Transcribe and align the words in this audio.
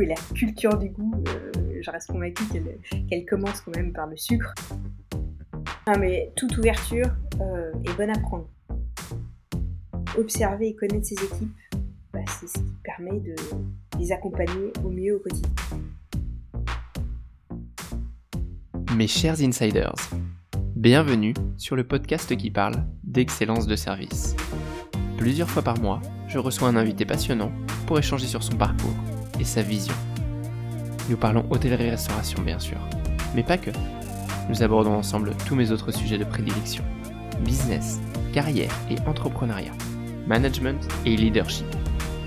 et 0.00 0.06
la 0.06 0.14
culture 0.34 0.76
du 0.78 0.90
goût, 0.90 1.14
je 1.80 1.90
reste 1.90 2.10
convaincue 2.10 2.44
qu'elle 3.08 3.24
commence 3.26 3.60
quand 3.60 3.74
même 3.74 3.92
par 3.92 4.06
le 4.06 4.16
sucre. 4.16 4.54
mais 5.98 6.32
toute 6.36 6.56
ouverture 6.58 7.08
est 7.40 7.96
bonne 7.96 8.10
à 8.10 8.18
prendre. 8.18 8.48
Observer 10.16 10.68
et 10.68 10.74
connaître 10.74 11.06
ses 11.06 11.14
équipes, 11.14 11.56
bah, 12.12 12.20
c'est 12.40 12.48
ce 12.48 12.58
qui 12.58 12.74
permet 12.82 13.20
de 13.20 13.34
les 13.98 14.12
accompagner 14.12 14.72
au 14.84 14.90
mieux 14.90 15.16
au 15.16 15.18
quotidien. 15.20 15.50
Mes 18.96 19.06
chers 19.06 19.40
insiders, 19.42 19.94
bienvenue 20.74 21.34
sur 21.56 21.76
le 21.76 21.86
podcast 21.86 22.36
qui 22.36 22.50
parle 22.50 22.84
d'excellence 23.04 23.66
de 23.66 23.76
service. 23.76 24.34
Plusieurs 25.18 25.48
fois 25.48 25.62
par 25.62 25.80
mois, 25.80 26.00
je 26.26 26.38
reçois 26.38 26.68
un 26.68 26.76
invité 26.76 27.04
passionnant 27.04 27.52
pour 27.86 27.98
échanger 27.98 28.26
sur 28.26 28.42
son 28.42 28.56
parcours 28.56 28.94
et 29.38 29.44
sa 29.44 29.62
vision. 29.62 29.94
Nous 31.08 31.16
parlons 31.16 31.46
hôtellerie-restauration 31.50 32.42
bien 32.42 32.58
sûr, 32.58 32.78
mais 33.34 33.42
pas 33.42 33.58
que. 33.58 33.70
Nous 34.48 34.62
abordons 34.62 34.94
ensemble 34.94 35.36
tous 35.46 35.54
mes 35.54 35.70
autres 35.70 35.92
sujets 35.92 36.18
de 36.18 36.24
prédilection. 36.24 36.84
Business, 37.44 38.00
carrière 38.32 38.74
et 38.90 38.98
entrepreneuriat, 39.08 39.74
management 40.26 40.86
et 41.04 41.16
leadership, 41.16 41.66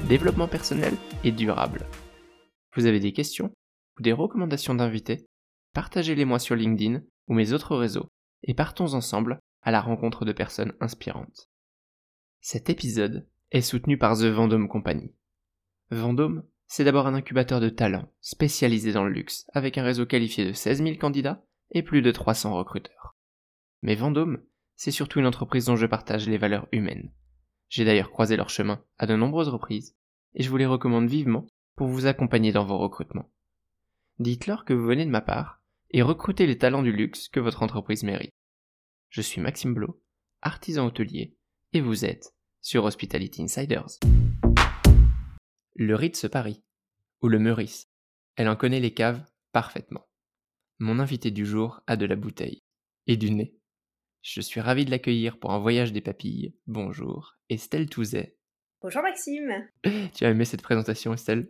développement 0.07 0.47
personnel 0.47 0.93
et 1.23 1.31
durable. 1.31 1.85
Vous 2.75 2.85
avez 2.85 2.99
des 2.99 3.13
questions 3.13 3.51
ou 3.99 4.01
des 4.01 4.13
recommandations 4.13 4.75
d'invités? 4.75 5.25
Partagez-les 5.73 6.25
moi 6.25 6.39
sur 6.39 6.55
LinkedIn 6.55 7.01
ou 7.27 7.33
mes 7.33 7.53
autres 7.53 7.75
réseaux 7.75 8.07
et 8.43 8.53
partons 8.53 8.93
ensemble 8.93 9.39
à 9.61 9.71
la 9.71 9.81
rencontre 9.81 10.25
de 10.25 10.31
personnes 10.31 10.73
inspirantes. 10.79 11.49
Cet 12.41 12.69
épisode 12.69 13.27
est 13.51 13.61
soutenu 13.61 13.97
par 13.97 14.17
The 14.17 14.25
Vendôme 14.25 14.67
Company. 14.67 15.13
Vendôme, 15.91 16.43
c'est 16.71 16.85
d'abord 16.85 17.05
un 17.05 17.15
incubateur 17.15 17.59
de 17.59 17.67
talents 17.67 18.09
spécialisé 18.21 18.93
dans 18.93 19.03
le 19.03 19.11
luxe, 19.11 19.45
avec 19.51 19.77
un 19.77 19.83
réseau 19.83 20.05
qualifié 20.05 20.45
de 20.45 20.53
16 20.53 20.81
000 20.81 20.95
candidats 20.95 21.43
et 21.71 21.83
plus 21.83 22.01
de 22.01 22.11
300 22.11 22.55
recruteurs. 22.55 23.17
Mais 23.81 23.93
Vendôme, 23.93 24.41
c'est 24.77 24.89
surtout 24.89 25.19
une 25.19 25.25
entreprise 25.25 25.65
dont 25.65 25.75
je 25.75 25.85
partage 25.85 26.29
les 26.29 26.37
valeurs 26.37 26.69
humaines. 26.71 27.11
J'ai 27.67 27.83
d'ailleurs 27.83 28.09
croisé 28.09 28.37
leur 28.37 28.49
chemin 28.49 28.81
à 28.97 29.05
de 29.05 29.17
nombreuses 29.17 29.49
reprises, 29.49 29.97
et 30.33 30.43
je 30.43 30.49
vous 30.49 30.55
les 30.55 30.65
recommande 30.65 31.09
vivement 31.09 31.45
pour 31.75 31.87
vous 31.87 32.05
accompagner 32.05 32.53
dans 32.53 32.63
vos 32.63 32.77
recrutements. 32.77 33.29
Dites-leur 34.19 34.63
que 34.63 34.73
vous 34.73 34.85
venez 34.85 35.03
de 35.03 35.11
ma 35.11 35.19
part, 35.19 35.61
et 35.89 36.01
recrutez 36.01 36.47
les 36.47 36.57
talents 36.57 36.83
du 36.83 36.93
luxe 36.93 37.27
que 37.27 37.41
votre 37.41 37.63
entreprise 37.63 38.03
mérite. 38.03 38.31
Je 39.09 39.19
suis 39.19 39.41
Maxime 39.41 39.73
Blo, 39.73 40.01
artisan 40.41 40.85
hôtelier, 40.85 41.35
et 41.73 41.81
vous 41.81 42.05
êtes 42.05 42.33
sur 42.61 42.85
Hospitality 42.85 43.43
Insiders. 43.43 43.99
Le 45.75 45.95
Ritz 45.95 46.27
Paris, 46.29 46.63
ou 47.21 47.29
le 47.29 47.39
Meurice. 47.39 47.87
Elle 48.35 48.49
en 48.49 48.57
connaît 48.57 48.81
les 48.81 48.93
caves 48.93 49.23
parfaitement. 49.53 50.05
Mon 50.79 50.99
invité 50.99 51.31
du 51.31 51.45
jour 51.45 51.81
a 51.87 51.95
de 51.95 52.05
la 52.05 52.17
bouteille 52.17 52.61
et 53.07 53.15
du 53.15 53.31
nez. 53.31 53.55
Je 54.21 54.41
suis 54.41 54.59
ravi 54.59 54.83
de 54.83 54.91
l'accueillir 54.91 55.39
pour 55.39 55.51
un 55.51 55.59
voyage 55.59 55.93
des 55.93 56.01
papilles. 56.01 56.53
Bonjour, 56.67 57.37
Estelle 57.49 57.89
Touzet. 57.89 58.35
Bonjour 58.81 59.01
Maxime. 59.01 59.69
Tu 60.13 60.25
as 60.25 60.29
aimé 60.29 60.43
cette 60.43 60.61
présentation, 60.61 61.13
Estelle? 61.13 61.49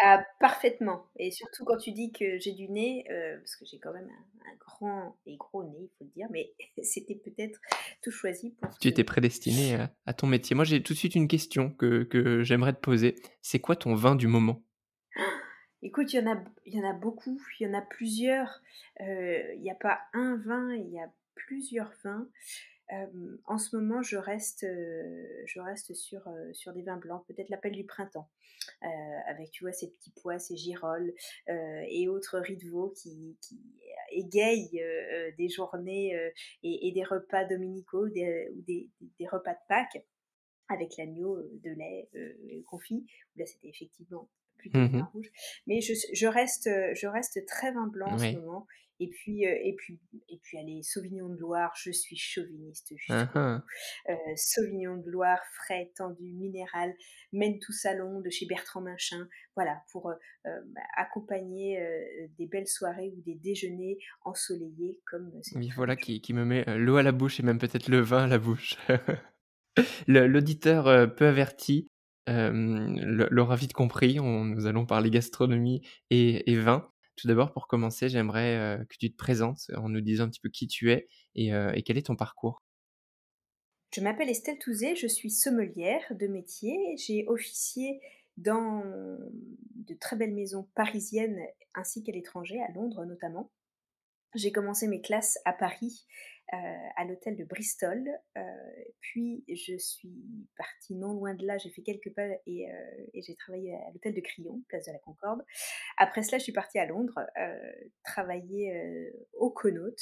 Ah, 0.00 0.24
parfaitement. 0.38 1.06
Et 1.16 1.30
surtout 1.30 1.64
quand 1.64 1.76
tu 1.76 1.92
dis 1.92 2.12
que 2.12 2.38
j'ai 2.38 2.52
du 2.52 2.68
nez, 2.68 3.04
euh, 3.10 3.36
parce 3.38 3.56
que 3.56 3.64
j'ai 3.64 3.78
quand 3.78 3.92
même 3.92 4.08
un, 4.08 4.54
grand 4.60 5.16
et 5.26 5.36
gros 5.36 5.64
nez, 5.64 5.78
il 5.80 5.90
faut 5.98 6.04
le 6.04 6.10
dire, 6.10 6.28
mais 6.30 6.52
c'était 6.82 7.16
peut-être 7.16 7.60
tout 8.02 8.10
choisi 8.10 8.50
pour. 8.50 8.78
Tu 8.78 8.88
étais 8.88 9.04
prédestiné 9.04 9.76
à, 10.06 10.12
ton 10.14 10.26
métier. 10.26 10.54
Moi, 10.54 10.64
j'ai 10.64 10.82
tout 10.82 10.92
de 10.92 10.98
suite 10.98 11.14
une 11.14 11.28
question 11.28 11.70
que, 11.70 12.04
que 12.04 12.42
j'aimerais 12.42 12.72
te 12.72 12.80
poser. 12.80 13.16
C'est 13.42 13.60
quoi 13.60 13.76
ton 13.76 13.94
vin 13.94 14.14
du 14.14 14.26
moment? 14.26 14.62
Écoute, 15.82 16.12
il 16.12 16.16
y, 16.16 16.20
en 16.20 16.32
a, 16.32 16.44
il 16.66 16.74
y 16.74 16.80
en 16.80 16.88
a 16.88 16.92
beaucoup, 16.92 17.40
il 17.58 17.66
y 17.66 17.70
en 17.70 17.74
a 17.74 17.82
plusieurs. 17.82 18.60
Euh, 19.00 19.54
il 19.54 19.62
n'y 19.62 19.70
a 19.70 19.76
pas 19.76 20.00
un 20.12 20.36
vin, 20.36 20.74
il 20.74 20.90
y 20.90 20.98
a 20.98 21.08
plusieurs 21.34 21.92
vins 22.04 22.28
en 23.44 23.58
ce 23.58 23.76
moment, 23.76 24.02
je 24.02 24.16
reste, 24.16 24.64
je 24.64 25.60
reste 25.60 25.94
sur, 25.94 26.22
sur 26.52 26.72
des 26.72 26.82
vins 26.82 26.96
blancs, 26.96 27.24
peut-être 27.26 27.48
l'appel 27.50 27.72
du 27.72 27.84
printemps, 27.84 28.28
avec 29.26 29.50
tu 29.50 29.64
vois 29.64 29.72
ces 29.72 29.90
petits 29.90 30.12
pois, 30.22 30.38
ces 30.38 30.56
girolles 30.56 31.12
et 31.48 32.08
autres 32.08 32.38
riz 32.38 32.56
de 32.56 32.68
veau 32.68 32.90
qui, 32.90 33.36
qui 33.40 33.60
égayent 34.12 34.82
des 35.36 35.48
journées 35.48 36.32
et, 36.62 36.92
des 36.92 37.04
repas 37.04 37.44
dominicaux 37.44 38.08
des, 38.08 38.48
ou 38.56 38.62
des, 38.62 38.88
des, 39.18 39.28
repas 39.28 39.52
de 39.52 39.60
Pâques 39.68 40.04
avec 40.68 40.96
l'agneau 40.96 41.42
de 41.62 41.70
lait 41.70 42.08
confit. 42.66 43.06
Là, 43.36 43.44
c'était 43.46 43.68
effectivement 43.68 44.28
plutôt 44.56 44.78
mmh 44.78 44.88
vin 44.88 45.10
rouge. 45.12 45.30
Mais 45.66 45.80
je, 45.80 45.94
je, 46.12 46.26
reste, 46.26 46.68
je 46.94 47.06
reste 47.06 47.44
très 47.46 47.72
vin 47.72 47.86
blanc 47.86 48.12
en 48.12 48.18
ce 48.18 48.32
moment. 48.36 48.66
Et 49.00 49.08
puis, 49.08 49.44
et 49.44 49.74
puis, 49.76 50.00
et 50.28 50.40
puis, 50.42 50.58
allez, 50.58 50.82
Sauvignon 50.82 51.28
de 51.28 51.38
Loire, 51.38 51.72
je 51.76 51.90
suis 51.90 52.16
chauviniste. 52.16 52.92
Hein. 53.08 53.62
Euh, 54.08 54.14
Sauvignon 54.36 54.96
de 54.96 55.10
Loire, 55.10 55.40
frais, 55.54 55.92
tendu, 55.96 56.32
minéral, 56.32 56.92
mène 57.32 57.58
tout 57.60 57.72
salon 57.72 58.20
de 58.20 58.30
chez 58.30 58.46
Bertrand 58.46 58.80
Machin. 58.80 59.28
Voilà, 59.54 59.82
pour 59.92 60.08
euh, 60.08 60.14
bah, 60.44 60.80
accompagner 60.96 61.80
des 62.38 62.46
belles 62.46 62.66
soirées 62.66 63.12
ou 63.16 63.22
des 63.22 63.34
déjeuners 63.34 63.98
ensoleillés 64.22 65.00
comme. 65.06 65.30
Oui, 65.54 65.70
voilà, 65.76 65.94
qui, 65.94 66.20
qui, 66.20 66.34
me 66.34 66.44
met 66.44 66.64
l'eau 66.76 66.96
à 66.96 67.02
la 67.02 67.12
bouche 67.12 67.38
et 67.38 67.42
même 67.42 67.58
peut-être 67.58 67.88
le 67.88 68.00
vin 68.00 68.24
à 68.24 68.28
la 68.28 68.38
bouche. 68.38 68.76
L'auditeur 70.08 71.14
peu 71.14 71.26
averti 71.26 71.88
l'aura 72.26 73.56
vite 73.56 73.72
compris. 73.72 74.20
On, 74.20 74.44
nous 74.44 74.66
allons 74.66 74.86
parler 74.86 75.10
gastronomie 75.10 75.82
et, 76.10 76.50
et 76.50 76.56
vin. 76.56 76.90
Tout 77.18 77.26
d'abord, 77.26 77.52
pour 77.52 77.66
commencer, 77.66 78.08
j'aimerais 78.08 78.56
euh, 78.56 78.84
que 78.84 78.96
tu 78.96 79.10
te 79.10 79.16
présentes 79.16 79.72
en 79.76 79.88
nous 79.88 80.00
disant 80.00 80.24
un 80.24 80.28
petit 80.28 80.40
peu 80.40 80.50
qui 80.50 80.68
tu 80.68 80.92
es 80.92 81.08
et, 81.34 81.52
euh, 81.52 81.72
quel 81.84 81.98
est 81.98 82.06
ton 82.06 82.14
parcours. 82.14 82.62
Je 83.92 84.00
m'appelle 84.00 84.28
Estelle 84.28 84.58
Touzé, 84.58 84.94
je 84.94 85.08
suis 85.08 85.30
sommelière 85.30 86.04
de 86.12 86.28
métier. 86.28 86.76
J'ai 86.96 87.26
officié 87.26 88.00
dans 88.36 88.84
de 88.84 89.94
très 89.94 90.14
belles 90.14 90.34
maisons 90.34 90.68
parisiennes 90.76 91.40
ainsi 91.74 92.04
qu'à 92.04 92.12
l'étranger, 92.12 92.60
à 92.62 92.70
Londres 92.72 93.04
notamment. 93.04 93.50
J'ai 94.34 94.52
commencé 94.52 94.86
mes 94.86 95.00
classes 95.00 95.38
à 95.44 95.52
Paris 95.52 96.06
à 96.50 97.04
l'hôtel 97.04 97.36
de 97.36 97.44
Bristol. 97.44 98.08
Euh, 98.36 98.42
puis 99.00 99.44
je 99.48 99.76
suis 99.76 100.48
partie 100.56 100.94
non 100.94 101.12
loin 101.12 101.34
de 101.34 101.46
là, 101.46 101.58
j'ai 101.58 101.70
fait 101.70 101.82
quelques 101.82 102.12
pas 102.14 102.26
et, 102.46 102.70
euh, 102.70 103.06
et 103.12 103.22
j'ai 103.22 103.34
travaillé 103.36 103.74
à 103.74 103.90
l'hôtel 103.92 104.14
de 104.14 104.20
Crillon, 104.20 104.62
place 104.68 104.86
de 104.86 104.92
la 104.92 104.98
Concorde. 104.98 105.42
Après 105.98 106.22
cela, 106.22 106.38
je 106.38 106.44
suis 106.44 106.52
partie 106.52 106.78
à 106.78 106.86
Londres, 106.86 107.20
travailler 108.04 109.12
au 109.34 109.50
Connaught 109.50 109.98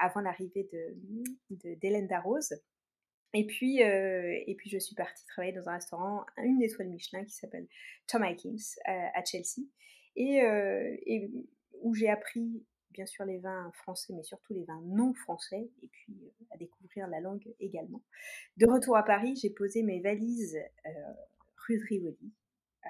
avant 0.00 0.20
l'arrivée 0.20 0.68
de, 0.72 1.74
d'Hélène 1.76 2.06
Darroze. 2.06 2.54
Et 3.34 3.46
puis, 3.46 3.78
et 3.78 4.54
puis 4.58 4.68
je 4.68 4.78
suis 4.78 4.94
partie 4.94 5.24
travailler 5.26 5.52
dans 5.54 5.68
un 5.68 5.74
restaurant, 5.74 6.26
une 6.38 6.62
étoile 6.62 6.88
Michelin 6.88 7.24
qui 7.24 7.34
s'appelle 7.34 7.66
Tom 8.06 8.24
Aikins 8.24 8.56
à 8.86 9.24
Chelsea, 9.24 9.62
et 10.16 11.30
où 11.80 11.94
j'ai 11.94 12.08
appris 12.08 12.64
bien 12.92 13.06
sûr 13.06 13.24
les 13.24 13.38
vins 13.38 13.70
français, 13.72 14.12
mais 14.12 14.22
surtout 14.22 14.54
les 14.54 14.64
vins 14.64 14.80
non 14.84 15.14
français, 15.14 15.70
et 15.82 15.88
puis 15.88 16.14
euh, 16.22 16.44
à 16.50 16.56
découvrir 16.56 17.08
la 17.08 17.20
langue 17.20 17.54
également. 17.60 18.02
De 18.56 18.66
retour 18.66 18.96
à 18.96 19.04
Paris, 19.04 19.36
j'ai 19.36 19.50
posé 19.50 19.82
mes 19.82 20.00
valises 20.00 20.58
euh, 20.86 20.90
rue 21.66 21.78
de 21.78 21.84
Rivoli, 21.84 22.32
euh, 22.84 22.88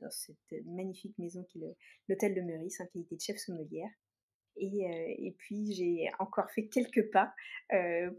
dans 0.00 0.10
cette 0.10 0.64
magnifique 0.66 1.18
maison 1.18 1.44
qui 1.44 1.64
est 1.64 1.76
l'hôtel 2.08 2.34
de 2.34 2.40
Meurice, 2.40 2.80
en 2.80 2.86
qualité 2.86 3.16
de 3.16 3.20
chef 3.20 3.38
sommelière. 3.38 3.90
Et, 4.56 4.86
et 5.18 5.32
puis 5.36 5.72
j'ai 5.72 6.08
encore 6.20 6.48
fait 6.52 6.68
quelques 6.68 7.10
pas 7.10 7.34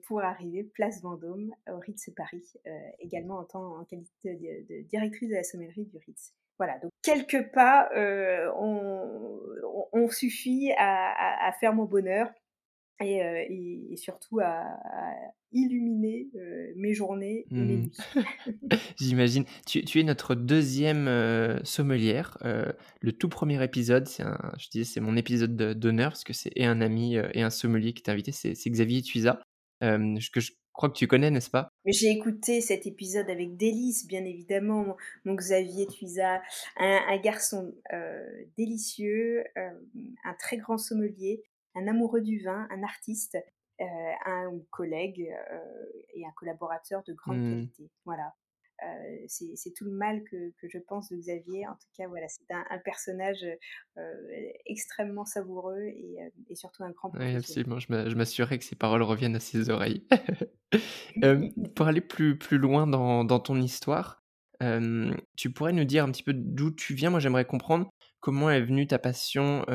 pour 0.03 0.19
arriver 0.19 0.65
place 0.65 1.01
Vendôme 1.01 1.55
au 1.69 1.79
Ritz 1.79 2.09
Paris, 2.13 2.43
également 2.99 3.37
en 3.37 3.45
tant 3.45 3.79
en 3.79 3.85
qualité 3.85 4.35
de, 4.35 4.81
directrice 4.81 5.29
de 5.29 5.35
la 5.35 5.43
sommellerie 5.43 5.85
du 5.85 5.97
Ritz. 5.97 6.33
Voilà, 6.57 6.77
donc 6.79 6.91
quelques 7.05 7.51
pas 7.53 7.89
euh, 7.95 8.49
on, 8.57 10.09
suffit 10.09 10.71
à, 10.77 11.51
faire 11.59 11.73
mon 11.73 11.85
bonheur 11.85 12.27
et, 13.01 13.23
euh, 13.23 13.95
surtout 13.95 14.39
à, 14.39 14.63
illuminer 15.51 16.27
euh, 16.35 16.73
mes 16.75 16.93
journées 16.93 17.45
et 17.49 17.55
mes 17.55 17.77
mmh. 17.77 17.81
nuits. 17.81 17.91
J'imagine. 18.99 19.45
Tu, 19.65 19.99
es 19.99 20.03
notre 20.03 20.35
deuxième 20.35 21.05
sommelière. 21.63 22.37
le 22.43 23.11
tout 23.13 23.29
premier 23.29 23.63
épisode, 23.63 24.07
c'est 24.07 24.23
je 24.57 24.69
disais, 24.69 24.83
c'est 24.85 24.99
mon 24.99 25.15
épisode 25.15 25.55
d'honneur 25.55 26.11
parce 26.11 26.23
que 26.23 26.33
c'est 26.33 26.51
et 26.55 26.65
un 26.65 26.81
ami 26.81 27.15
et 27.15 27.41
un 27.41 27.49
sommelier 27.49 27.93
qui 27.93 28.03
t'a 28.03 28.11
invité, 28.11 28.31
c'est 28.31 28.69
Xavier 28.69 29.01
Tuisa, 29.01 29.41
que 29.81 30.39
je 30.39 30.51
crois 30.75 30.89
que 30.89 30.95
tu 30.95 31.07
connais, 31.07 31.31
n'est-ce 31.31 31.49
pas? 31.49 31.69
J'ai 31.85 32.09
écouté 32.09 32.61
cet 32.61 32.85
épisode 32.85 33.29
avec 33.29 33.57
délice, 33.57 34.07
bien 34.07 34.23
évidemment. 34.23 34.97
Mon, 35.23 35.35
Xavier 35.35 35.87
Tuisa, 35.87 36.41
un, 36.77 37.01
un 37.07 37.17
garçon 37.17 37.73
euh, 37.93 38.43
délicieux, 38.57 39.43
euh, 39.57 39.69
un 40.23 40.33
très 40.39 40.57
grand 40.57 40.77
sommelier, 40.77 41.43
un 41.75 41.87
amoureux 41.87 42.21
du 42.21 42.43
vin, 42.43 42.67
un 42.69 42.83
artiste, 42.83 43.37
euh, 43.81 43.85
un 44.25 44.51
collègue 44.69 45.33
et 46.13 46.25
un 46.25 46.31
collaborateur 46.35 47.03
de 47.03 47.13
grande 47.13 47.39
mmh. 47.39 47.49
qualité. 47.49 47.89
Voilà. 48.05 48.33
C'est 49.27 49.73
tout 49.75 49.85
le 49.85 49.91
mal 49.91 50.23
que, 50.23 50.51
que, 50.57 50.67
je 50.69 50.77
pense 50.79 51.09
de 51.09 51.17
Xavier. 51.17 51.67
En 51.67 51.73
tout 51.73 51.87
cas, 51.97 52.07
voilà, 52.07 52.27
c'est 52.27 52.51
un, 52.51 52.63
un, 52.69 52.79
personnage 52.79 53.45
extrêmement 54.65 55.25
savoureux 55.25 55.81
et, 55.81 56.17
et, 56.49 56.55
surtout 56.55 56.83
un 56.83 56.91
grand 56.91 57.11
Oui, 57.15 57.35
absolument. 57.35 57.79
Je 57.79 58.15
m'assurais 58.15 58.57
que 58.57 58.65
ces 58.65 58.75
paroles 58.75 59.03
reviennent 59.03 59.35
à 59.35 59.39
ses 59.39 59.69
oreilles. 59.69 60.05
pour 61.75 61.87
aller 61.87 62.01
plus, 62.01 62.37
plus 62.37 62.57
loin 62.57 62.87
dans, 62.87 63.23
dans 63.23 63.39
ton 63.39 63.59
histoire, 63.59 64.23
tu 65.35 65.51
pourrais 65.51 65.73
nous 65.73 65.85
dire 65.85 66.03
un 66.03 66.11
petit 66.11 66.23
peu 66.23 66.33
d'où 66.33 66.71
tu 66.71 66.93
viens? 66.93 67.09
Moi, 67.09 67.19
j'aimerais 67.19 67.45
comprendre 67.45 67.89
comment 68.19 68.49
est 68.49 68.61
venue 68.61 68.87
ta 68.87 68.99
passion 68.99 69.65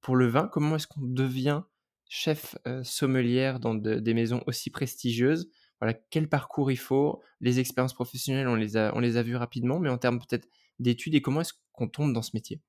pour 0.00 0.16
le 0.16 0.26
vin. 0.26 0.48
Comment 0.48 0.76
est-ce 0.76 0.86
qu'on 0.86 1.02
devient 1.02 1.62
chef 2.08 2.56
sommelière 2.82 3.60
dans 3.60 3.74
des 3.74 4.14
maisons 4.14 4.42
aussi 4.46 4.70
prestigieuses? 4.70 5.50
Voilà, 5.82 5.98
quel 6.10 6.28
parcours 6.28 6.70
il 6.70 6.78
faut. 6.78 7.20
Les 7.40 7.58
expériences 7.58 7.92
professionnelles, 7.92 8.46
on 8.46 8.54
les 8.54 8.76
a, 8.76 8.94
on 8.94 9.00
les 9.00 9.16
a 9.16 9.24
vues 9.24 9.34
rapidement, 9.34 9.80
mais 9.80 9.88
en 9.88 9.98
termes 9.98 10.20
peut-être 10.20 10.46
d'études, 10.78 11.16
et 11.16 11.20
comment 11.20 11.40
est-ce 11.40 11.54
qu'on 11.72 11.88
tombe 11.88 12.12
dans 12.12 12.22
ce 12.22 12.30
métier? 12.34 12.60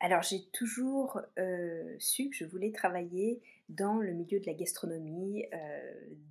Alors 0.00 0.22
j'ai 0.22 0.48
toujours 0.52 1.18
su 1.98 2.28
que 2.28 2.36
je 2.36 2.44
voulais 2.44 2.70
travailler 2.70 3.40
dans 3.70 3.96
le 3.96 4.12
milieu 4.12 4.38
de 4.38 4.44
la 4.44 4.52
gastronomie, 4.52 5.46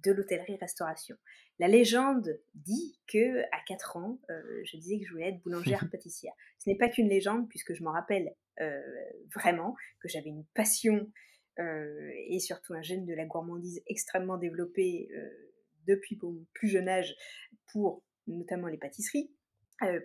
de 0.04 0.12
l'hôtellerie-restauration. 0.12 1.18
La 1.58 1.68
légende 1.68 2.40
dit 2.54 3.00
que 3.08 3.42
à 3.46 3.60
4 3.68 3.98
ans, 3.98 4.20
je 4.30 4.78
disais 4.78 5.00
que 5.00 5.06
je 5.06 5.12
voulais 5.12 5.30
être 5.30 5.42
boulangère-pâtissière. 5.42 6.34
Ce 6.60 6.70
n'est 6.70 6.78
pas 6.78 6.88
qu'une 6.88 7.10
légende, 7.10 7.50
puisque 7.50 7.74
je 7.74 7.84
m'en 7.84 7.94
rappelle 7.94 8.36
vraiment 9.34 9.76
que 10.02 10.08
j'avais 10.08 10.30
une 10.30 10.46
passion 10.54 11.12
et 11.60 12.40
surtout 12.40 12.76
un 12.76 12.84
gène 12.84 13.06
de 13.06 13.16
la 13.16 13.26
gourmandise 13.26 13.82
extrêmement 13.88 14.38
développé 14.38 15.10
depuis 15.88 16.18
mon 16.22 16.46
plus 16.54 16.68
jeune 16.68 16.90
âge 16.90 17.16
pour 17.72 18.04
notamment 18.28 18.68
les 18.68 18.78
pâtisseries. 18.78 19.32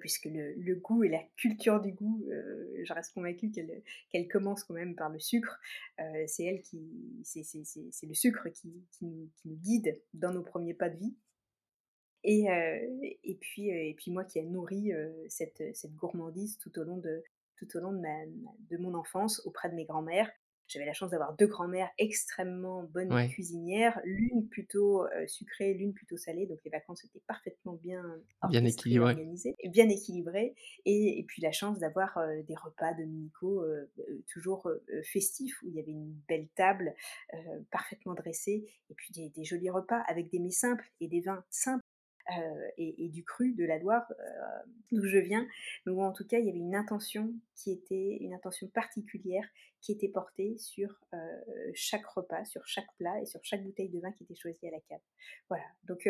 Puisque 0.01 0.27
le, 0.27 0.75
goût 0.75 1.03
et 1.03 1.09
la 1.09 1.23
culture 1.39 1.81
du 1.81 1.93
goût, 1.93 2.29
je 2.83 2.93
reste 2.93 3.15
convaincue 3.15 3.51
qu'elle 3.51 4.29
commence 4.29 4.65
quand 4.65 4.75
même 4.75 4.95
par 4.95 5.09
le 5.09 5.19
sucre. 5.19 5.59
C'est 6.27 6.45
elle 6.45 6.61
qui, 6.61 6.79
c'est 7.25 8.07
le 8.07 8.13
sucre 8.13 8.51
qui, 8.51 8.71
nous, 9.01 9.31
guide 9.47 9.99
dans 10.13 10.31
nos 10.31 10.43
premiers 10.43 10.75
pas 10.75 10.91
de 10.91 10.99
vie. 10.99 11.17
Et, 12.23 12.49
et 13.25 13.35
puis, 13.41 13.71
et 13.71 13.95
puis 13.95 14.11
moi 14.11 14.27
qui 14.27 14.41
ai 14.41 14.43
nourri 14.43 14.93
cette, 15.31 15.63
cette, 15.75 15.95
gourmandise 15.95 16.59
tout 16.59 16.79
au 16.79 16.85
long 16.85 16.99
de 16.99 17.25
tout 17.57 17.79
au 17.79 17.81
long 17.81 17.93
de, 17.93 18.07
de 18.71 18.77
mon 18.77 18.95
enfance 18.95 19.41
auprès 19.47 19.71
de 19.71 19.75
mes 19.75 19.85
grands-mères, 19.85 20.31
j'avais 20.73 20.87
la 20.87 20.93
chance 20.93 21.11
d'avoir 21.11 21.35
deux 21.37 21.47
grands-mères 21.47 21.91
extrêmement 21.99 22.83
bonnes 22.85 23.29
cuisinières, 23.29 24.01
l'une 24.05 24.49
plutôt 24.49 25.05
euh, 25.05 25.27
sucrée, 25.27 25.75
l'une 25.75 25.93
plutôt 25.93 26.17
salée, 26.17 26.47
donc 26.47 26.59
les 26.65 26.71
vacances 26.71 27.05
étaient 27.05 27.23
parfaitement 27.27 27.75
bien, 27.75 28.03
bien 28.49 28.65
équilibrées, 28.65 29.15
bien 29.65 29.89
équilibrées, 29.89 30.55
et, 30.85 31.25
puis 31.29 31.43
la 31.43 31.53
chance 31.53 31.79
d'avoir 31.79 32.17
euh, 32.19 32.43
des 32.43 32.55
repas 32.55 32.95
dominicaux 32.95 33.63
euh, 33.63 33.91
toujours 34.33 34.69
festifs 35.05 35.63
où 35.63 35.69
il 35.69 35.75
y 35.75 35.81
avait 35.81 35.93
une 35.93 36.15
belle 36.29 36.49
table 36.55 36.95
parfaitement 37.71 38.15
dressée, 38.15 38.67
et 38.91 38.95
puis 38.95 39.13
des, 39.13 39.31
des 39.31 39.45
jolis 39.45 39.71
repas 39.71 40.01
avec 40.09 40.31
des 40.31 40.39
mets 40.39 40.51
simples 40.51 40.91
et 41.01 41.09
des 41.09 41.21
vins 41.21 41.45
simples 41.51 41.83
euh, 42.31 42.69
et, 42.79 43.09
du 43.09 43.25
cru 43.25 43.53
de 43.53 43.65
la 43.65 43.79
Loire, 43.79 44.07
euh, 44.11 44.23
d'où 44.91 45.05
je 45.05 45.19
viens. 45.19 45.47
Mais 45.87 45.93
en 45.93 46.13
tout 46.13 46.27
cas, 46.27 46.39
il 46.39 46.47
y 46.47 46.49
avait 46.49 46.59
une 46.59 46.77
intention 46.77 47.35
qui 47.57 47.73
était 47.73 48.19
une 48.21 48.33
intention 48.33 48.69
particulière 48.69 49.45
qui 49.81 49.93
était 49.93 50.09
portée 50.09 50.57
sur 50.59 51.01
euh, 51.15 51.19
chaque 51.75 52.07
repas, 52.07 52.45
sur 52.45 52.65
chaque 52.67 52.87
plat 52.97 53.21
et 53.21 53.27
sur 53.27 53.41
chaque 53.43 53.65
bouteille 53.65 53.89
de 53.89 53.99
vin 53.99 54.13
qui 54.13 54.23
était 54.23 54.37
choisie 54.37 54.69
à 54.69 54.71
la 54.71 54.81
cave. 54.89 55.01
Voilà. 55.49 55.65
Donc 55.85 56.09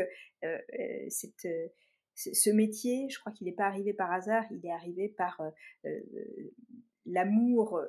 cette 1.08 1.48
ce 2.14 2.50
métier, 2.50 3.08
je 3.08 3.18
crois 3.18 3.32
qu'il 3.32 3.46
n'est 3.46 3.54
pas 3.54 3.66
arrivé 3.66 3.94
par 3.94 4.12
hasard, 4.12 4.44
il 4.50 4.66
est 4.66 4.72
arrivé 4.72 5.08
par 5.08 5.40
l'amour 7.06 7.80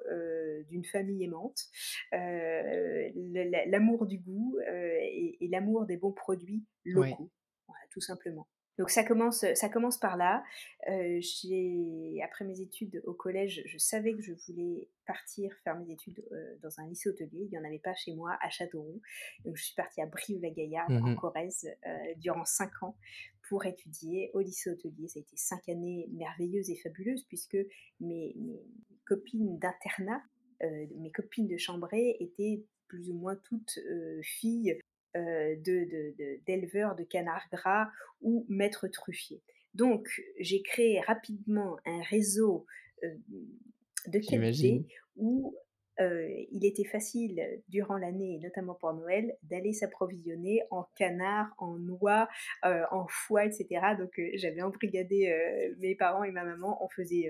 d'une 0.70 0.86
famille 0.86 1.26
aimante, 1.26 1.68
l'amour 2.14 4.06
du 4.06 4.20
goût 4.20 4.58
et, 4.62 5.48
l'amour 5.52 5.86
des 5.86 5.98
bons 5.98 6.14
produits 6.14 6.64
locaux 6.86 7.30
tout 7.94 8.02
simplement. 8.02 8.48
Donc 8.80 8.90
ça 8.90 9.04
commence, 9.04 9.46
ça 9.54 9.70
commence 9.70 10.00
par 10.00 10.18
là. 10.18 10.44
Euh, 10.90 11.22
après 12.24 12.46
mes 12.46 12.60
études 12.60 13.04
au 13.06 13.14
collège, 13.14 13.62
je 13.68 13.78
savais 13.78 14.14
que 14.14 14.22
je 14.22 14.34
voulais 14.48 14.90
partir 15.06 15.54
faire 15.64 15.78
mes 15.78 15.92
études 15.92 16.24
euh, 16.32 16.56
dans 16.64 16.80
un 16.80 16.88
lycée 16.88 17.10
hôtelier. 17.10 17.30
Il 17.46 17.50
n'y 17.50 17.58
en 17.58 17.64
avait 17.64 17.80
pas 17.80 17.94
chez 17.94 18.16
moi, 18.16 18.36
à 18.42 18.50
Châteauroux. 18.50 19.02
Donc 19.46 19.58
je 19.58 19.64
suis 19.64 19.76
partie 19.76 20.02
à 20.02 20.08
Brive-la-Gaillarde, 20.08 20.92
en 20.92 21.12
mmh 21.12 21.16
Corrèze, 21.18 21.70
euh, 21.86 21.90
durant 22.18 22.46
cinq 22.46 22.72
ans 22.82 22.98
pour 23.48 23.66
étudier 23.66 24.32
au 24.34 24.40
lycée 24.40 24.72
hôtelier. 24.72 25.08
Ça 25.08 25.20
a 25.20 25.22
été 25.22 25.38
cinq 25.38 25.70
années 25.70 26.10
merveilleuses 26.12 26.72
et 26.72 26.78
fabuleuses 26.78 27.26
puisque 27.28 27.58
mes, 28.00 28.34
mes 28.38 28.60
copines 29.06 29.60
d'internat, 29.60 30.24
mes 30.62 31.12
copines 31.12 31.48
de 31.48 31.58
chambrée 31.58 32.16
étaient 32.22 32.64
plus 32.94 33.10
ou 33.10 33.16
moins 33.16 33.36
toutes 33.36 33.80
filles 34.22 34.72
euh, 34.72 34.80
d'éleveurs 35.16 36.96
de, 36.96 37.04
de, 37.04 37.08
canards 37.08 37.48
gras 37.52 37.90
ou 38.22 38.46
maître 38.50 38.88
truffier. 38.88 39.42
Donc, 39.74 40.08
j'ai 40.40 40.62
créé 40.62 41.00
rapidement 41.02 41.78
un 41.86 42.02
réseau 42.04 42.66
euh, 43.04 43.10
de 44.08 44.20
qualité 44.20 44.86
où 45.16 45.56
euh, 46.00 46.28
il 46.52 46.66
était 46.66 46.84
facile 46.84 47.62
durant 47.70 47.98
l'année, 47.98 48.40
notamment 48.42 48.76
pour 48.76 48.94
Noël, 48.94 49.36
d'aller 49.44 49.74
s'approvisionner 49.74 50.62
en 50.72 50.86
canards, 50.96 51.54
en 51.58 51.78
noix, 51.78 52.28
en 52.64 53.06
foie, 53.08 53.46
etc. 53.46 53.68
Donc 54.00 54.12
j'avais 54.34 54.64
embrigadé 54.64 55.32
mes 55.78 55.96
parents 55.96 56.24
et 56.24 56.32
ma 56.32 56.44
maman, 56.44 56.84
on 56.84 56.90
faisait 56.90 57.30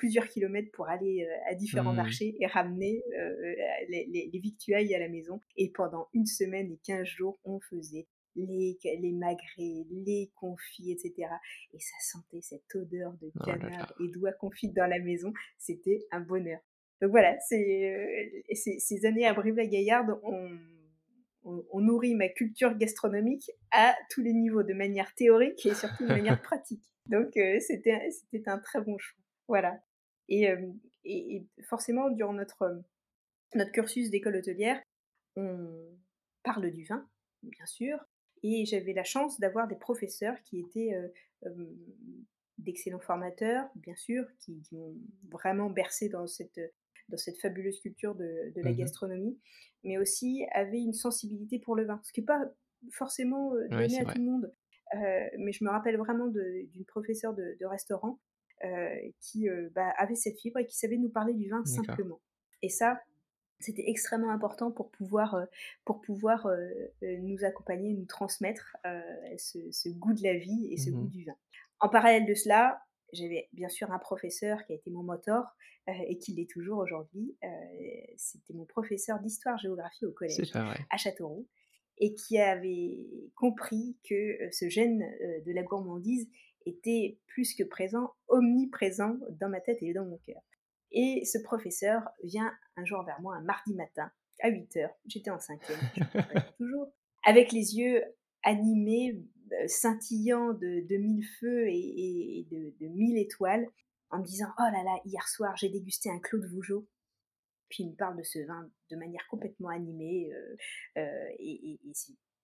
plusieurs 0.00 0.26
kilomètres 0.26 0.70
pour 0.72 0.88
aller 0.88 1.28
à 1.46 1.54
différents 1.54 1.92
mmh. 1.92 1.96
marchés 1.96 2.36
et 2.40 2.46
ramener 2.46 3.04
les, 3.90 4.30
les, 4.32 4.38
victuailles 4.38 4.94
à 4.94 4.98
la 4.98 5.10
maison. 5.10 5.40
Et 5.58 5.70
pendant 5.70 6.08
une 6.14 6.24
semaine 6.24 6.72
et 6.72 6.78
15 6.84 7.04
jours, 7.04 7.38
on 7.44 7.60
faisait 7.60 8.06
les, 8.34 8.78
les 8.82 9.12
magrets, 9.12 9.84
les 9.90 10.30
confits, 10.34 10.92
etc. 10.92 11.28
Et 11.74 11.80
ça 11.80 11.96
sentait 12.00 12.40
cette 12.40 12.74
odeur 12.74 13.12
de 13.20 13.30
oh 13.34 13.44
canard 13.44 13.92
et 14.00 14.08
d'oie 14.08 14.32
confite 14.32 14.74
dans 14.74 14.86
la 14.86 14.98
maison. 14.98 15.32
C'était 15.58 16.06
un 16.10 16.20
bonheur. 16.20 16.60
Donc 17.00 17.10
voilà, 17.10 17.38
c'est, 17.40 18.44
ces 18.54 19.06
années 19.06 19.26
à 19.26 19.32
Brive-la-Gaillarde 19.34 20.18
ont, 20.22 20.50
on, 21.44 21.80
nourrit 21.80 22.14
ma 22.14 22.28
culture 22.28 22.76
gastronomique 22.76 23.50
à 23.70 23.94
tous 24.10 24.20
les 24.20 24.34
niveaux, 24.34 24.62
de 24.62 24.74
manière 24.74 25.14
théorique 25.14 25.64
et 25.64 25.74
surtout 25.74 26.04
de 26.04 26.12
manière 26.12 26.40
pratique. 26.42 26.84
Donc 27.06 27.30
c'était, 27.60 28.10
c'était 28.10 28.48
un 28.48 28.58
très 28.58 28.82
bon 28.82 28.98
choix. 28.98 29.18
Voilà. 29.48 29.80
Et, 30.30 31.46
forcément, 31.64 32.08
durant 32.10 32.32
notre, 32.32 32.82
notre 33.54 33.72
cursus 33.72 34.10
d'école 34.10 34.36
hôtelière, 34.36 34.80
on 35.36 35.68
parle 36.42 36.70
du 36.70 36.84
vin, 36.84 37.08
bien 37.42 37.66
sûr, 37.66 37.98
et 38.42 38.64
j'avais 38.64 38.92
la 38.92 39.04
chance 39.04 39.38
d'avoir 39.40 39.68
des 39.68 39.76
professeurs 39.76 40.40
qui 40.44 40.60
étaient 40.60 40.92
d'excellents 42.58 43.00
formateurs, 43.00 43.68
bien 43.74 43.96
sûr, 43.96 44.24
qui, 44.38 44.62
m'ont 44.72 44.94
vraiment 45.30 45.68
bercé 45.68 46.08
dans 46.08 46.26
cette, 46.26 46.60
dans 47.08 47.16
cette 47.16 47.38
fabuleuse 47.40 47.80
culture 47.80 48.14
de, 48.14 48.52
la 48.56 48.70
mmh 48.70 48.76
gastronomie, 48.76 49.38
mais 49.82 49.98
aussi 49.98 50.46
avaient 50.52 50.80
une 50.80 50.92
sensibilité 50.92 51.58
pour 51.58 51.74
le 51.74 51.86
vin, 51.86 52.00
ce 52.04 52.12
qui 52.12 52.20
n'est 52.20 52.26
pas 52.26 52.40
forcément 52.92 53.52
donné 53.70 54.00
à 54.00 54.04
tout 54.04 54.18
le 54.18 54.24
monde. 54.24 54.54
mais 54.94 55.52
je 55.52 55.64
me 55.64 55.70
rappelle 55.70 55.96
vraiment 55.96 56.28
d'une 56.28 56.84
professeure 56.86 57.34
de, 57.34 57.56
de 57.58 57.66
restaurant 57.66 58.20
qui 59.20 59.48
euh, 59.48 59.70
bah, 59.74 59.92
avait 59.96 60.14
cette 60.14 60.38
fibre 60.38 60.58
et 60.58 60.66
qui 60.66 60.76
savait 60.76 60.98
nous 60.98 61.08
parler 61.08 61.34
du 61.34 61.48
vin 61.48 61.64
simplement. 61.64 62.20
Et 62.62 62.68
ça, 62.68 63.00
c'était 63.58 63.88
extrêmement 63.88 64.30
important 64.30 64.70
pour 64.70 64.90
pouvoir, 64.90 65.34
euh, 65.34 65.44
pour 65.84 66.00
pouvoir 66.00 66.48
nous 67.02 67.44
accompagner, 67.44 67.94
nous 67.94 68.06
transmettre 68.06 68.76
ce, 69.38 69.88
goût 69.90 70.12
de 70.12 70.22
la 70.22 70.34
vie 70.34 70.68
et 70.70 70.76
ce 70.76 70.90
goût 70.90 71.04
mmh 71.04 71.10
du 71.10 71.24
vin. 71.24 71.36
En 71.80 71.88
parallèle 71.88 72.26
de 72.26 72.34
cela, 72.34 72.82
j'avais 73.12 73.48
bien 73.52 73.68
sûr 73.68 73.90
un 73.92 73.98
professeur 73.98 74.64
qui 74.64 74.72
a 74.72 74.76
été 74.76 74.90
mon 74.90 75.02
moteur 75.02 75.56
et 75.88 76.18
qui 76.18 76.32
l'est 76.32 76.48
toujours 76.48 76.78
aujourd'hui. 76.78 77.36
C'était 78.16 78.52
mon 78.52 78.66
professeur 78.66 79.18
d'histoire-géographie 79.20 80.04
au 80.04 80.12
collège 80.12 80.52
à 80.54 80.96
Châteauroux 80.96 81.46
et 81.98 82.14
qui 82.14 82.38
avait 82.38 83.30
compris 83.34 83.96
que 84.08 84.38
ce 84.52 84.68
gène 84.68 85.00
de 85.44 85.52
la 85.52 85.62
gourmandise 85.62 86.28
était 86.66 87.18
plus 87.26 87.54
que 87.54 87.64
présent, 87.64 88.14
omniprésent 88.28 89.16
dans 89.40 89.48
ma 89.48 89.60
tête 89.60 89.82
et 89.82 89.92
dans 89.92 90.04
mon 90.04 90.18
cœur. 90.18 90.42
Et 90.92 91.24
ce 91.24 91.38
professeur 91.38 92.02
vient 92.24 92.52
un 92.76 92.84
jour 92.84 93.04
vers 93.04 93.20
moi 93.20 93.36
un 93.36 93.42
mardi 93.42 93.74
matin 93.74 94.10
à 94.42 94.48
8 94.48 94.76
heures. 94.78 94.94
J'étais 95.06 95.30
en 95.30 95.38
cinquième, 95.38 95.78
toujours, 96.58 96.92
avec 97.24 97.52
les 97.52 97.76
yeux 97.76 98.02
animés, 98.42 99.22
euh, 99.52 99.66
scintillants 99.66 100.52
de, 100.54 100.86
de 100.86 100.96
mille 100.96 101.24
feux 101.38 101.68
et, 101.68 102.46
de, 102.50 102.86
mille 102.88 103.18
étoiles, 103.18 103.66
en 104.10 104.18
me 104.18 104.24
disant 104.24 104.48
Oh 104.58 104.62
là 104.72 104.82
là, 104.82 104.96
hier 105.04 105.26
soir 105.28 105.56
j'ai 105.56 105.68
dégusté 105.68 106.10
un 106.10 106.18
Claude 106.18 106.46
Vougeot. 106.46 106.88
Puis 107.68 107.84
il 107.84 107.90
me 107.90 107.96
parle 107.96 108.16
de 108.16 108.24
ce 108.24 108.40
vin 108.40 108.68
de 108.90 108.96
manière 108.96 109.24
complètement 109.28 109.68
animée 109.68 110.32
euh, 110.32 110.56
euh, 110.98 111.28
et, 111.38 111.74
et 111.74 111.92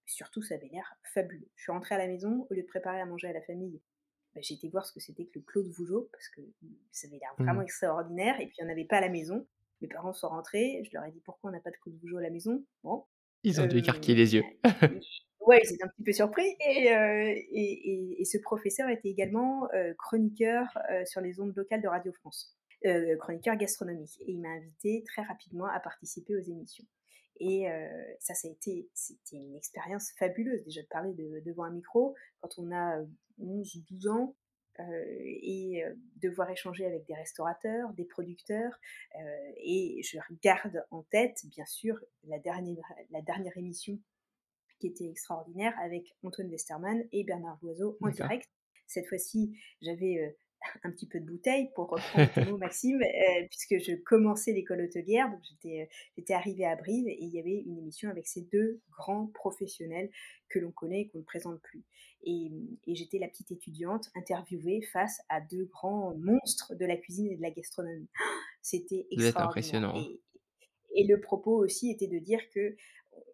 surtout 0.04 0.42
ça 0.42 0.54
avait 0.54 0.68
l'air 0.68 0.94
fabuleux. 1.14 1.50
Je 1.56 1.62
suis 1.62 1.72
rentrée 1.72 1.96
à 1.96 1.98
la 1.98 2.06
maison, 2.06 2.46
au 2.48 2.54
lieu 2.54 2.62
de 2.62 2.66
préparer 2.66 3.00
à 3.00 3.06
manger 3.06 3.28
à 3.28 3.32
la 3.32 3.42
famille, 3.42 3.80
j'ai 4.40 4.54
été 4.54 4.68
voir 4.68 4.86
ce 4.86 4.92
que 4.92 5.00
c'était 5.00 5.24
que 5.24 5.38
le 5.38 5.40
Claude 5.42 5.68
Vougeot, 5.68 6.08
parce 6.12 6.28
que 6.28 6.40
ça 6.92 7.06
avait 7.08 7.18
l'air 7.18 7.34
Mmh. 7.38 7.44
vraiment 7.44 7.62
extraordinaire, 7.62 8.40
et 8.40 8.46
puis 8.46 8.56
il 8.58 8.64
n'y 8.64 8.70
en 8.70 8.72
avait 8.72 8.84
pas 8.84 8.96
à 8.98 9.00
la 9.00 9.08
maison. 9.08 9.46
Mes 9.82 9.88
parents 9.88 10.12
sont 10.14 10.28
rentrés, 10.28 10.82
je 10.84 10.90
leur 10.94 11.04
ai 11.04 11.10
dit 11.10 11.20
pourquoi 11.20 11.50
on 11.50 11.52
n'a 11.52 11.60
pas 11.60 11.70
de 11.70 11.76
Claude 11.76 11.96
Vougeot 12.00 12.18
à 12.18 12.22
la 12.22 12.30
maison? 12.30 12.64
Bon, 12.82 13.04
Ils 13.42 13.60
ont 13.60 13.66
dû 13.66 13.76
euh, 13.76 13.80
écarquiller 13.80 14.16
les 14.16 14.34
yeux. 14.34 14.44
ouais, 15.40 15.60
ils 15.62 15.74
étaient 15.74 15.84
un 15.84 15.88
petit 15.88 16.02
peu 16.02 16.12
surpris. 16.12 16.56
Et, 16.66 16.92
euh, 16.94 17.32
et, 17.34 17.44
et, 17.52 18.20
et, 18.22 18.24
ce 18.24 18.38
professeur 18.38 18.88
était 18.88 19.10
également 19.10 19.68
euh, 19.74 19.92
chroniqueur 19.98 20.66
euh, 20.90 21.04
sur 21.04 21.20
les 21.20 21.40
ondes 21.40 21.54
locales 21.54 21.82
de 21.82 21.88
Radio 21.88 22.12
France, 22.12 22.56
chroniqueur 23.18 23.56
gastronomique. 23.56 24.18
Et 24.22 24.32
il 24.32 24.40
m'a 24.40 24.48
invité 24.50 25.04
très 25.06 25.22
rapidement 25.22 25.66
à 25.66 25.80
participer 25.80 26.34
aux 26.36 26.42
émissions. 26.42 26.86
Et 27.38 27.70
euh, 27.70 27.88
ça, 28.18 28.34
ça 28.34 28.48
a 28.48 28.50
été, 28.50 28.88
c'était 28.94 29.36
une 29.36 29.56
expérience 29.56 30.10
fabuleuse 30.18 30.64
déjà 30.64 30.82
de 30.82 30.86
parler 30.86 31.12
de, 31.12 31.42
devant 31.44 31.64
un 31.64 31.70
micro 31.70 32.14
quand 32.40 32.48
on 32.58 32.72
a 32.72 33.02
11 33.38 33.76
ou 33.76 33.80
12 33.90 34.08
ans 34.08 34.36
et 34.78 35.82
devoir 36.16 36.50
échanger 36.50 36.84
avec 36.84 37.06
des 37.06 37.14
restaurateurs, 37.14 37.92
des 37.94 38.04
producteurs. 38.04 38.78
Et 39.56 40.02
je 40.02 40.18
garde 40.42 40.84
en 40.90 41.02
tête, 41.04 41.38
bien 41.46 41.64
sûr, 41.64 41.98
la 42.24 42.38
dernière, 42.38 42.84
la 43.10 43.22
dernière 43.22 43.56
émission 43.56 43.98
qui 44.78 44.88
était 44.88 45.08
extraordinaire 45.08 45.74
avec 45.80 46.14
Antoine 46.22 46.50
Westerman 46.50 47.02
et 47.12 47.24
Bernard 47.24 47.58
Loiseau 47.62 47.96
en 48.02 48.10
direct. 48.10 48.50
Cette 48.86 49.06
fois-ci, 49.06 49.58
j'avais 49.80 50.36
un 50.84 50.90
petit 50.90 51.06
peu 51.06 51.20
de 51.20 51.24
bouteille 51.24 51.70
pour 51.74 51.88
reprendre 51.88 52.32
ton 52.32 52.44
mot 52.50 52.58
Maxime, 52.58 53.02
euh, 53.02 53.46
puisque 53.48 53.78
je 53.78 53.94
commençais 53.94 54.52
l'école 54.52 54.82
hôtelière, 54.82 55.30
donc 55.30 55.40
j'étais, 55.42 55.82
euh, 55.82 55.94
j'étais 56.16 56.34
arrivée 56.34 56.66
à 56.66 56.76
Brive 56.76 57.08
et 57.08 57.18
il 57.20 57.30
y 57.30 57.38
avait 57.38 57.62
une 57.66 57.78
émission 57.78 58.10
avec 58.10 58.26
ces 58.26 58.42
deux 58.42 58.80
grands 58.90 59.26
professionnels 59.34 60.10
que 60.48 60.58
l'on 60.58 60.70
connaît 60.70 61.02
et 61.02 61.08
qu'on 61.08 61.18
ne 61.18 61.24
présente 61.24 61.60
plus. 61.60 61.84
Et, 62.24 62.50
et, 62.86 62.94
j'étais 62.94 63.18
la 63.18 63.28
petite 63.28 63.52
étudiante 63.52 64.10
interviewée 64.16 64.82
face 64.92 65.20
à 65.28 65.40
deux 65.40 65.64
grands 65.66 66.14
monstres 66.16 66.74
de 66.74 66.84
la 66.84 66.96
cuisine 66.96 67.30
et 67.30 67.36
de 67.36 67.42
la 67.42 67.50
gastronomie. 67.50 68.08
C'était 68.62 69.06
extraordinaire. 69.10 69.48
impressionnant. 69.48 69.94
Et, 69.96 70.20
et, 70.94 71.06
le 71.06 71.20
propos 71.20 71.56
aussi 71.56 71.90
était 71.90 72.08
de 72.08 72.18
dire 72.18 72.40
que 72.52 72.74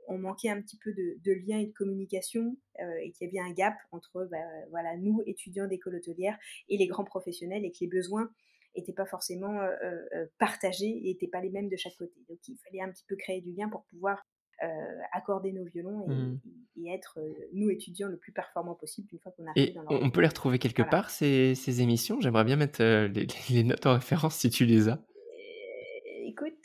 on 0.09 0.18
manquait 0.18 0.49
un 0.49 0.61
petit 0.61 0.76
peu 0.76 0.92
de, 0.92 1.16
de 1.25 1.32
lien 1.32 1.59
et 1.59 1.66
de 1.66 1.73
communication 1.73 2.56
euh, 2.80 2.85
et 3.02 3.12
qu'il 3.12 3.26
y 3.32 3.38
avait 3.38 3.50
un 3.50 3.52
gap 3.52 3.75
entre 3.92 4.28
bah, 4.30 4.37
voilà, 4.71 4.97
nous, 4.97 5.23
étudiants 5.26 5.66
d'école 5.66 5.97
hôtelière, 5.97 6.37
et 6.68 6.76
les 6.76 6.87
grands 6.87 7.04
professionnels 7.04 7.64
et 7.64 7.71
que 7.71 7.78
les 7.80 7.88
besoins 7.88 8.30
n'étaient 8.76 8.92
pas 8.92 9.06
forcément 9.06 9.61
euh, 9.61 9.71
euh, 10.14 10.26
partagés 10.38 11.00
et 11.04 11.12
n'étaient 11.12 11.28
pas 11.28 11.40
les 11.40 11.50
mêmes 11.50 11.68
de 11.68 11.76
chaque 11.76 11.97
côté. 11.97 12.14
Donc 12.28 12.38
il 12.49 12.56
fallait 12.64 12.80
un 12.80 12.90
petit 12.90 13.04
peu 13.06 13.16
créer 13.16 13.40
du 13.40 13.52
lien 13.52 13.68
pour 13.68 13.85
pouvoir 13.85 14.25
euh, 14.62 14.66
accorder 15.12 15.52
nos 15.52 15.64
violons 15.64 16.09
et, 16.09 16.14
Mmh. 16.14 16.40
et, 16.76 16.94
être, 16.94 17.18
euh, 17.18 17.32
nous, 17.52 17.68
étudiants, 17.68 18.09
le 18.09 18.16
plus 18.16 18.32
performants 18.32 18.75
possible 18.76 19.09
une 19.12 19.18
fois 19.18 19.32
qu'on 19.32 19.47
arrive 19.47 19.68
Et 19.68 19.73
dans 19.73 19.82
on 19.88 19.94
leur... 19.94 20.02
on 20.04 20.11
peut 20.11 20.21
les 20.21 20.28
retrouver 20.28 20.59
quelque 20.59 20.82
Voilà. 20.82 20.90
part, 20.90 21.11
ces, 21.11 21.54
ces 21.54 21.82
émissions? 21.82 22.21
J'aimerais 22.21 22.44
bien 22.44 22.56
mettre 22.56 22.80
euh, 22.80 23.09
les, 23.09 23.26
les 23.50 23.64
notes 23.64 23.85
en 23.87 23.94
référence 23.94 24.37
si 24.37 24.50
tu 24.50 24.64
les 24.64 24.88
as. 24.88 25.04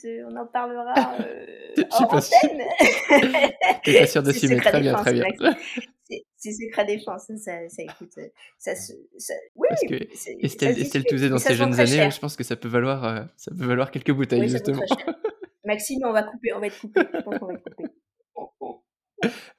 Euh, 0.04 0.24
on 0.30 0.36
en 0.36 0.46
parlera 0.46 0.94
euh, 1.20 1.46
Je 1.76 1.82
suis 1.96 2.06
pas 2.06 2.20
sûr. 2.20 2.36
antenne. 2.44 2.62
T'es 3.84 3.98
pas 4.00 4.06
sûr 4.06 4.22
de 4.22 4.32
s'y 4.32 4.48
mettre 4.48 4.64
Très 4.68 4.80
bien, 4.80 4.94
très 4.94 5.12
bien. 5.12 5.24
C'est- 6.40 6.52
secret 6.52 6.86
défense, 6.86 7.26
ça, 7.26 7.36
ça, 7.36 7.68
ça, 7.68 7.82
écoute, 7.82 8.12
euh, 8.18 8.28
ça 8.58 8.74
se, 8.74 8.92
ça, 9.18 9.34
oui, 9.56 9.66
Parce 9.68 9.82
que 9.82 9.94
Estelle, 10.44 10.78
Estelle 10.80 11.04
dans 11.28 11.38
ses 11.38 11.54
jeunes 11.54 11.78
années, 11.78 12.10
je 12.10 12.18
pense 12.18 12.36
que 12.36 12.44
ça 12.44 12.56
peut 12.56 12.68
valoir, 12.68 13.04
euh, 13.04 13.24
ça 13.36 13.50
peut 13.50 13.66
valoir 13.66 13.90
quelques 13.90 14.12
bouteilles, 14.12 14.40
Oui, 14.40 14.48
justement. 14.48 14.80
Maxime, 15.64 15.98
on 16.06 16.12
va 16.12 16.22
couper, 16.22 16.52
on 16.54 16.60
va 16.60 16.68
être 16.68 16.80
coupé. 16.80 17.00
Je 17.12 17.20
pense 17.20 17.38
qu'on 17.38 17.46
va 17.46 17.54
être 17.54 17.74
coupé. 17.74 17.90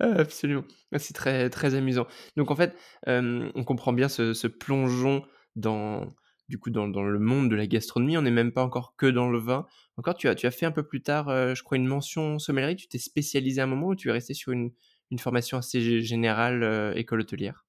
Euh, 0.02 0.16
Absolument. 0.20 0.64
Ah, 0.94 1.00
C'est 1.00 1.14
très, 1.14 1.50
très 1.50 1.76
amusant. 1.76 2.08
Donc 2.38 2.50
en 2.50 2.56
fait, 2.56 2.74
euh, 3.08 3.52
on 3.56 3.64
comprend 3.64 3.94
bien 3.94 4.08
ce, 4.08 4.34
ce 4.34 4.48
plongeon 4.48 5.24
dans, 5.56 6.08
du 6.50 6.58
coup, 6.60 6.70
dans, 6.72 6.88
dans 6.88 7.04
le 7.04 7.20
monde 7.20 7.50
de 7.50 7.56
la 7.56 7.68
gastronomie. 7.68 8.18
On 8.18 8.22
n'est 8.24 8.32
même 8.32 8.52
pas 8.52 8.64
encore 8.64 8.96
que 8.98 9.06
dans 9.06 9.30
le 9.30 9.40
vin. 9.40 9.68
Encore, 9.98 10.16
tu 10.16 10.28
as, 10.28 10.36
tu 10.36 10.48
as 10.48 10.52
fait 10.52 10.66
un 10.66 10.72
peu 10.72 10.84
plus 10.86 11.02
tard, 11.02 11.30
euh, 11.30 11.56
je 11.56 11.64
crois, 11.64 11.78
une 11.78 11.88
mention 11.88 12.40
sommellerie. 12.40 12.76
Tu 12.76 12.88
t'es 12.88 12.98
spécialisé 12.98 13.62
à 13.62 13.66
un 13.66 13.68
moment 13.68 13.88
ou 13.88 13.96
tu 13.96 14.10
es 14.10 14.12
resté 14.12 14.34
sur 14.34 14.52
une, 14.52 14.72
une 15.12 15.20
formation 15.20 15.58
assez 15.58 15.80
gé- 15.82 16.02
générale, 16.02 16.64
euh, 16.64 16.94
école 16.96 17.22
hôtelière? 17.22 17.66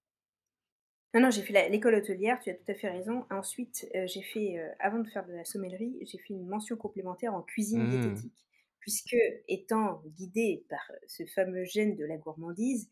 Non, 1.15 1.21
non, 1.23 1.31
j'ai 1.31 1.43
fait 1.43 1.69
l'école 1.69 1.97
hôtelière, 1.97 2.39
tu 2.39 2.51
as 2.51 2.55
tout 2.55 2.71
à 2.71 2.75
fait 2.75 2.89
raison. 2.89 3.27
Ensuite, 3.31 3.89
euh, 3.97 4.07
j'ai 4.07 4.23
fait, 4.23 4.59
avant 4.79 5.01
de 5.01 5.09
faire 5.09 5.27
de 5.27 5.33
la 5.33 5.45
sommellerie, 5.45 5.99
j'ai 6.03 6.19
fait 6.19 6.35
une 6.35 6.47
mention 6.47 6.77
complémentaire 6.77 7.35
en 7.35 7.43
cuisine 7.43 7.85
Mmh. 7.85 7.89
diététique. 7.89 8.47
Puisque, 8.79 9.17
étant 9.49 10.03
guidée 10.07 10.65
par 10.71 10.81
ce 11.09 11.25
fameux 11.27 11.65
gène 11.65 11.97
de 11.97 12.05
la 12.05 12.17
gourmandise, 12.17 12.89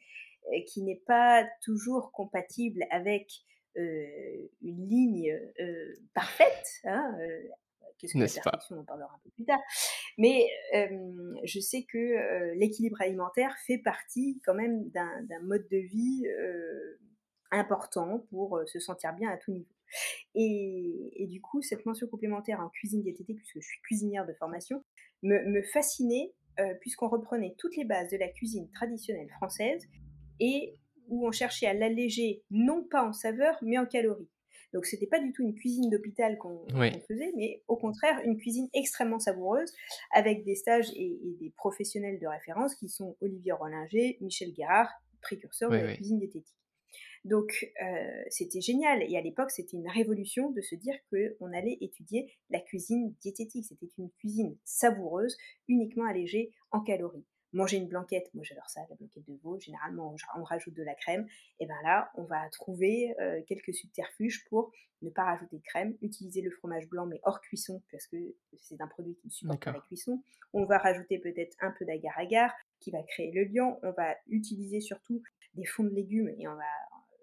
qui 0.66 0.83
n'est 0.83 1.02
pas 1.07 1.47
toujours 1.62 2.11
compatible 2.12 2.85
avec 2.90 3.30
une 4.62 4.88
ligne 4.88 5.38
parfaite, 6.14 6.66
hein, 6.85 7.16
qu'est-ce 7.99 8.12
que 8.14 8.18
la 8.18 8.25
N'est-ce 8.25 8.40
pas? 8.40 8.50
perfection, 8.50 8.76
on 8.76 8.80
en 8.80 8.85
parlera 8.85 9.14
un 9.14 9.18
peu 9.25 9.30
plus 9.30 9.44
tard, 9.44 9.61
mais 10.18 10.47
je 11.44 11.61
sais 11.61 11.85
que 11.85 12.54
l'équilibre 12.54 13.00
alimentaire 13.00 13.56
fait 13.66 13.78
partie 13.78 14.40
quand 14.44 14.54
même 14.54 14.88
d'un 14.90 15.40
mode 15.42 15.66
de 15.70 15.78
vie 15.78 16.26
important 17.50 18.26
pour 18.30 18.61
se 18.66 18.78
sentir 18.78 19.14
bien 19.14 19.30
à 19.30 19.37
tout 19.37 19.52
niveau. 19.52 19.73
Et, 20.35 21.23
et 21.23 21.26
du 21.26 21.40
coup, 21.40 21.62
cette 21.62 21.87
mention 21.87 22.06
complémentaire 22.08 22.61
en 22.61 22.68
cuisine 22.68 23.02
diététique, 23.02 23.38
puisque 23.38 23.61
je 23.61 23.66
suis 23.66 23.80
cuisinière 23.80 24.26
de 24.26 24.35
formation, 24.35 24.85
me, 25.23 25.42
me 25.47 25.62
fascinait 25.62 26.35
euh, 26.61 26.75
puisqu'on 26.80 27.08
reprenait 27.08 27.54
toutes 27.56 27.76
les 27.76 27.85
bases 27.85 28.11
de 28.11 28.16
la 28.16 28.28
cuisine 28.28 28.68
traditionnelle 28.73 29.30
française 29.30 29.87
et 30.40 30.75
où 31.08 31.26
on 31.26 31.32
cherchait 31.32 31.66
à 31.66 31.74
l'alléger 31.74 32.42
non 32.50 32.84
pas 32.84 33.04
en 33.04 33.12
saveur 33.12 33.58
mais 33.62 33.78
en 33.78 33.86
calories. 33.86 34.28
Donc 34.74 34.84
c'était 34.84 35.06
pas 35.06 35.18
du 35.20 35.32
tout 35.32 35.42
une 35.42 35.54
cuisine 35.54 35.88
d'hôpital 35.90 36.36
qu'on 36.36 36.66
Oui. 36.74 36.90
faisait, 37.08 37.32
mais 37.36 37.62
au 37.68 37.76
contraire 37.76 38.20
une 38.24 38.36
cuisine 38.36 38.68
extrêmement 38.74 39.18
savoureuse 39.18 39.72
avec 40.12 40.44
des 40.44 40.54
stages 40.54 40.90
et, 40.94 41.06
et 41.24 41.36
des 41.40 41.50
professionnels 41.56 42.18
de 42.20 42.26
référence 42.26 42.74
qui 42.74 42.88
sont 42.88 43.16
Olivier 43.20 43.52
Rollinger, 43.52 44.18
Michel 44.20 44.52
Guérard, 44.52 44.90
précurseurs 45.22 45.70
Oui, 45.70 45.78
de 45.78 45.82
la 45.82 45.88
oui. 45.88 45.94
cuisine 45.96 46.18
diététique. 46.18 46.54
Donc 47.24 47.66
euh, 47.82 48.22
c'était 48.30 48.60
génial 48.60 49.02
et 49.02 49.16
à 49.16 49.20
l'époque 49.20 49.50
c'était 49.50 49.76
une 49.76 49.88
révolution 49.88 50.50
de 50.50 50.60
se 50.60 50.74
dire 50.74 50.94
qu'on 51.10 51.52
allait 51.52 51.78
étudier 51.80 52.30
la 52.50 52.60
cuisine 52.60 53.14
diététique. 53.20 53.64
C'était 53.66 53.90
une 53.98 54.10
cuisine 54.12 54.56
savoureuse, 54.64 55.36
uniquement 55.66 56.04
allégée 56.06 56.52
en 56.70 56.80
calories. 56.80 57.24
Manger 57.52 57.78
une 57.78 57.88
blanquette, 57.88 58.28
moi 58.34 58.44
j'adore 58.44 58.68
ça, 58.68 58.80
la 58.90 58.96
blanquette 58.96 59.24
de 59.26 59.34
veau, 59.42 59.58
généralement 59.58 60.14
on, 60.36 60.40
on 60.40 60.44
rajoute 60.44 60.74
de 60.74 60.82
la 60.82 60.94
crème, 60.94 61.26
et 61.60 61.66
bien 61.66 61.80
là 61.82 62.10
on 62.16 62.24
va 62.24 62.48
trouver 62.50 63.14
euh, 63.20 63.40
quelques 63.46 63.72
subterfuges 63.74 64.44
pour 64.50 64.70
ne 65.00 65.08
pas 65.10 65.24
rajouter 65.24 65.56
de 65.56 65.62
crème, 65.62 65.96
utiliser 66.02 66.42
le 66.42 66.50
fromage 66.50 66.86
blanc 66.88 67.06
mais 67.06 67.20
hors 67.22 67.40
cuisson 67.40 67.82
parce 67.90 68.06
que 68.06 68.16
c'est 68.58 68.80
un 68.80 68.86
produit 68.88 69.14
qui 69.16 69.28
ne 69.28 69.32
supporte 69.32 69.60
pas 69.72 69.78
la 69.78 69.80
cuisson. 69.86 70.22
On 70.52 70.64
va 70.66 70.76
rajouter 70.78 71.18
peut-être 71.18 71.56
un 71.60 71.70
peu 71.78 71.84
d'agar-agar 71.86 72.52
qui 72.80 72.90
va 72.90 73.02
créer 73.02 73.30
le 73.32 73.44
liant, 73.44 73.78
on 73.82 73.92
va 73.92 74.14
utiliser 74.26 74.80
surtout 74.80 75.22
des 75.54 75.64
fonds 75.64 75.84
de 75.84 75.90
légumes 75.94 76.28
et 76.38 76.46
on 76.48 76.54
va 76.54 76.64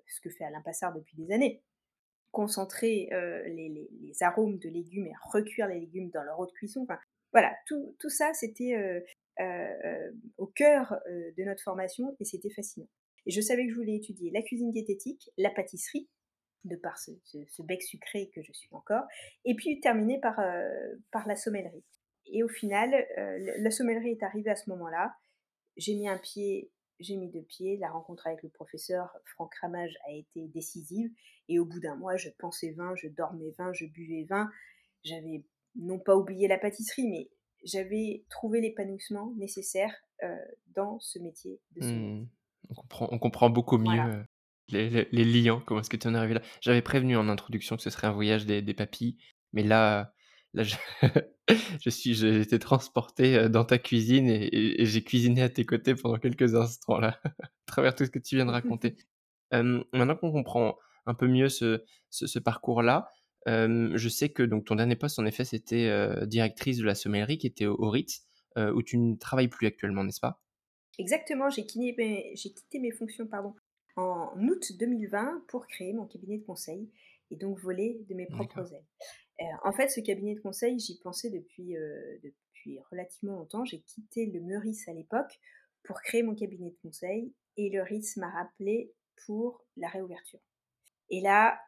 ce 0.08 0.22
que 0.22 0.30
fait 0.30 0.44
Alain 0.46 0.62
Passard 0.62 0.94
depuis 0.94 1.18
des 1.18 1.32
années, 1.32 1.62
concentrer 2.32 3.10
euh, 3.14 3.44
les, 3.48 3.70
les- 3.70 3.90
les 4.02 4.24
arômes 4.24 4.58
de 4.58 4.70
légumes 4.70 5.08
et 5.08 5.14
recuire 5.32 5.68
les 5.68 5.80
légumes 5.80 6.10
dans 6.10 6.24
leur 6.24 6.40
eau 6.40 6.46
de 6.46 6.52
cuisson. 6.52 6.82
Enfin, 6.84 7.00
voilà, 7.32 7.54
tout, 7.68 7.96
tout 8.00 8.10
ça, 8.10 8.34
c'était 8.34 8.76
euh, 8.76 9.00
au 10.38 10.48
cœur 10.48 10.94
euh, 11.08 11.32
de 11.38 11.44
notre 11.44 11.64
formation 11.64 12.16
et 12.20 12.26
c'était 12.26 12.50
fascinant. 12.50 12.88
Et 13.26 13.32
je 13.32 13.42
savais 13.42 13.66
que 13.66 13.72
je 13.72 13.76
voulais 13.76 13.96
étudier 13.96 14.32
la 14.32 14.42
cuisine 14.42 14.72
diététique, 14.72 15.30
la 15.38 15.50
pâtisserie, 15.50 16.08
de 16.64 16.76
par 16.76 16.98
ce, 16.98 17.12
bec 17.64 17.84
sucré 17.84 18.32
que 18.34 18.42
je 18.42 18.52
suis 18.52 18.70
encore, 18.72 19.04
et 19.46 19.56
puis 19.56 19.80
terminer 19.82 20.20
par, 20.20 20.40
euh, 20.40 20.96
par 21.12 21.28
la 21.28 21.36
sommellerie. 21.36 21.84
Et 22.28 22.44
au 22.44 22.48
final, 22.48 22.94
euh, 23.18 23.54
la 23.60 23.72
sommellerie 23.72 24.12
est 24.12 24.24
arrivée 24.24 24.50
à 24.50 24.56
ce 24.56 24.70
moment-là. 24.72 25.16
J'ai 25.78 25.94
mis 25.94 26.08
un 26.08 26.18
pied, 26.18 26.72
j'ai 27.00 27.18
mis 27.18 27.30
deux 27.30 27.44
pieds. 27.44 27.78
La 27.78 27.90
rencontre 27.90 28.26
avec 28.28 28.42
le 28.42 28.50
professeur 28.50 29.16
Franck 29.26 29.54
Ramage 29.56 29.96
a 30.08 30.12
été 30.12 30.48
décisive. 30.48 31.12
Et 31.50 31.60
au 31.60 31.66
bout 31.66 31.80
d'un 31.80 31.96
mois, 31.96 32.16
je 32.16 32.30
pensais 32.40 32.72
vin, 32.72 32.96
je 32.96 33.08
dormais 33.10 33.52
vin, 33.58 33.74
je 33.74 33.86
buvais 33.86 34.26
vin. 34.28 34.50
J'avais 35.04 35.44
non 35.76 36.00
pas 36.00 36.16
oublié 36.16 36.48
la 36.48 36.58
pâtisserie, 36.58 37.08
mais 37.08 37.30
j'avais 37.66 38.24
trouvé 38.30 38.62
l'épanouissement 38.62 39.34
nécessaire 39.38 39.94
euh, 40.24 40.36
dans 40.76 41.00
ce 41.00 41.20
métier 41.20 41.60
de. 41.76 41.86
Hmm. 41.86 42.28
On, 42.70 42.74
comprend, 42.76 43.08
on 43.12 43.20
comprend 43.20 43.50
beaucoup 43.50 43.78
mieux 43.78 43.86
Voilà. 44.02 44.08
euh, 44.16 44.24
les, 44.70 44.90
les- 44.90 45.08
les 45.12 45.24
liens, 45.26 45.62
comment 45.66 45.82
est-ce 45.82 45.90
que 45.90 45.98
tu 45.98 46.08
en 46.08 46.16
es 46.16 46.18
arrivé 46.18 46.36
là. 46.36 46.42
J'avais 46.62 46.82
prévenu 46.82 47.18
en 47.18 47.28
introduction 47.30 47.76
que 47.76 47.82
ce 47.84 47.90
serait 47.90 48.08
un 48.08 48.12
voyage 48.14 48.46
des, 48.46 48.62
des 48.62 48.74
papilles, 48.74 49.18
mais 49.54 49.62
là, 49.64 50.14
là 50.54 50.64
je, 50.64 50.76
je 51.82 51.90
suis, 51.90 52.14
j'ai 52.16 52.42
été 52.42 52.58
transporté 52.60 53.36
euh, 53.38 53.50
dans 53.50 53.66
ta 53.66 53.78
cuisine 53.78 54.28
et, 54.28 54.46
et- 54.46 54.82
et 54.82 54.86
j'ai 54.86 55.04
cuisiné 55.04 55.42
à 55.44 55.50
tes 55.50 55.66
côtés 55.66 55.94
pendant 55.96 56.18
quelques 56.18 56.56
instants 56.56 57.00
là, 57.00 57.20
à 57.44 57.50
travers 57.68 57.94
tout 57.96 58.06
ce 58.06 58.10
que 58.12 58.20
tu 58.20 58.36
viens 58.36 58.46
de 58.46 58.52
raconter. 58.52 58.96
Euh, 59.54 59.84
maintenant 59.94 60.16
qu'on 60.16 60.32
comprend 60.32 60.76
un 61.06 61.14
peu 61.14 61.28
mieux 61.28 61.50
ce, 61.50 61.84
ce, 62.10 62.26
ce 62.26 62.40
parcours-là, 62.40 63.12
euh, 63.48 63.92
je 63.96 64.10
sais 64.10 64.30
que 64.30 64.44
donc 64.44 64.66
ton 64.66 64.76
dernier 64.76 64.96
poste, 64.96 65.20
en 65.20 65.26
effet, 65.26 65.46
c'était 65.46 65.88
euh, 65.88 66.26
directrice 66.26 66.78
de 66.78 66.86
la 66.86 66.96
sommellerie 66.96 67.38
qui 67.38 67.48
était 67.48 67.66
au, 67.66 67.76
au 67.76 67.90
Ritz, 67.90 68.24
euh, 68.58 68.74
où 68.74 68.82
tu 68.84 68.98
ne 68.98 69.16
travailles 69.16 69.48
plus 69.48 69.68
actuellement, 69.68 70.04
n'est-ce 70.04 70.20
pas? 70.20 70.42
Exactement, 70.98 71.50
j'ai 71.50 71.66
quitté, 71.66 71.94
mes- 71.98 72.32
j'ai 72.36 72.54
quitté 72.54 72.80
mes 72.80 72.92
fonctions 72.92 73.28
pardon, 73.28 73.54
en 73.98 74.32
août 74.48 74.72
2020 74.80 75.44
pour 75.48 75.68
créer 75.68 75.94
mon 75.94 76.06
cabinet 76.06 76.38
de 76.38 76.46
conseil 76.46 76.90
et 77.32 77.36
donc 77.36 77.60
voler 77.60 78.06
de 78.08 78.16
mes 78.16 78.28
propres 78.28 78.74
ailes. 78.74 78.86
En 79.64 79.74
fait, 79.74 79.90
ce 79.90 80.00
cabinet 80.00 80.36
de 80.36 80.40
conseil, 80.40 80.80
j'y 80.80 80.98
pensais 81.00 81.30
depuis, 81.30 81.76
depuis 82.24 82.80
relativement 82.92 83.36
longtemps. 83.36 83.66
J'ai 83.66 83.82
quitté 83.82 84.26
le 84.28 84.40
Meurice 84.42 84.88
à 84.88 84.94
l'époque 84.94 85.40
pour 85.84 86.02
créer 86.02 86.24
mon 86.24 86.36
cabinet 86.36 86.70
de 86.70 86.78
conseil 86.82 87.34
et 87.58 87.70
le 87.70 87.82
RIS 87.82 88.16
m'a 88.18 88.30
rappelé 88.30 88.94
pour 89.26 89.66
la 89.76 89.90
réouverture. 89.90 90.40
Et 91.10 91.22
là, 91.22 91.60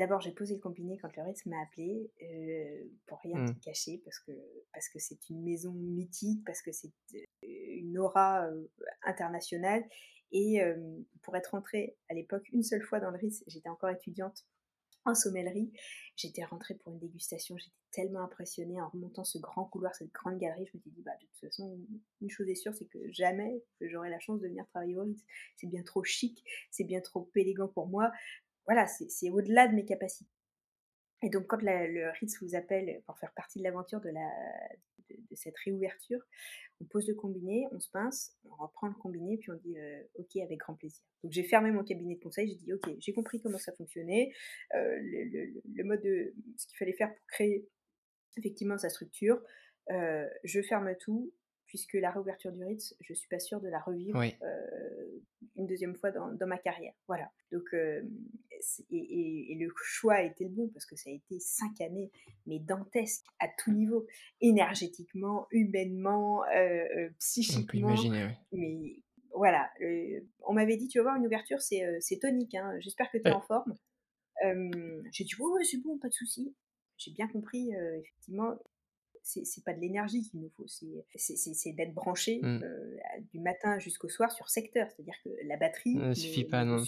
d'abord, 0.00 0.20
j'ai 0.20 0.32
posé 0.32 0.54
le 0.54 0.60
combiné 0.60 0.98
quand 0.98 1.14
le 1.14 1.22
RIS 1.22 1.46
m'a 1.46 1.60
appelé, 1.62 2.10
euh, 2.22 2.84
pour 3.06 3.20
rien 3.20 3.38
mmh. 3.38 3.54
te 3.54 3.60
cacher, 3.60 4.00
parce 4.04 4.18
que 4.18 4.32
parce 4.72 4.88
que 4.88 4.98
c'est 4.98 5.28
une 5.28 5.42
maison 5.42 5.72
mythique, 5.72 6.42
parce 6.44 6.62
que 6.62 6.72
c'est 6.72 6.92
une 7.42 7.98
aura 7.98 8.48
internationale. 9.02 9.84
Et 10.32 10.60
pour 11.22 11.36
être 11.36 11.48
rentrée 11.48 11.96
à 12.08 12.14
l'époque 12.14 12.48
une 12.52 12.62
seule 12.62 12.82
fois 12.82 13.00
dans 13.00 13.10
le 13.10 13.18
RIS, 13.18 13.42
j'étais 13.46 13.68
encore 13.68 13.90
étudiante 13.90 14.46
en 15.04 15.14
sommellerie. 15.14 15.72
J'étais 16.16 16.44
rentrée 16.44 16.74
pour 16.74 16.92
une 16.92 16.98
dégustation, 16.98 17.56
j'étais 17.56 17.74
tellement 17.90 18.20
impressionnée 18.20 18.80
en 18.80 18.88
remontant 18.88 19.24
ce 19.24 19.38
grand 19.38 19.64
couloir, 19.64 19.94
cette 19.94 20.12
grande 20.12 20.38
galerie. 20.38 20.66
Je 20.66 20.76
me 20.76 20.80
suis 20.80 20.90
dit, 20.90 21.02
bah, 21.02 21.12
de 21.20 21.26
toute 21.26 21.40
façon, 21.40 21.78
une 22.20 22.30
chose 22.30 22.48
est 22.48 22.54
sûre, 22.54 22.74
c'est 22.74 22.86
que 22.86 22.98
jamais 23.10 23.62
j'aurai 23.80 24.10
la 24.10 24.20
chance 24.20 24.40
de 24.40 24.48
venir 24.48 24.66
travailler 24.68 24.96
au 24.96 25.02
Ritz. 25.02 25.22
C'est 25.56 25.66
bien 25.66 25.82
trop 25.82 26.04
chic, 26.04 26.44
c'est 26.70 26.84
bien 26.84 27.00
trop 27.00 27.30
élégant 27.34 27.68
pour 27.68 27.88
moi. 27.88 28.10
Voilà, 28.70 28.86
c'est 28.86 29.30
au-delà 29.30 29.66
de 29.66 29.74
mes 29.74 29.84
capacités. 29.84 30.30
Et 31.24 31.28
donc, 31.28 31.48
quand 31.48 31.60
le 31.60 32.08
Ritz 32.20 32.40
vous 32.40 32.54
appelle 32.54 33.02
pour 33.04 33.18
faire 33.18 33.32
partie 33.34 33.58
de 33.58 33.64
l'aventure 33.64 34.00
de, 34.00 34.10
cette 35.34 35.56
réouverture, 35.64 36.20
on 36.80 36.84
pose 36.84 37.08
le 37.08 37.16
combiné, 37.16 37.66
on 37.72 37.80
se 37.80 37.90
pince, 37.90 38.38
on 38.44 38.54
reprend 38.54 38.86
le 38.86 38.94
combiné, 38.94 39.38
puis 39.38 39.50
on 39.50 39.56
dit 39.56 39.74
OK 40.14 40.36
avec 40.36 40.60
grand 40.60 40.76
plaisir. 40.76 41.02
Donc 41.24 41.32
j'ai 41.32 41.42
fermé 41.42 41.72
mon 41.72 41.82
cabinet 41.82 42.14
de 42.14 42.20
conseil, 42.20 42.48
j'ai 42.48 42.54
dit 42.54 42.72
OK, 42.72 42.88
j'ai 43.00 43.12
compris 43.12 43.42
comment 43.42 43.58
ça 43.58 43.72
fonctionnait, 43.72 44.30
le, 44.72 45.82
mode 45.82 46.02
de 46.02 46.32
ce 46.56 46.68
qu'il 46.68 46.76
fallait 46.78 46.92
faire 46.92 47.12
pour 47.12 47.26
créer 47.26 47.68
effectivement 48.36 48.78
sa 48.78 48.88
structure. 48.88 49.42
Je 49.88 50.62
ferme 50.62 50.94
tout, 51.00 51.34
puisque 51.70 51.94
la 51.94 52.10
réouverture 52.10 52.50
du 52.50 52.64
Ritz, 52.64 52.96
je 53.00 53.14
suis 53.14 53.28
pas 53.28 53.38
sûre 53.38 53.60
de 53.60 53.68
la 53.68 53.78
revivre 53.78 54.20
une 55.56 55.66
deuxième 55.68 55.94
fois 55.94 56.10
dans, 56.10 56.46
ma 56.48 56.58
carrière. 56.58 56.92
Voilà. 57.06 57.30
Donc, 57.52 57.72
et, 57.72 59.56
le 59.56 59.68
choix 59.76 60.14
a 60.14 60.22
été 60.22 60.42
le 60.44 60.50
bon 60.50 60.68
parce 60.70 60.84
que 60.84 60.96
ça 60.96 61.10
a 61.10 61.12
été 61.12 61.38
cinq 61.38 61.80
années, 61.80 62.10
mais 62.46 62.58
dantesques 62.58 63.24
à 63.38 63.46
tout 63.56 63.70
niveau, 63.70 64.04
énergétiquement, 64.40 65.46
humainement, 65.52 66.42
psychiquement. 67.20 67.62
On 67.62 67.66
peut 67.66 67.78
imaginer, 67.78 68.26
oui. 68.26 68.32
Mais 68.58 69.02
voilà, 69.32 69.70
on 70.48 70.52
m'avait 70.52 70.76
dit, 70.76 70.88
tu 70.88 70.98
vas 70.98 71.04
voir, 71.04 71.16
une 71.16 71.26
ouverture, 71.26 71.60
c'est 71.60 72.18
tonique, 72.20 72.56
hein. 72.56 72.74
j'espère 72.80 73.12
que 73.12 73.18
tu 73.18 73.28
es 73.28 73.32
en 73.32 73.42
forme. 73.42 73.76
J'ai 74.42 75.24
dit, 75.24 75.36
ouais, 75.38 75.52
ouais, 75.52 75.64
c'est 75.64 75.80
bon, 75.80 75.98
pas 75.98 76.08
de 76.08 76.14
souci. 76.14 76.52
J'ai 76.96 77.12
bien 77.12 77.28
compris, 77.28 77.70
effectivement, 78.00 78.58
c'est 79.44 79.64
pas 79.64 79.72
de 79.72 79.80
l'énergie 79.80 80.22
qu'il 80.22 80.40
nous 80.40 80.50
faut, 80.56 80.66
c'est 80.66 81.72
d'être 81.72 81.94
branché 81.94 82.40
mmh. 82.42 82.46
euh, 82.62 82.96
du 83.32 83.40
matin 83.40 83.78
jusqu'au 83.78 84.08
soir 84.08 84.32
sur 84.32 84.48
secteur. 84.48 84.88
C'est-à-dire 84.90 85.14
que 85.24 85.30
la 85.46 85.56
batterie 85.56 85.94
ne, 85.94 86.14
suffit 86.14 86.44
pas. 86.44 86.64
Non. 86.64 86.82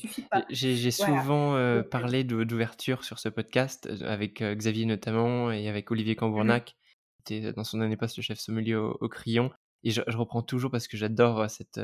J'ai 0.50 0.90
souvent 0.90 1.54
euh, 1.54 1.80
euh 1.80 1.82
parlé 1.82 2.24
d'ouverture 2.24 3.04
sur 3.04 3.18
ce 3.18 3.28
podcast, 3.28 3.86
euh, 3.86 4.06
avec 4.06 4.42
Xavier 4.42 4.86
notamment 4.86 5.52
et 5.52 5.68
avec 5.68 5.90
Olivier 5.90 6.16
Cambournac, 6.16 6.76
qui 7.24 7.34
était 7.36 7.52
dans 7.52 7.64
son 7.64 7.80
année 7.80 7.96
poste 7.96 8.16
le 8.16 8.22
chef 8.22 8.38
sommelier 8.38 8.74
au, 8.74 8.96
au 9.00 9.08
Crillon. 9.08 9.50
Et 9.84 9.90
je, 9.90 10.02
je, 10.06 10.16
reprends 10.16 10.42
toujours 10.42 10.70
parce 10.70 10.88
que 10.88 10.96
j'adore 10.96 11.48
cette, 11.50 11.80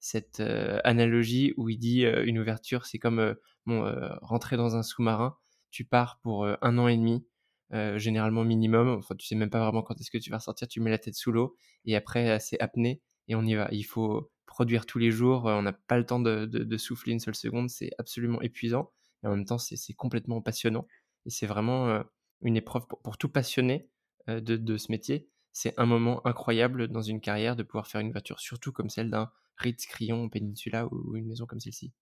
cette 0.00 0.40
analogie 0.84 1.54
où 1.56 1.68
il 1.68 1.78
dit 1.78 2.04
une 2.04 2.38
ouverture, 2.38 2.86
c'est 2.86 2.98
comme 2.98 3.36
bon, 3.66 3.84
rentrer 4.22 4.56
dans 4.56 4.76
un 4.76 4.82
sous-marin. 4.82 5.36
Tu 5.70 5.84
pars 5.84 6.20
pour 6.22 6.46
un 6.46 6.78
an 6.78 6.88
et 6.88 6.96
demi 6.96 7.26
euh, 7.74 7.98
généralement 7.98 8.44
minimum. 8.44 8.88
Enfin, 8.88 9.16
tu 9.16 9.26
sais 9.26 9.34
même 9.34 9.50
pas 9.50 9.58
vraiment 9.58 9.82
quand 9.82 10.00
est-ce 10.00 10.10
que 10.10 10.18
tu 10.18 10.30
vas 10.30 10.38
sortir. 10.38 10.68
Tu 10.68 10.80
mets 10.80 10.90
la 10.90 10.98
tête 10.98 11.14
sous 11.14 11.32
l'eau 11.32 11.56
et 11.84 11.96
après 11.96 12.30
euh, 12.30 12.38
c'est 12.38 12.60
apnée 12.60 13.02
et 13.26 13.34
on 13.34 13.42
y 13.42 13.54
va. 13.54 13.68
Il 13.72 13.82
faut 13.82 14.30
produire 14.46 14.86
tous 14.86 14.98
les 14.98 15.10
jours. 15.10 15.48
Euh, 15.48 15.54
on 15.54 15.62
n'a 15.62 15.72
pas 15.72 15.98
le 15.98 16.06
temps 16.06 16.20
de, 16.20 16.76
souffler 16.76 17.12
une 17.12 17.20
seule 17.20 17.34
seconde. 17.34 17.70
C'est 17.70 17.90
absolument 17.98 18.40
épuisant 18.42 18.92
et 19.24 19.26
en 19.26 19.30
même 19.30 19.44
temps 19.44 19.58
c'est 19.58 19.94
complètement 19.94 20.40
passionnant. 20.40 20.86
Et 21.26 21.30
c'est 21.30 21.46
vraiment 21.46 22.04
une 22.42 22.56
épreuve 22.56 22.86
pour, 22.86 23.18
tout 23.18 23.30
passionné 23.30 23.88
de, 24.28 24.76
ce 24.76 24.92
métier. 24.92 25.28
C'est 25.52 25.72
un 25.78 25.86
moment 25.86 26.24
incroyable 26.26 26.88
dans 26.88 27.00
une 27.00 27.20
carrière 27.20 27.56
de 27.56 27.62
pouvoir 27.62 27.86
faire 27.86 28.02
une 28.02 28.12
voiture, 28.12 28.40
surtout 28.40 28.72
comme 28.72 28.90
celle 28.90 29.10
d'un 29.10 29.30
Ritz 29.56 29.86
Crillon 29.86 30.28
Peninsula 30.28 30.86
ou 30.92 31.16
une 31.16 31.26
maison 31.26 31.46
comme 31.46 31.60
celle-ci. 31.60 31.94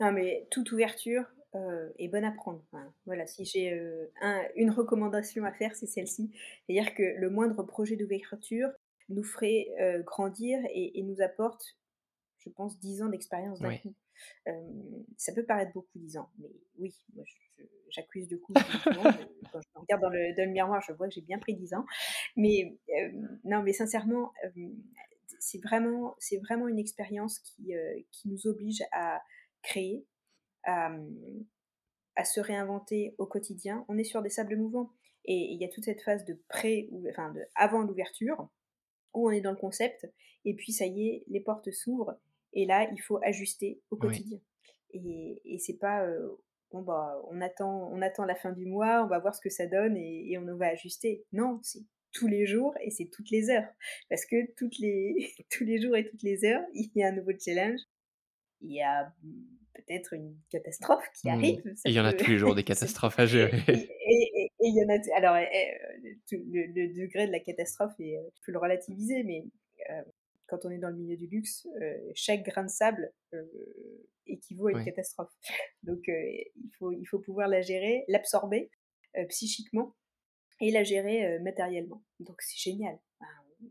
Non, 0.00 0.10
mais 0.12 0.48
toute 0.50 0.72
ouverture 0.72 1.24
euh, 1.54 1.88
est 1.98 2.08
bonne 2.08 2.24
à 2.24 2.30
prendre. 2.30 2.62
voilà, 3.06 3.26
si 3.26 3.46
j'ai 3.46 3.72
euh, 3.72 4.06
une 4.54 4.70
recommandation 4.70 5.44
à 5.44 5.52
faire, 5.52 5.74
c'est 5.74 5.86
celle-ci. 5.86 6.30
C'est-à-dire 6.66 6.94
que 6.94 7.02
le 7.02 7.30
moindre 7.30 7.62
projet 7.62 7.96
d'ouverture 7.96 8.68
nous 9.08 9.24
ferait 9.24 9.68
euh, 9.80 10.02
grandir 10.02 10.60
et, 10.74 11.02
nous 11.02 11.22
apporte, 11.22 11.78
je 12.36 12.50
pense, 12.50 12.78
10 12.78 13.02
ans 13.02 13.08
d'expérience 13.08 13.60
d'un 13.60 13.78
coup. 13.78 13.94
ça 15.16 15.32
peut 15.32 15.46
paraître 15.46 15.72
beaucoup 15.72 15.88
10 15.94 16.18
ans, 16.18 16.30
mais 16.38 16.50
oui, 16.78 16.94
moi 17.14 17.24
j'accuse 17.88 18.28
de 18.28 18.36
coup. 18.36 18.52
quand 19.52 19.60
je 19.62 19.68
regarde 19.74 20.02
dans 20.02 20.10
le, 20.10 20.36
dans 20.36 20.44
le, 20.44 20.52
miroir, 20.52 20.82
je 20.86 20.92
vois 20.92 21.08
que 21.08 21.14
j'ai 21.14 21.22
bien 21.22 21.38
pris 21.38 21.54
10 21.54 21.72
ans. 21.72 21.86
Mais 22.36 22.76
non, 23.44 23.62
mais 23.62 23.72
sincèrement, 23.72 24.34
c'est 25.38 25.62
vraiment, 25.62 26.14
c'est 26.18 26.38
vraiment 26.40 26.68
une 26.68 26.78
expérience 26.78 27.38
qui, 27.38 27.72
qui 28.10 28.28
nous 28.28 28.46
oblige 28.46 28.82
à 28.92 29.22
créer, 29.62 30.04
à, 30.64 30.94
se 32.24 32.40
réinventer 32.40 33.14
au 33.18 33.26
quotidien. 33.26 33.84
On 33.88 33.96
est 33.98 34.04
sur 34.04 34.22
des 34.22 34.30
sables 34.30 34.56
mouvants. 34.56 34.90
Et 35.24 35.52
il 35.52 35.60
y 35.60 35.64
a 35.64 35.68
toute 35.68 35.84
cette 35.84 36.02
phase 36.02 36.24
de 36.24 36.40
pré, 36.48 36.88
ou 36.90 37.06
enfin 37.10 37.32
de 37.32 37.42
avant 37.54 37.82
l'ouverture, 37.82 38.48
où 39.14 39.28
on 39.28 39.30
est 39.30 39.42
dans 39.42 39.50
le 39.50 39.58
concept, 39.58 40.10
et 40.44 40.54
puis 40.54 40.72
ça 40.72 40.86
y 40.86 41.08
est, 41.08 41.24
les 41.26 41.40
portes 41.40 41.70
s'ouvrent, 41.70 42.18
et 42.54 42.64
là, 42.64 42.88
il 42.90 42.98
faut 42.98 43.18
ajuster 43.22 43.78
au 43.90 43.96
quotidien. 43.96 44.38
Et, 44.92 45.42
et 45.44 45.58
c'est 45.58 45.76
pas, 45.76 46.06
euh, 46.06 46.40
bon 46.72 46.80
bah, 46.80 47.20
on 47.28 47.42
attend, 47.42 47.90
on 47.92 48.00
attend 48.00 48.24
la 48.24 48.36
fin 48.36 48.52
du 48.52 48.64
mois, 48.64 49.04
on 49.04 49.06
va 49.06 49.18
voir 49.18 49.34
ce 49.34 49.42
que 49.42 49.50
ça 49.50 49.66
donne, 49.66 49.98
et, 49.98 50.32
et 50.32 50.38
on 50.38 50.56
va 50.56 50.68
ajuster. 50.68 51.26
Non, 51.32 51.60
c'est 51.62 51.82
tous 52.12 52.26
les 52.26 52.46
jours 52.46 52.74
et 52.80 52.90
c'est 52.90 53.06
toutes 53.06 53.30
les 53.30 53.50
heures. 53.50 53.68
Parce 54.08 54.24
que 54.24 54.50
toutes 54.56 54.78
les, 54.78 55.34
tous 55.50 55.64
les 55.64 55.80
jours 55.80 55.96
et 55.96 56.04
toutes 56.04 56.22
les 56.22 56.44
heures, 56.44 56.64
il 56.74 56.90
y 56.94 57.02
a 57.02 57.08
un 57.08 57.12
nouveau 57.12 57.32
challenge, 57.38 57.80
il 58.60 58.72
y 58.72 58.82
a 58.82 59.12
peut-être 59.74 60.12
une 60.12 60.36
catastrophe 60.50 61.08
qui 61.14 61.28
mmh. 61.28 61.30
arrive. 61.30 61.74
il 61.84 61.92
y 61.92 62.00
en 62.00 62.04
a 62.04 62.12
tous 62.12 62.30
les 62.30 62.38
jours 62.38 62.54
des 62.54 62.64
catastrophes 62.64 63.18
à 63.18 63.26
gérer. 63.26 63.62
Et, 63.68 64.50
il 64.60 64.74
y 64.74 64.84
en 64.84 64.88
a. 64.88 64.98
Alors, 65.16 65.36
le, 66.32 66.94
degré 66.94 67.26
de 67.26 67.32
la 67.32 67.40
catastrophe, 67.40 67.94
est, 68.00 68.14
je 68.14 68.18
euh, 68.18 68.30
peux 68.44 68.52
le 68.52 68.58
relativiser, 68.58 69.22
mais 69.22 69.44
euh, 69.90 70.02
quand 70.46 70.64
on 70.64 70.70
est 70.70 70.78
dans 70.78 70.88
le 70.88 70.96
milieu 70.96 71.16
du 71.16 71.26
luxe, 71.26 71.66
euh, 71.80 71.96
chaque 72.14 72.44
grain 72.44 72.64
de 72.64 72.70
sable 72.70 73.12
équivaut 74.26 74.68
à 74.68 74.72
une 74.72 74.84
catastrophe. 74.84 75.32
Donc, 75.82 76.04
il, 76.08 76.70
faut, 76.78 76.92
il 76.92 77.04
faut 77.06 77.18
pouvoir 77.18 77.48
la 77.48 77.60
gérer, 77.60 78.04
l'absorber 78.08 78.70
psychiquement 79.28 79.94
et 80.60 80.70
la 80.70 80.84
gérer 80.84 81.38
matériellement. 81.40 82.02
Donc, 82.20 82.40
c'est 82.42 82.58
génial 82.58 82.98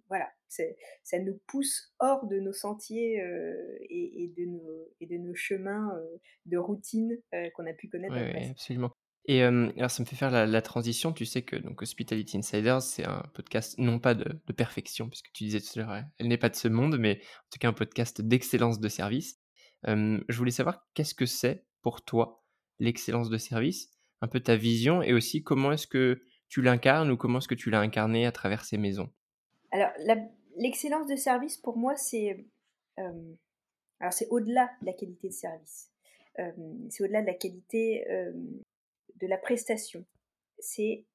voilà, 0.07 0.27
ça 0.47 1.19
nous 1.19 1.39
pousse 1.47 1.93
hors 1.99 2.27
de 2.27 2.39
nos 2.39 2.53
sentiers 2.53 3.21
euh, 3.21 3.77
et, 3.89 4.31
de 4.37 4.45
nos, 4.45 4.87
et 4.99 5.05
de 5.05 5.17
nos 5.17 5.35
chemins 5.35 5.95
euh, 5.95 6.17
de 6.45 6.57
routine 6.57 7.17
euh, 7.33 7.49
qu'on 7.55 7.65
a 7.67 7.73
pu 7.73 7.87
connaître 7.89 8.15
Oui, 8.15 8.49
absolument. 8.49 8.91
Et 9.29 9.43
alors, 9.43 9.91
ça 9.91 10.01
me 10.01 10.07
fait 10.07 10.15
faire 10.15 10.31
la, 10.31 10.61
transition. 10.61 11.11
Tu 11.11 11.25
sais 11.25 11.41
que 11.41 11.57
donc, 11.57 11.81
Hospitality 11.81 12.37
Insiders, 12.37 12.81
c'est 12.81 13.05
un 13.05 13.23
podcast 13.33 13.77
non 13.77 13.99
pas 13.99 14.13
de, 14.13 14.39
perfection, 14.53 15.09
puisque 15.09 15.33
tu 15.33 15.43
disais 15.43 15.59
tout 15.59 15.77
à 15.77 15.83
l'heure, 15.83 16.03
elle 16.17 16.29
n'est 16.29 16.37
pas 16.37 16.47
de 16.47 16.55
ce 16.55 16.69
monde, 16.69 16.97
mais 16.97 17.19
en 17.19 17.49
tout 17.51 17.59
cas 17.59 17.67
un 17.67 17.73
podcast 17.73 18.21
d'excellence 18.21 18.79
de 18.79 18.87
service. 18.87 19.41
je 19.85 20.37
voulais 20.37 20.51
savoir 20.51 20.87
qu'est-ce 20.93 21.13
que 21.13 21.25
c'est 21.25 21.65
pour 21.81 22.05
toi 22.05 22.45
l'excellence 22.79 23.29
de 23.29 23.37
service, 23.37 23.89
un 24.21 24.29
peu 24.29 24.39
ta 24.39 24.55
vision, 24.55 25.01
et 25.01 25.11
aussi 25.11 25.43
comment 25.43 25.73
est-ce 25.73 25.87
que 25.87 26.21
tu 26.47 26.61
l'incarnes 26.61 27.11
ou 27.11 27.17
comment 27.17 27.39
est-ce 27.39 27.49
que 27.49 27.55
tu 27.55 27.69
l'as 27.69 27.81
incarné 27.81 28.25
à 28.25 28.31
travers 28.31 28.63
ces 28.63 28.77
maisons? 28.77 29.11
Alors, 29.71 29.91
l'excellence 30.55 31.07
de 31.07 31.15
service, 31.15 31.57
pour 31.57 31.77
moi, 31.77 31.95
c'est 31.95 32.45
euh, 32.99 33.35
alors 33.99 34.13
c'est 34.13 34.27
au-delà 34.29 34.69
de 34.81 34.85
la 34.85 34.93
qualité 34.93 35.29
de 35.29 35.33
service. 35.33 35.91
Euh, 36.39 36.51
c'est 36.89 37.03
au-delà 37.03 37.21
de 37.21 37.27
la 37.27 37.33
qualité 37.33 38.09
euh, 38.11 38.31
de 39.15 39.27
la 39.27 39.37
prestation. 39.37 40.05
C'est 40.59 41.05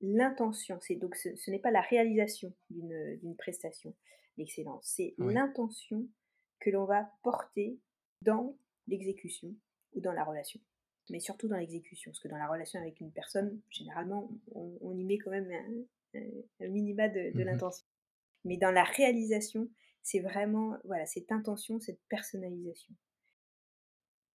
l'intention. 0.00 0.78
C'est 0.80 0.96
donc 0.96 1.16
ce, 1.16 1.50
n'est 1.50 1.58
pas 1.58 1.70
la 1.70 1.80
réalisation 1.80 2.52
d'une 2.70 3.36
prestation, 3.36 3.94
l'excellence. 4.36 4.84
C'est 4.84 5.14
l'intention 5.18 6.06
que 6.60 6.70
l'on 6.70 6.84
va 6.84 7.10
porter 7.22 7.78
dans 8.22 8.56
l'exécution 8.86 9.54
ou 9.94 10.00
dans 10.00 10.12
la 10.12 10.24
relation. 10.24 10.60
Mais 11.08 11.20
surtout 11.20 11.48
dans 11.48 11.56
l'exécution, 11.56 12.10
parce 12.10 12.20
que 12.20 12.28
dans 12.28 12.36
la 12.36 12.48
relation 12.48 12.80
avec 12.80 13.00
une 13.00 13.12
personne, 13.12 13.60
généralement, 13.70 14.28
on, 14.52 14.92
y 14.98 15.04
met 15.04 15.18
quand 15.18 15.30
même 15.30 15.50
un, 16.14 16.68
minima 16.68 17.08
de, 17.08 17.30
de 17.32 17.42
mmh 17.42 17.44
l'intention. 17.44 17.85
Mais 18.46 18.56
dans 18.56 18.70
la 18.70 18.84
réalisation, 18.84 19.68
c'est 20.02 20.20
vraiment 20.20 20.78
voilà 20.84 21.04
cette 21.06 21.30
intention, 21.32 21.80
cette 21.80 22.00
personnalisation. 22.08 22.94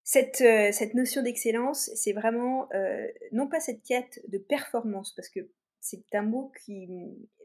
Cette, 0.04 0.40
heu, 0.40 0.72
cette 0.72 0.94
notion 0.94 1.22
d'excellence, 1.22 1.90
c'est 1.94 2.12
vraiment, 2.12 2.68
heu, 2.74 3.08
non 3.32 3.48
pas 3.48 3.60
cette 3.60 3.82
quête 3.84 4.20
de 4.28 4.38
performance, 4.38 5.14
parce 5.14 5.28
que 5.28 5.40
c'est 5.80 6.04
un 6.14 6.22
mot 6.22 6.52
qui, 6.64 6.88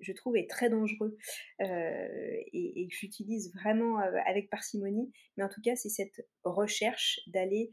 je 0.02 0.12
trouve 0.14 0.38
est 0.38 0.50
très 0.50 0.70
dangereux, 0.70 1.18
heu 1.62 1.66
et 2.54 2.88
que 2.90 2.96
j'utilise 2.96 3.52
vraiment, 3.54 3.98
avec 3.98 4.50
parcimonie, 4.50 5.12
mais 5.38 5.44
en 5.44 5.50
tout 5.50 5.62
cas, 5.62 5.76
c'est 5.76 5.90
cette 5.90 6.28
recherche 6.44 7.20
d'aller, 7.28 7.72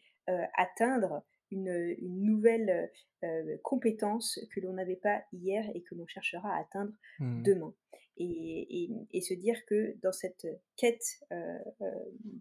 atteindre 0.56 1.22
une, 1.54 1.96
une 1.98 2.22
nouvelle, 2.24 2.90
heu 3.24 3.58
compétence 3.62 4.38
que 4.52 4.60
l'on 4.60 4.74
n'avait 4.74 4.96
pas 4.96 5.24
hier 5.32 5.64
et 5.74 5.82
que 5.82 5.94
l'on 5.94 6.06
cherchera 6.06 6.54
à 6.56 6.60
atteindre 6.60 6.92
Mmh. 7.18 7.48
demain 7.48 7.74
et 8.16 8.84
et 8.84 8.90
et 9.12 9.20
se 9.22 9.34
dire 9.34 9.58
que 9.66 9.96
dans 10.02 10.12
cette 10.12 10.46
quête, 10.76 11.04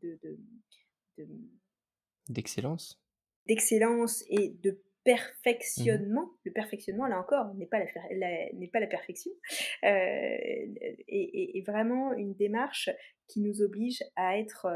de 0.01 0.19
de 0.23 0.39
D'excellence? 2.27 2.99
d'excellence 3.47 4.23
et 4.29 4.49
de 4.49 4.81
Mmh 5.77 5.85
mh. 5.93 6.03
perfectionnement. 6.03 6.29
Le 6.45 6.51
perfectionnement, 6.53 7.07
là 7.07 7.19
encore, 7.19 7.53
n'est 7.55 7.65
pas 7.67 7.79
la 7.79 8.51
n'est 8.53 8.69
pas 8.69 8.79
la 8.79 8.87
perfection, 8.87 9.31
heu, 9.83 9.87
est 9.87 10.95
est 11.07 11.57
est 11.57 11.65
vraiment 11.65 12.13
une 12.13 12.35
démarche 12.35 12.89
qui 13.27 13.41
nous 13.41 13.61
oblige 13.61 14.01
à 14.15 14.37
être, 14.39 14.67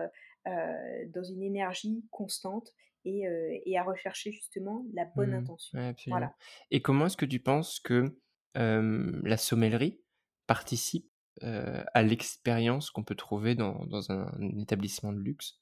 dans 1.14 1.24
une 1.24 1.44
énergie 1.44 2.06
constante 2.12 2.74
et 3.08 3.28
heu 3.28 3.52
et 3.66 3.78
à 3.78 3.84
rechercher 3.84 4.32
justement 4.34 4.86
la 4.94 5.06
bonne 5.06 5.34
Mmh. 5.34 5.42
intention. 5.42 5.74
Ouais, 5.74 5.96
Voilà. 6.10 6.36
et 6.72 6.82
comment 6.82 7.08
est-ce 7.08 7.18
que 7.18 7.26
tu 7.26 7.40
penses 7.40 7.80
que, 7.80 8.20
la 8.56 9.38
sommellerie 9.38 10.02
participe, 10.48 11.12
à 11.42 12.02
l'expérience 12.04 12.90
qu'on 12.92 13.04
peut 13.04 13.16
trouver 13.16 13.54
dans 13.56 13.86
dans 13.86 14.12
un 14.12 14.32
établissement 14.60 15.14
de 15.14 15.20
luxe, 15.20 15.60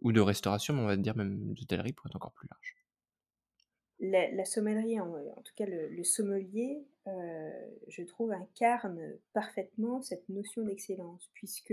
ou 0.00 0.12
de 0.12 0.20
restauration, 0.20 0.74
mais 0.74 0.82
on 0.82 0.86
va 0.86 0.96
dire 0.96 1.16
même 1.16 1.54
d'hôtellerie 1.54 1.92
pour 1.92 2.06
être 2.06 2.16
encore 2.16 2.32
plus 2.34 2.48
large? 2.50 2.76
La 4.00 4.30
la 4.30 4.44
sommellerie, 4.44 4.98
en 5.00 5.12
en 5.14 5.42
tout 5.42 5.54
cas 5.54 5.66
le 5.66 5.88
le 5.88 6.04
sommelier, 6.04 6.84
je 7.06 8.02
trouve 8.04 8.32
incarne 8.32 9.18
parfaitement 9.32 10.02
cette 10.02 10.28
notion 10.28 10.62
d'excellence 10.64 11.30
puisque 11.34 11.72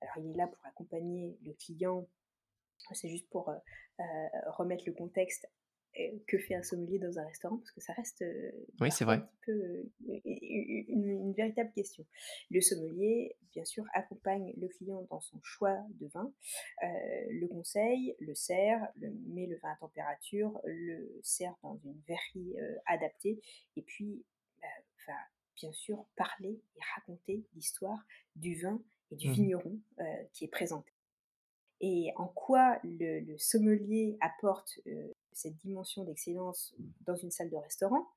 alors 0.00 0.14
il 0.18 0.30
est 0.30 0.36
là 0.36 0.46
pour 0.46 0.64
accompagner 0.66 1.36
le 1.44 1.52
client, 1.54 2.08
c'est 2.94 3.08
juste 3.08 3.28
pour, 3.30 3.50
heu 3.50 3.56
heu, 4.00 4.04
remettre 4.58 4.84
le 4.86 4.92
contexte, 4.94 5.46
heu, 5.98 6.22
que 6.28 6.38
fait 6.38 6.54
un 6.54 6.62
sommelier 6.62 6.98
dans 6.98 7.18
un 7.18 7.24
restaurant? 7.26 7.58
Parce 7.58 7.72
que 7.72 7.80
ça 7.80 7.92
reste, 7.94 8.24
Oui, 8.80 8.90
c'est 8.92 9.04
un 9.08 9.18
petit 9.20 9.38
peu, 9.46 9.90
une 10.06 11.10
une 11.10 11.32
véritable 11.34 11.72
question. 11.72 12.06
Le 12.50 12.60
sommelier, 12.60 13.36
bien 13.52 13.64
sûr, 13.64 13.84
accompagne 13.94 14.52
le 14.56 14.68
client 14.68 15.06
dans 15.10 15.20
son 15.20 15.40
choix 15.42 15.78
de 16.00 16.06
vin, 16.08 16.32
le 16.82 17.46
conseille, 17.48 18.14
le 18.20 18.34
sert, 18.34 18.88
le 18.96 19.10
met 19.28 19.46
le 19.46 19.58
vin 19.58 19.70
à 19.72 19.76
température, 19.76 20.60
le 20.64 21.18
sert 21.22 21.54
dans 21.62 21.78
une 21.84 22.00
verrerie, 22.08 22.56
adaptée 22.86 23.40
et 23.76 23.82
puis, 23.82 24.24
bah, 24.60 24.68
va 25.06 25.14
bien 25.56 25.72
sûr 25.72 26.06
parler 26.16 26.62
et 26.76 26.80
raconter 26.96 27.44
l'histoire 27.54 28.04
du 28.36 28.54
vin 28.60 28.82
et 29.10 29.16
du 29.16 29.28
Mmh 29.28 29.38
mh. 29.42 29.48
vigneron, 29.48 29.80
qui 30.32 30.44
est 30.44 30.48
présenté 30.48 30.92
et 31.80 32.12
en 32.16 32.26
quoi 32.28 32.78
le 32.84 33.36
sommelier 33.38 34.16
apporte, 34.20 34.80
cette 35.32 35.56
dimension 35.56 36.04
d'excellence 36.04 36.74
dans 37.02 37.16
une 37.16 37.30
salle 37.30 37.50
de 37.50 37.56
restaurant? 37.56 38.08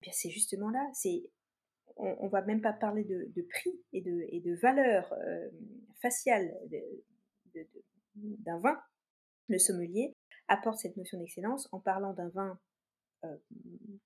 Eh 0.00 0.02
bien, 0.02 0.12
c'est 0.12 0.30
justement 0.30 0.70
là, 0.70 0.88
c'est 0.92 1.30
on 1.96 2.16
on 2.20 2.28
va 2.28 2.42
même 2.42 2.60
pas 2.60 2.72
parler 2.72 3.04
de 3.04 3.42
prix 3.42 3.80
et 3.92 4.00
de 4.00 4.26
et 4.28 4.40
de 4.40 4.54
valeur, 4.54 5.12
faciale 6.00 6.56
d'un 8.14 8.58
vin. 8.58 8.80
Le 9.48 9.58
sommelier 9.58 10.14
apporte 10.48 10.78
cette 10.78 10.96
notion 10.96 11.18
d'excellence 11.18 11.68
en 11.72 11.80
parlant 11.80 12.12
d'un 12.12 12.28
vin, 12.28 12.58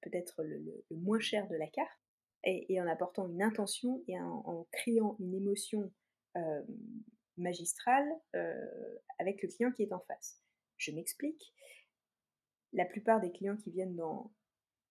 peut-être 0.00 0.42
le 0.42 0.85
moins 0.90 1.20
cher 1.20 1.48
de 1.48 1.57
la 1.57 1.66
carte 1.66 1.98
et 2.44 2.81
en 2.81 2.87
apportant 2.87 3.28
une 3.28 3.42
intention 3.42 4.02
et 4.09 4.18
en 4.20 4.66
créant 4.72 5.16
une 5.20 5.35
émotion, 5.35 5.92
magistrale, 7.36 8.08
heu, 8.34 9.00
avec 9.18 9.42
le 9.42 9.48
client 9.48 9.72
qui 9.72 9.82
est 9.82 9.92
en 9.92 10.00
face. 10.00 10.40
Je 10.76 10.92
m'explique. 10.92 11.52
La 12.72 12.84
plupart 12.84 13.20
des 13.20 13.30
clients 13.30 13.56
qui 13.56 13.70
viennent 13.70 13.96
dans 13.96 14.32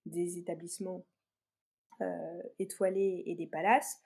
des 0.06 0.38
établissements, 0.38 1.04
heu, 2.00 2.42
étoilés 2.58 3.24
et 3.26 3.34
des 3.34 3.46
palaces 3.46 4.00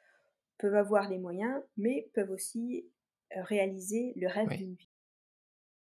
peuvent 0.58 0.74
avoir 0.74 1.08
les 1.08 1.18
moyens, 1.18 1.62
mais 1.76 2.10
peuvent 2.14 2.30
aussi, 2.30 2.90
heu, 3.36 3.42
réaliser 3.42 4.12
le 4.16 4.28
rêve 4.28 4.48
d'une 4.56 4.74
vie. 4.74 4.90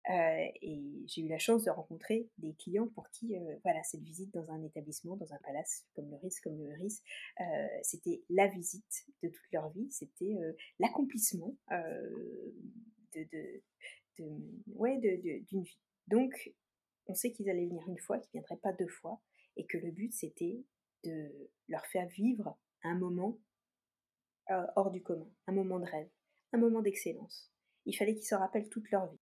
Heu 0.10 0.52
et 0.62 0.82
j'ai 1.08 1.22
eu 1.24 1.28
la 1.28 1.40
chance 1.40 1.64
de 1.64 1.72
rencontrer 1.72 2.30
des 2.38 2.54
clients 2.56 2.88
pour 2.90 3.10
qui, 3.10 3.36
heu, 3.38 3.60
voilà, 3.64 3.82
cette 3.84 4.04
visite 4.04 4.34
dans 4.34 4.52
un 4.52 4.64
établissement, 4.64 5.16
dans 5.18 5.34
un 5.34 5.40
palace 5.40 5.86
comme 5.96 6.10
le 6.12 6.18
Ritz 6.18 6.40
comme 6.42 6.58
le 6.60 6.66
Meurice, 6.70 7.02
heu, 7.42 7.46
c'était 7.84 8.24
la 8.30 8.48
visite 8.48 9.06
de 9.24 9.30
toute 9.30 9.52
leur 9.52 9.70
vie. 9.72 9.88
C'était, 9.92 10.36
l'accomplissement, 10.80 11.56
de 11.72 13.24
de 13.32 13.62
de, 14.20 14.26
ouais, 14.76 14.98
d'une 15.50 15.64
vie. 15.64 15.80
Donc 16.08 16.54
on 17.08 17.16
sait 17.16 17.32
qu'ils 17.32 17.50
allaient 17.50 17.66
venir 17.68 17.84
1 17.90 17.98
fois, 18.00 18.20
qu'ils 18.20 18.32
viendraient 18.34 18.58
pas 18.58 18.74
2 18.74 18.88
fois 18.88 19.22
et 19.58 19.66
que 19.66 19.78
le 19.78 19.92
but 19.92 20.14
c'était 20.14 20.64
de 21.04 21.32
leur 21.70 21.86
faire 21.88 22.08
vivre 22.10 22.58
un 22.84 22.96
moment 22.98 23.40
hors 24.76 24.92
du 24.92 25.02
commun, 25.02 25.28
un 25.48 25.54
moment 25.54 25.80
de 25.80 25.86
rêve, 25.86 26.10
un 26.54 26.58
moment 26.60 26.82
d'excellence. 26.82 27.52
Il 27.86 27.96
fallait 27.98 28.14
qu'ils 28.16 28.26
s'en 28.28 28.40
rappellent 28.40 28.70
toute 28.70 28.90
leur 28.92 29.08
vie. 29.12 29.18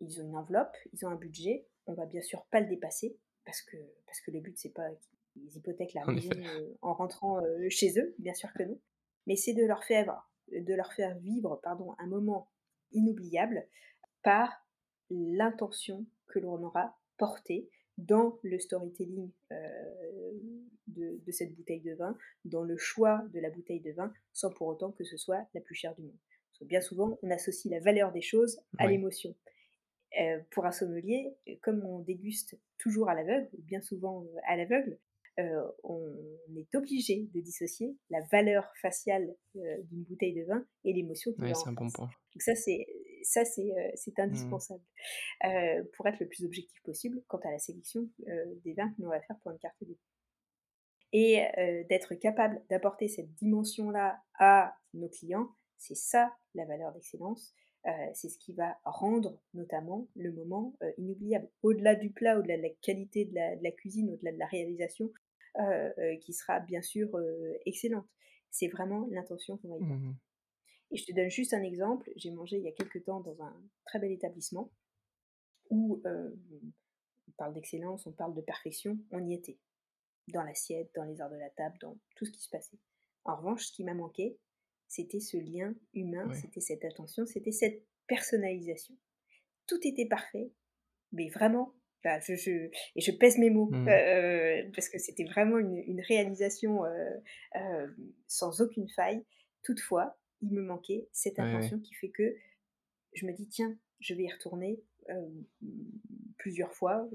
Ils 0.00 0.20
ont 0.20 0.24
une 0.24 0.36
enveloppe, 0.36 0.76
ils 0.92 1.04
ont 1.06 1.08
un 1.10 1.16
budget, 1.16 1.66
on 1.86 1.94
va 1.94 2.06
bien 2.06 2.22
sûr 2.22 2.44
pas 2.50 2.60
le 2.60 2.66
dépasser 2.66 3.16
parce 3.44 3.62
que 3.62 3.76
parce 4.06 4.20
que 4.20 4.30
le 4.30 4.40
but 4.40 4.56
c'est 4.58 4.72
pas 4.72 4.88
qu'ils 5.32 5.56
hypothèquent 5.56 5.94
la 5.94 6.06
maison, 6.06 6.50
heu, 6.50 6.76
en 6.82 6.94
rentrant, 6.94 7.44
heu, 7.44 7.68
chez 7.68 7.98
eux, 7.98 8.14
bien 8.18 8.34
sûr 8.34 8.52
que 8.54 8.62
non. 8.62 8.78
Mais 9.26 9.36
c'est 9.36 9.54
de 9.54 9.64
leur 9.64 9.84
faire 9.84 10.28
de 10.50 10.74
leur 10.74 10.92
faire 10.92 11.16
vivre, 11.18 11.60
pardon, 11.62 11.94
un 11.98 12.06
moment 12.06 12.48
inoubliable 12.92 13.66
par 14.22 14.66
l'intention 15.10 16.06
que 16.26 16.38
l'on 16.38 16.62
aura 16.62 16.96
portée 17.18 17.70
dans 17.98 18.38
le 18.42 18.58
storytelling, 18.58 19.30
heu, 19.52 19.56
de 20.88 21.20
de 21.24 21.32
cette 21.32 21.54
bouteille 21.54 21.80
de 21.80 21.94
vin, 21.94 22.16
dans 22.44 22.62
le 22.62 22.76
choix 22.76 23.24
de 23.32 23.40
la 23.40 23.50
bouteille 23.50 23.80
de 23.80 23.92
vin, 23.92 24.12
sans 24.32 24.50
pour 24.50 24.66
autant 24.68 24.92
que 24.92 25.04
ce 25.04 25.16
soit 25.16 25.46
la 25.54 25.60
plus 25.60 25.74
chère 25.74 25.94
du 25.94 26.02
monde. 26.02 26.18
Parce 26.50 26.60
que 26.60 26.64
bien 26.64 26.80
souvent, 26.80 27.18
on 27.22 27.30
associe 27.30 27.72
la 27.72 27.80
valeur 27.80 28.12
des 28.12 28.22
choses 28.22 28.60
à 28.78 28.86
l'émotion. 28.86 29.34
Heu, 30.18 30.44
pour 30.50 30.66
un 30.66 30.72
sommelier, 30.72 31.36
comme 31.62 31.84
on 31.84 31.98
déguste 32.00 32.58
toujours 32.78 33.08
à 33.08 33.14
l'aveugle, 33.14 33.48
bien 33.58 33.80
souvent, 33.82 34.24
heu, 34.24 34.30
à 34.46 34.56
l'aveugle, 34.56 34.98
heu, 35.40 35.62
on 35.82 36.02
est 36.56 36.74
obligé 36.76 37.28
de 37.34 37.40
dissocier 37.40 37.96
la 38.10 38.20
valeur 38.30 38.70
faciale, 38.80 39.34
d'une 39.54 40.04
bouteille 40.04 40.34
de 40.34 40.44
vin 40.44 40.66
et 40.84 40.92
l'émotion 40.92 41.32
a 41.40 41.44
en 41.44 41.44
c'est 41.54 41.68
un 41.68 41.72
bon 41.72 41.92
point. 41.92 42.10
Donc 42.34 42.42
ça 42.42 42.54
c'est 42.56 42.86
ça 43.24 43.44
c'est, 43.44 43.70
c'est 43.96 44.18
Mmh. 44.28 44.58
indispensable, 44.58 44.82
pour 45.94 46.06
être 46.08 46.20
le 46.20 46.28
plus 46.28 46.44
objectif 46.44 46.82
possible 46.84 47.22
quant 47.28 47.38
à 47.38 47.50
la 47.52 47.58
sélection, 47.58 48.08
des 48.64 48.74
vins 48.74 48.90
que 48.92 49.02
l'on 49.02 49.10
va 49.10 49.20
faire 49.22 49.38
pour 49.42 49.52
une 49.52 49.58
carte 49.58 49.76
de 49.82 49.96
et 51.12 51.42
d'être 51.88 52.14
capable 52.14 52.62
d'apporter 52.68 53.08
cette 53.08 53.32
dimension-là 53.34 54.20
à 54.38 54.76
nos 54.94 55.08
clients, 55.08 55.48
c'est 55.78 55.94
ça 55.94 56.32
la 56.54 56.64
valeur 56.64 56.92
d'excellence. 56.92 57.54
Heu, 57.86 57.90
c'est 58.14 58.28
ce 58.30 58.38
qui 58.38 58.52
va 58.54 58.78
rendre 58.84 59.38
notamment 59.52 60.08
le 60.16 60.32
moment, 60.32 60.74
heu, 60.82 60.92
inoubliable. 60.98 61.48
Au-delà 61.62 61.94
du 61.94 62.10
plat, 62.10 62.38
au-delà 62.38 62.56
de 62.56 62.62
la 62.62 62.70
qualité 62.70 63.24
de 63.26 63.34
la 63.34 63.56
de 63.56 63.62
la 63.62 63.70
cuisine, 63.72 64.10
au-delà 64.10 64.32
de 64.32 64.38
la 64.38 64.46
réalisation, 64.46 65.12
heu, 65.58 65.92
qui 66.20 66.32
sera 66.32 66.60
bien 66.60 66.82
sûr, 66.82 67.10
excellente. 67.66 68.06
C'est 68.50 68.68
vraiment 68.68 69.06
l'intention 69.10 69.56
qu'on 69.58 69.68
va 69.68 69.76
y 69.76 69.80
Mmh 69.80 70.14
et 70.90 70.96
je 70.96 71.04
te 71.06 71.12
donne 71.12 71.30
juste 71.30 71.54
un 71.54 71.62
exemple, 71.62 72.10
j'ai 72.16 72.30
mangé 72.30 72.56
il 72.58 72.62
y 72.64 72.68
a 72.68 72.72
quelque 72.72 72.98
temps 72.98 73.20
dans 73.20 73.42
un 73.42 73.54
très 73.84 73.98
bel 73.98 74.12
établissement 74.12 74.70
où, 75.70 76.00
on 76.04 77.32
parle 77.36 77.54
d'excellence, 77.54 78.06
on 78.06 78.12
parle 78.12 78.34
de 78.34 78.40
perfection, 78.40 78.98
on 79.10 79.26
y 79.26 79.34
était. 79.34 79.58
Dans 80.28 80.42
l'assiette, 80.42 80.90
dans 80.94 81.04
les 81.04 81.20
heures 81.20 81.30
de 81.30 81.36
la 81.36 81.50
table, 81.50 81.76
dans 81.80 81.98
tout 82.16 82.24
ce 82.24 82.30
qui 82.30 82.42
se 82.42 82.48
passait. 82.48 82.78
En 83.24 83.36
revanche, 83.36 83.66
ce 83.66 83.72
qui 83.72 83.84
m'a 83.84 83.94
manqué, 83.94 84.38
c'était 84.88 85.20
ce 85.20 85.36
lien 85.36 85.74
humain, 85.94 86.28
Ouais. 86.28 86.42
c'était 86.42 86.60
cette 86.60 86.84
attention, 86.84 87.26
c'était 87.26 87.52
cette 87.52 87.84
personnalisation. 88.06 88.96
Tout 89.66 89.80
était 89.86 90.06
parfait, 90.08 90.52
mais 91.12 91.28
vraiment, 91.30 91.74
enfin 92.04 92.20
je 92.20 92.36
je 92.36 92.50
et 92.96 93.00
je 93.02 93.12
pèse 93.12 93.38
mes 93.38 93.50
mots, 93.50 93.70
Mmh. 93.70 93.88
heu, 93.88 94.70
parce 94.74 94.88
que 94.90 94.98
c'était 94.98 95.24
vraiment 95.24 95.58
une 95.58 95.76
une 95.78 96.00
réalisation, 96.02 96.84
heu, 96.86 97.22
hem, 97.54 97.96
sans 98.28 98.60
aucune 98.62 98.88
faille. 98.90 99.24
Toutefois, 99.64 100.18
il 100.42 100.52
me 100.52 100.62
manquait 100.62 101.08
cette 101.12 101.38
ouais. 101.38 101.76
attention 101.78 101.80
qui 101.80 101.94
fait 101.94 102.10
que 102.10 102.36
je 103.14 103.26
me 103.26 103.32
dis: 103.34 103.48
«Tiens, 103.48 103.78
je 104.00 104.14
vais 104.14 104.24
y 104.24 104.32
retourner, 104.32 104.82
plusieurs 106.38 106.72
fois», 106.72 107.08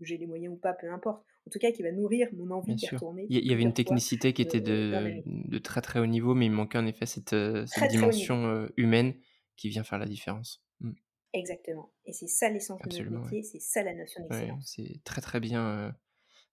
j'ai 0.00 0.16
les 0.16 0.26
moyens 0.26 0.54
ou 0.54 0.56
pas, 0.58 0.74
peu 0.74 0.90
importe. 0.90 1.24
En 1.46 1.50
tout 1.50 1.58
cas, 1.58 1.72
qui 1.72 1.82
va 1.82 1.92
nourrir 1.92 2.28
mon 2.32 2.50
envie 2.50 2.74
d'y 2.74 2.86
retourner 2.88 3.26
Il 3.28 3.46
y 3.46 3.52
avait 3.52 3.62
une 3.62 3.74
technicité 3.74 4.32
qui 4.32 4.42
était 4.42 4.60
de 4.60 5.58
très, 5.58 5.80
très 5.80 6.00
haut 6.00 6.06
niveau, 6.06 6.34
mais 6.34 6.46
il 6.46 6.52
manquait 6.52 6.78
en 6.78 6.86
effet 6.86 7.06
cette, 7.06 7.26
Très, 7.26 7.88
niveau. 7.88 7.88
dimension, 7.88 8.46
heu, 8.46 8.72
humaine 8.76 9.14
qui 9.56 9.68
vient 9.68 9.84
faire 9.84 9.98
la 9.98 10.06
différence. 10.06 10.64
Mmh. 10.80 10.92
Exactement. 11.34 11.92
Et 12.06 12.12
c'est 12.12 12.28
ça 12.28 12.48
l'essence 12.48 12.80
de 12.82 12.98
notre 12.98 13.10
métier, 13.10 13.42
c'est 13.42 13.60
ça 13.60 13.82
la 13.82 13.94
notion 13.94 14.22
d'excellence. 14.22 14.72
c'est 14.74 15.02
très 15.04 15.20
très 15.20 15.40
bien 15.40 15.94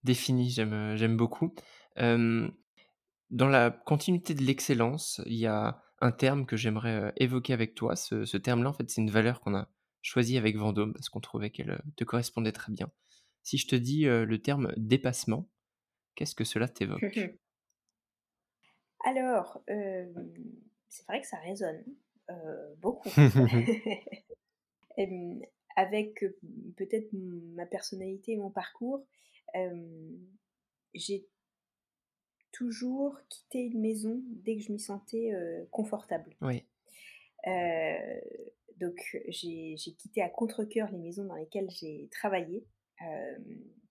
défini, 0.04 0.50
j'aime, 0.50 0.96
j'aime 0.98 1.16
beaucoup. 1.18 1.54
dans 1.98 3.48
la 3.48 3.72
continuité 3.72 4.34
de 4.34 4.44
l'excellence, 4.44 5.22
il 5.26 5.38
y 5.38 5.46
a 5.48 5.82
un 6.02 6.12
terme 6.12 6.46
que 6.46 6.58
j'aimerais 6.58 7.14
évoquer 7.18 7.54
avec 7.54 7.76
toi. 7.76 7.96
Ce, 7.96 8.26
ce 8.26 8.38
terme-là, 8.38 8.70
en 8.70 8.74
fait, 8.74 8.90
c'est 8.90 9.02
une 9.02 9.12
valeur 9.12 9.40
qu'on 9.40 9.56
a 9.56 9.70
choisie 10.02 10.38
avec 10.38 10.58
Vendôme 10.58 10.94
parce 10.94 11.10
qu'on 11.10 11.20
trouvait 11.20 11.52
qu'elle 11.52 11.82
te 11.96 12.04
correspondait 12.04 12.52
très 12.52 12.72
bien. 12.72 12.92
Si 13.44 13.58
je 13.58 13.68
te 13.68 13.76
dis 13.76 14.04
le 14.06 14.38
terme 14.38 14.74
dépassement, 14.78 15.50
qu'est-ce 16.16 16.36
que 16.36 16.44
cela 16.44 16.68
t'évoque? 16.68 17.02
Alors, 19.06 19.64
c'est 19.68 21.06
vrai 21.08 21.22
que 21.22 21.28
ça 21.28 21.38
résonne 21.38 21.84
beaucoup. 22.78 23.10
avec 25.76 26.24
peut-être 26.78 27.10
ma 27.14 27.66
personnalité 27.66 28.34
et 28.34 28.38
mon 28.38 28.52
parcours, 28.52 29.06
j'ai 30.94 31.26
toujours 32.52 33.18
quitté 33.30 33.64
une 33.64 33.80
maison 33.80 34.22
dès 34.28 34.58
que 34.58 34.64
je 34.64 34.72
m'y 34.72 34.80
sentais 34.80 35.32
confortable. 35.72 36.36
Oui. 36.42 36.64
donc 38.78 39.18
j'ai 39.30 39.76
quitté 39.98 40.22
à 40.22 40.30
contre-coeur 40.30 40.92
les 40.92 41.00
maisons 41.00 41.26
dans 41.26 41.36
lesquelles 41.36 41.70
j'ai 41.70 42.08
travaillé 42.12 42.66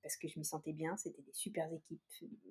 parce 0.02 0.16
que 0.16 0.28
je 0.28 0.38
m'y 0.38 0.44
sentais 0.44 0.72
bien. 0.72 0.96
C'était 0.96 1.22
des 1.22 1.32
super 1.32 1.70
équipes, 1.72 2.02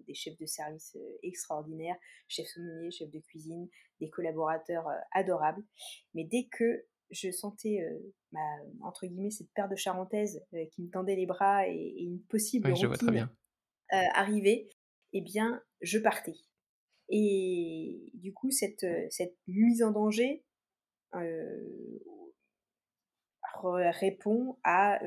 des 0.08 0.14
chefs 0.14 0.38
de 0.38 0.46
service 0.46 0.98
extraordinaires, 1.24 1.98
chefs 2.28 2.48
sommeliers, 2.48 2.92
chefs 2.92 3.12
de 3.12 3.20
cuisine, 3.20 3.68
des 4.00 4.10
collaborateurs 4.10 4.88
adorables. 5.12 5.64
Mais 6.14 6.24
dès 6.24 6.48
que 6.52 6.86
je 7.12 7.32
sentais, 7.32 7.80
entre 8.82 9.08
guillemets, 9.08 9.32
cette 9.32 9.52
paire 9.54 9.70
de 9.70 9.76
charentaises 9.76 10.44
qui 10.72 10.84
me 10.84 10.90
tendait 10.90 11.16
les 11.16 11.26
bras 11.26 11.68
et, 11.68 11.96
une 11.98 12.22
possible 12.24 12.72
routine 12.72 13.30
arriver, 13.90 14.70
eh 15.14 15.22
bien, 15.22 15.62
je 15.82 15.98
partais. 15.98 16.38
Et 17.10 18.12
du 18.14 18.34
coup, 18.34 18.52
cette, 18.52 18.86
cette 19.10 19.36
mise 19.48 19.82
en 19.82 19.92
danger 19.92 20.46
répond 23.56 24.58
à, 24.64 25.00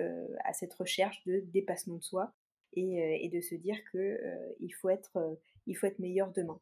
à, 0.45 0.53
cette 0.53 0.75
recherche 0.75 1.23
de 1.25 1.41
dépassement 1.53 1.97
de 1.97 2.03
soi 2.03 2.33
et, 2.75 3.25
et 3.25 3.29
de 3.29 3.41
se 3.41 3.55
dire 3.55 3.77
que 3.93 4.19
il 4.61 4.71
faut 4.71 4.89
être 4.89 5.39
il 5.67 5.75
faut 5.75 5.87
être 5.87 5.99
meilleur 5.99 6.33
demain 6.33 6.61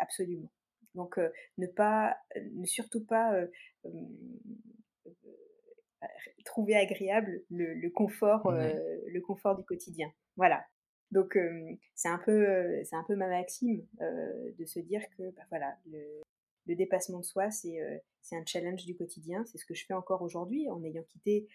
absolument. 0.00 0.50
Donc 0.94 1.18
ne 1.58 1.66
pas 1.66 2.16
ne 2.52 2.66
surtout 2.66 3.04
pas 3.04 3.34
trouver 6.44 6.76
agréable 6.76 7.42
le, 7.50 7.88
confort 7.90 8.50
le 8.50 9.20
confort 9.20 9.56
du 9.56 9.64
quotidien. 9.64 10.12
Voilà. 10.36 10.64
Donc 11.10 11.38
c'est 11.94 12.08
un 12.08 12.18
peu 12.18 12.82
c'est 12.84 12.96
un 12.96 13.04
peu 13.04 13.16
ma 13.16 13.28
maxime 13.28 13.86
de 14.00 14.64
se 14.64 14.80
dire 14.80 15.02
que 15.16 15.30
bah, 15.30 15.42
voilà 15.50 15.76
le, 15.86 16.22
le 16.66 16.74
dépassement 16.74 17.20
de 17.20 17.24
soi, 17.24 17.50
c'est 17.50 17.78
c'est 18.22 18.36
un 18.36 18.44
challenge 18.46 18.84
du 18.84 18.94
quotidien. 18.94 19.44
C'est 19.46 19.58
ce 19.58 19.64
que 19.64 19.74
je 19.74 19.84
fais 19.86 19.94
encore 19.94 20.22
aujourd'hui 20.22 20.68
en 20.68 20.82
ayant 20.84 21.02
quitté 21.02 21.48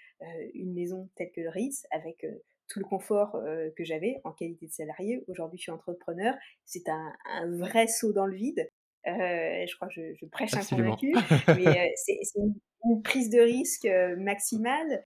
une 0.54 0.74
maison 0.74 1.10
telle 1.16 1.32
que 1.32 1.42
le 1.42 1.50
Ritz 1.50 1.86
avec 1.92 2.26
tout 2.68 2.80
le 2.80 2.86
confort 2.86 3.38
que 3.78 3.84
j'avais 3.84 4.20
en 4.24 4.32
qualité 4.32 4.66
de 4.66 4.72
salarié. 4.72 5.24
Aujourd'hui, 5.28 5.60
je 5.60 5.64
suis 5.64 5.72
entrepreneur. 5.72 6.34
C'est 6.66 6.90
un, 6.90 7.14
vrai 7.60 7.88
saut 7.88 8.14
dans 8.14 8.26
le 8.26 8.36
vide. 8.36 8.68
je 9.06 9.76
crois 9.76 9.88
que 9.90 10.16
je, 10.16 10.26
prêche 10.26 10.56
un 10.56 10.66
convaincu, 10.66 11.14
mais 11.56 11.94
c'est 11.96 12.20
une, 12.38 12.56
une, 12.84 13.04
prise 13.04 13.30
de 13.30 13.40
risque 13.40 13.88
maximale 14.18 15.06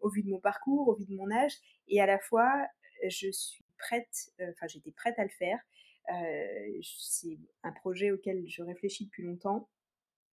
au 0.00 0.08
vu 0.08 0.22
de 0.22 0.30
mon 0.30 0.40
parcours, 0.40 0.88
au 0.88 0.94
vu 0.94 1.04
de 1.04 1.14
mon 1.14 1.30
âge, 1.30 1.52
et 1.88 2.00
à 2.00 2.06
la 2.06 2.18
fois, 2.18 2.66
je 3.08 3.30
suis 3.30 3.64
prête, 3.78 4.32
enfin 4.40 4.66
j'étais 4.68 4.92
prête 4.92 5.18
à 5.18 5.24
le 5.24 5.30
faire, 5.30 5.58
euh, 5.58 5.79
c'est 6.82 7.38
un 7.62 7.72
projet 7.72 8.10
auquel 8.10 8.44
je 8.48 8.62
réfléchis 8.62 9.06
depuis 9.06 9.22
longtemps. 9.22 9.68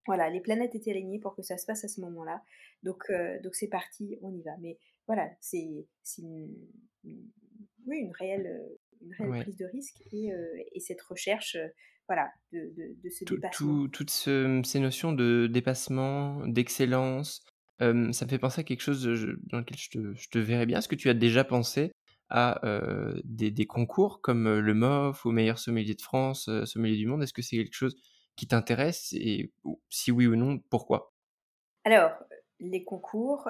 Voilà, 0.06 0.30
les 0.30 0.40
planètes 0.40 0.74
étaient 0.74 0.92
alignées 0.92 1.20
pour 1.20 1.36
que 1.36 1.42
ça 1.42 1.58
se 1.58 1.66
passe 1.66 1.84
à 1.84 1.88
ce 1.88 2.00
moment-là. 2.02 2.42
Donc, 2.84 3.04
euh, 3.10 3.40
donc 3.42 3.56
c'est 3.56 3.68
parti, 3.68 4.18
on 4.22 4.34
y 4.34 4.42
va. 4.42 4.52
Mais 4.62 4.80
voilà, 5.06 5.30
c'est 5.42 5.86
une, 6.18 6.56
oui, 7.04 7.98
une 7.98 8.12
réelle, 8.12 8.64
une 9.02 9.14
réelle 9.14 9.42
prise 9.44 9.58
de 9.58 9.66
risque 9.66 10.02
et, 10.14 10.32
euh, 10.32 10.64
et 10.72 10.80
cette 10.80 11.02
recherche 11.02 11.58
voilà, 12.08 12.32
de, 12.54 12.74
de, 12.78 12.96
de 13.04 13.10
ce 13.10 13.26
dépassement. 13.26 13.88
toutes 13.90 14.10
ces 14.10 14.80
notions 14.80 15.12
de 15.12 15.48
dépassement, 15.52 16.48
d'excellence, 16.48 17.42
ça 17.80 17.94
me 17.94 18.14
fait 18.14 18.40
penser 18.40 18.62
à 18.62 18.64
quelque 18.64 18.82
chose 18.82 19.04
dans 19.04 19.60
lequel 19.60 19.78
je 19.78 19.90
te, 19.90 20.14
je 20.16 20.30
te 20.30 20.40
verrais 20.40 20.66
bien. 20.66 20.80
Est-ce 20.80 20.88
que 20.88 20.96
tu 20.96 21.10
as 21.10 21.14
déjà 21.14 21.44
pensé 21.44 21.92
à 22.30 22.62
des, 23.24 23.66
concours 23.66 24.22
comme 24.22 24.60
le 24.60 24.74
MOF 24.74 25.26
ou 25.26 25.32
meilleur 25.32 25.60
sommelier 25.60 25.96
de 25.96 26.02
France, 26.02 26.50
sommelier 26.66 26.98
du 26.98 27.08
monde 27.08 27.24
Est-ce 27.24 27.34
que 27.34 27.42
c'est 27.42 27.58
quelque 27.58 27.74
chose 27.74 27.96
qui 28.36 28.48
t'intéresse 28.48 29.14
et 29.14 29.52
si 29.90 30.12
oui 30.12 30.28
ou 30.28 30.36
non, 30.36 30.60
pourquoi? 30.70 31.14
Alors, 31.84 32.12
les 32.60 32.84
concours, 32.84 33.50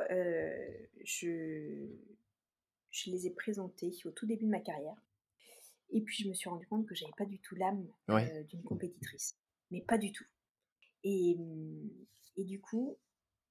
je, 1.03 1.87
je 2.91 3.11
les 3.11 3.27
ai 3.27 3.31
présentés 3.31 3.91
au 4.05 4.11
tout 4.11 4.25
début 4.25 4.45
de 4.45 4.51
ma 4.51 4.59
carrière. 4.59 4.95
Et 5.89 6.01
puis 6.01 6.23
je 6.23 6.29
me 6.29 6.33
suis 6.33 6.49
rendu 6.49 6.67
compte 6.67 6.85
que 6.85 6.95
j'avais 6.95 7.13
pas 7.17 7.25
du 7.25 7.39
tout 7.39 7.55
l'âme 7.55 7.87
d'une 8.49 8.63
compétitrice, 8.63 9.37
mais 9.71 9.81
pas 9.81 9.97
du 9.97 10.11
tout. 10.11 10.25
Et, 11.03 11.35
mmh, 11.37 11.89
et 12.37 12.43
du 12.43 12.59
coup, 12.59 12.97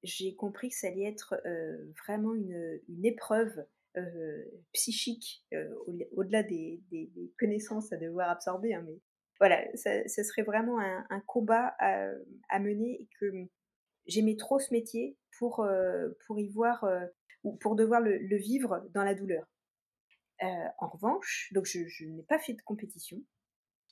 j'ai 0.02 0.34
compris 0.34 0.68
que 0.68 0.76
ça 0.76 0.88
allait 0.88 1.04
être 1.04 1.34
vraiment 2.04 2.34
une, 2.34 2.80
une 2.88 3.04
épreuve 3.04 3.66
psychique, 4.72 5.44
euh, 5.54 5.68
au-delà 6.12 6.42
des, 6.42 6.82
connaissances 7.38 7.92
à 7.92 7.96
devoir 7.96 8.30
absorber. 8.30 8.74
Hein, 8.74 8.84
mais 8.86 9.00
voilà, 9.40 9.64
ça, 9.74 10.06
serait 10.06 10.42
vraiment 10.42 10.78
un, 10.80 11.20
combat 11.26 11.74
à, 11.78 12.58
mener 12.58 13.00
et 13.00 13.08
que 13.20 13.26
j'aimais 14.06 14.36
trop 14.36 14.58
ce 14.58 14.72
métier 14.72 15.16
pour, 15.38 15.60
euh, 15.60 16.08
pour 16.26 16.38
y 16.40 16.48
voir 16.48 16.88
ou 17.42 17.56
pour 17.56 17.76
devoir 17.76 18.00
le, 18.00 18.36
vivre 18.36 18.86
dans 18.94 19.04
la 19.04 19.14
douleur. 19.14 19.46
en 20.40 20.88
revanche, 20.88 21.50
donc 21.52 21.66
je, 21.66 22.04
n'ai 22.06 22.24
pas 22.24 22.38
fait 22.38 22.54
de 22.54 22.62
compétition, 22.62 23.22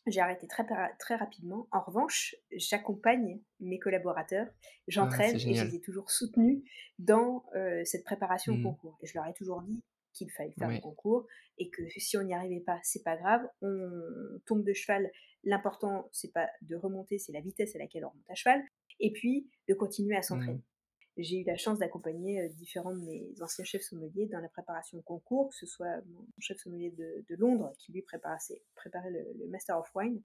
j'ai 0.06 0.20
arrêté 0.20 0.46
très, 0.46 0.66
très 0.98 1.16
rapidement. 1.16 1.66
En 1.72 1.80
revanche, 1.80 2.36
j'accompagne 2.52 3.40
mes 3.60 3.78
collaborateurs, 3.78 4.48
j'entraîne 4.86 5.36
et 5.36 5.38
je 5.38 5.64
les 5.64 5.76
ai 5.76 5.80
toujours 5.80 6.10
soutenus 6.10 6.62
dans 6.98 7.44
cette 7.84 8.04
préparation 8.04 8.54
au 8.54 8.56
mmh. 8.56 8.62
concours. 8.62 8.98
Et 9.02 9.06
je 9.06 9.14
leur 9.14 9.26
ai 9.26 9.34
toujours 9.34 9.62
dit, 9.62 9.82
qu'il 10.14 10.30
fallait 10.30 10.54
faire 10.58 10.70
le 10.70 10.80
concours 10.80 11.26
et 11.58 11.70
que 11.70 11.82
si 11.88 12.16
on 12.16 12.22
n'y 12.22 12.34
arrivait 12.34 12.64
pas, 12.64 12.78
c'est 12.82 13.02
pas 13.02 13.16
grave, 13.16 13.42
on 13.62 14.40
tombe 14.46 14.64
de 14.64 14.72
cheval. 14.72 15.10
L'important, 15.44 16.08
c'est 16.12 16.32
pas 16.32 16.48
de 16.62 16.76
remonter, 16.76 17.18
c'est 17.18 17.32
la 17.32 17.40
vitesse 17.40 17.76
à 17.76 17.78
laquelle 17.78 18.04
on 18.04 18.10
remonte 18.10 18.30
à 18.30 18.34
cheval, 18.34 18.62
et 19.00 19.12
puis 19.12 19.50
de 19.68 19.74
continuer 19.74 20.16
à 20.16 20.22
s'entraîner. 20.22 20.58
Mmh. 20.58 20.73
J'ai 21.16 21.40
eu 21.40 21.44
la 21.44 21.56
chance 21.56 21.78
d'accompagner 21.78 22.40
euh, 22.40 22.48
différents 22.48 22.94
de 22.94 23.00
mes 23.00 23.30
anciens 23.40 23.64
chefs 23.64 23.82
sommeliers 23.82 24.26
dans 24.26 24.40
la 24.40 24.48
préparation 24.48 24.98
de 24.98 25.02
concours, 25.02 25.50
que 25.50 25.56
ce 25.56 25.66
soit 25.66 26.00
mon 26.06 26.26
chef 26.38 26.58
sommelier 26.58 26.90
de, 26.90 27.36
Londres 27.36 27.72
qui 27.78 27.92
lui 27.92 28.02
préparait, 28.02 28.38
préparait 28.74 29.10
le, 29.10 29.48
Master 29.48 29.78
of 29.78 29.90
Wine, 29.94 30.20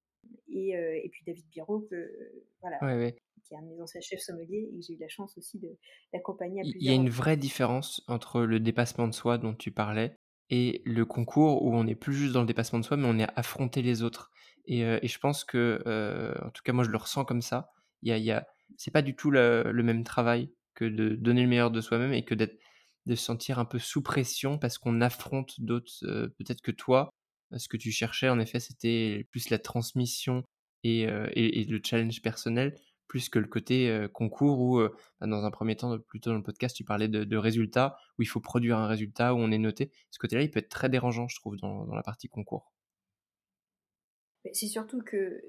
et, 0.48 0.76
euh, 0.76 1.00
et 1.02 1.08
puis 1.08 1.22
David 1.26 1.44
Biro, 1.48 1.80
que, 1.80 2.32
voilà, 2.60 2.78
qui 3.44 3.54
est 3.54 3.56
un 3.56 3.62
de 3.62 3.68
mes 3.68 3.80
anciens 3.80 4.00
chefs 4.00 4.20
sommeliers 4.20 4.70
et 4.72 4.82
j'ai 4.82 4.94
eu 4.94 4.98
la 4.98 5.08
chance 5.08 5.36
aussi 5.38 5.60
d'accompagner 6.12 6.60
à 6.60 6.62
plusieurs. 6.62 6.82
Il 6.82 6.86
y 6.86 6.90
a 6.90 6.94
une 6.94 7.10
vraie 7.10 7.36
différence 7.36 8.02
entre 8.06 8.42
le 8.42 8.60
dépassement 8.60 9.08
de 9.08 9.14
soi 9.14 9.38
dont 9.38 9.54
tu 9.54 9.70
parlais 9.70 10.16
et 10.50 10.82
le 10.84 11.04
concours 11.04 11.62
où 11.62 11.74
on 11.74 11.84
n'est 11.84 11.94
plus 11.94 12.12
juste 12.12 12.32
dans 12.32 12.40
le 12.40 12.46
dépassement 12.46 12.80
de 12.80 12.84
soi, 12.84 12.96
mais 12.96 13.06
on 13.06 13.18
est 13.18 13.24
à 13.24 13.32
affronter 13.36 13.82
les 13.82 14.02
autres. 14.02 14.30
Et, 14.66 14.84
euh, 14.84 14.98
et 15.02 15.08
je 15.08 15.18
pense 15.18 15.44
que, 15.44 15.82
euh, 15.86 16.34
en 16.44 16.50
tout 16.50 16.62
cas, 16.64 16.72
moi, 16.72 16.84
je 16.84 16.90
le 16.90 16.96
ressens 16.96 17.24
comme 17.24 17.42
ça. 17.42 17.70
Il 18.02 18.08
y 18.08 18.12
a, 18.12 18.18
y 18.18 18.32
a, 18.32 18.46
c'est 18.76 18.90
pas 18.90 19.02
du 19.02 19.14
tout 19.14 19.30
le, 19.30 19.72
même 19.72 20.04
travail 20.04 20.50
de 20.84 21.14
donner 21.16 21.42
le 21.42 21.48
meilleur 21.48 21.70
de 21.70 21.80
soi-même 21.80 22.12
et 22.12 22.24
que 22.24 22.34
d'être, 22.34 22.58
de 23.06 23.14
se 23.14 23.24
sentir 23.24 23.58
un 23.58 23.64
peu 23.64 23.78
sous 23.78 24.02
pression 24.02 24.58
parce 24.58 24.78
qu'on 24.78 25.00
affronte 25.00 25.60
d'autres. 25.60 25.92
Euh, 26.04 26.28
peut-être 26.38 26.62
que 26.62 26.72
toi, 26.72 27.10
ce 27.56 27.68
que 27.68 27.76
tu 27.76 27.90
cherchais, 27.90 28.28
en 28.28 28.38
effet, 28.38 28.60
c'était 28.60 29.26
plus 29.30 29.50
la 29.50 29.58
transmission 29.58 30.44
et, 30.84 31.02
et, 31.02 31.60
et 31.60 31.64
le 31.64 31.80
challenge 31.84 32.22
personnel 32.22 32.74
plus 33.10 33.28
que 33.28 33.40
le 33.40 33.48
côté 33.48 34.06
concours 34.12 34.60
où, 34.60 34.78
bah, 34.78 35.26
dans 35.26 35.44
un 35.44 35.50
premier 35.50 35.74
temps, 35.74 35.98
plutôt 35.98 36.30
dans 36.30 36.36
le 36.36 36.44
podcast, 36.44 36.76
tu 36.76 36.84
parlais 36.84 37.08
de, 37.08 37.36
résultats, 37.36 37.98
où 38.16 38.22
il 38.22 38.26
faut 38.26 38.38
produire 38.38 38.78
un 38.78 38.86
résultat, 38.86 39.34
où 39.34 39.38
on 39.38 39.50
est 39.50 39.58
noté. 39.58 39.90
Ce 40.12 40.20
côté-là, 40.20 40.42
il 40.42 40.50
peut 40.50 40.60
être 40.60 40.68
très 40.68 40.88
dérangeant, 40.88 41.26
je 41.26 41.34
trouve, 41.34 41.56
dans, 41.56 41.92
la 41.92 42.04
partie 42.04 42.28
concours. 42.28 42.72
C'est 44.52 44.68
surtout 44.68 45.02
que 45.02 45.42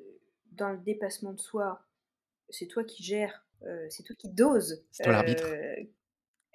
dans 0.54 0.72
le 0.72 0.80
dépassement 0.80 1.34
de 1.34 1.40
soi, 1.40 1.86
c'est 2.50 2.66
toi 2.66 2.84
qui 2.84 3.04
gères, 3.04 3.46
c'est 3.90 4.04
toi 4.04 4.16
qui 4.18 4.30
dose. 4.30 4.84
C'est 4.92 5.04
toi 5.04 5.14
l'arbitre. 5.14 5.48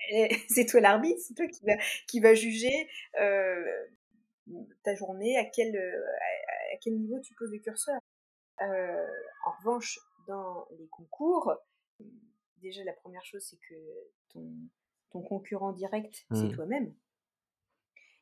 c'est 0.48 0.66
toi 0.66 0.80
l'arbitre, 0.80 1.20
c'est 1.20 1.34
toi 1.34 1.46
qui 1.46 1.64
va, 1.64 1.72
qui 2.06 2.20
va 2.20 2.34
juger 2.34 2.88
ta 4.84 4.94
journée, 4.94 5.36
à 5.36 5.44
quel, 5.44 5.76
à, 5.76 6.76
quel 6.80 6.94
niveau 6.96 7.18
tu 7.20 7.34
poses 7.34 7.50
le 7.52 7.58
curseur. 7.58 7.98
en 8.60 9.50
revanche, 9.58 9.98
dans 10.26 10.66
les 10.78 10.88
concours, 10.88 11.54
déjà 12.56 12.84
la 12.84 12.92
première 12.92 13.24
chose, 13.24 13.42
c'est 13.42 13.58
que 13.68 13.74
ton, 14.28 14.52
ton 15.10 15.22
concurrent 15.22 15.72
direct, 15.72 16.26
c'est 16.32 16.44
Mmh. 16.44 16.52
toi-même. 16.54 16.94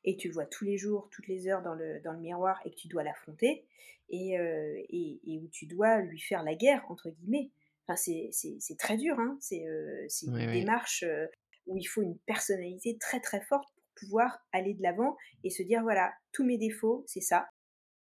Et 0.05 0.16
tu 0.16 0.29
le 0.29 0.35
vois 0.35 0.44
tous 0.47 0.64
les 0.64 0.77
jours, 0.77 1.09
toutes 1.11 1.29
les 1.29 1.49
heures 1.49 1.62
dans 1.62 1.75
le, 1.75 2.01
dans 2.01 2.12
le 2.12 2.20
miroir 2.20 2.61
et 2.64 2.70
que 2.70 2.77
tu 2.77 2.88
dois 2.88 3.03
l'affronter 3.03 3.66
et, 4.11 4.38
euh, 4.38 4.77
et, 4.90 5.20
et 5.27 5.38
où 5.38 5.49
tu 5.49 5.66
dois 5.66 6.01
lui 6.03 6.20
faire 6.20 6.42
la 6.42 6.55
guerre, 6.55 6.85
entre 6.90 7.09
guillemets. 7.11 7.51
Enfin, 7.87 7.97
c'est, 7.97 8.77
très 8.79 8.97
dur, 8.97 9.18
hein. 9.18 9.37
c'est, 9.40 9.66
euh, 9.66 10.07
une 10.23 10.35
oui. 10.35 10.61
démarche 10.61 11.03
euh, 11.03 11.27
où 11.66 11.77
il 11.77 11.85
faut 11.85 12.03
une 12.03 12.18
personnalité 12.20 12.97
très 12.99 13.20
très 13.20 13.42
forte 13.42 13.68
pour 13.75 13.85
pouvoir 13.97 14.38
aller 14.53 14.75
de 14.75 14.83
l'avant 14.83 15.16
et 15.42 15.51
se 15.51 15.62
dire 15.62 15.83
voilà, 15.83 16.12
tous 16.33 16.44
mes 16.44 16.57
défauts, 16.57 17.05
c'est 17.07 17.20
ça. 17.20 17.47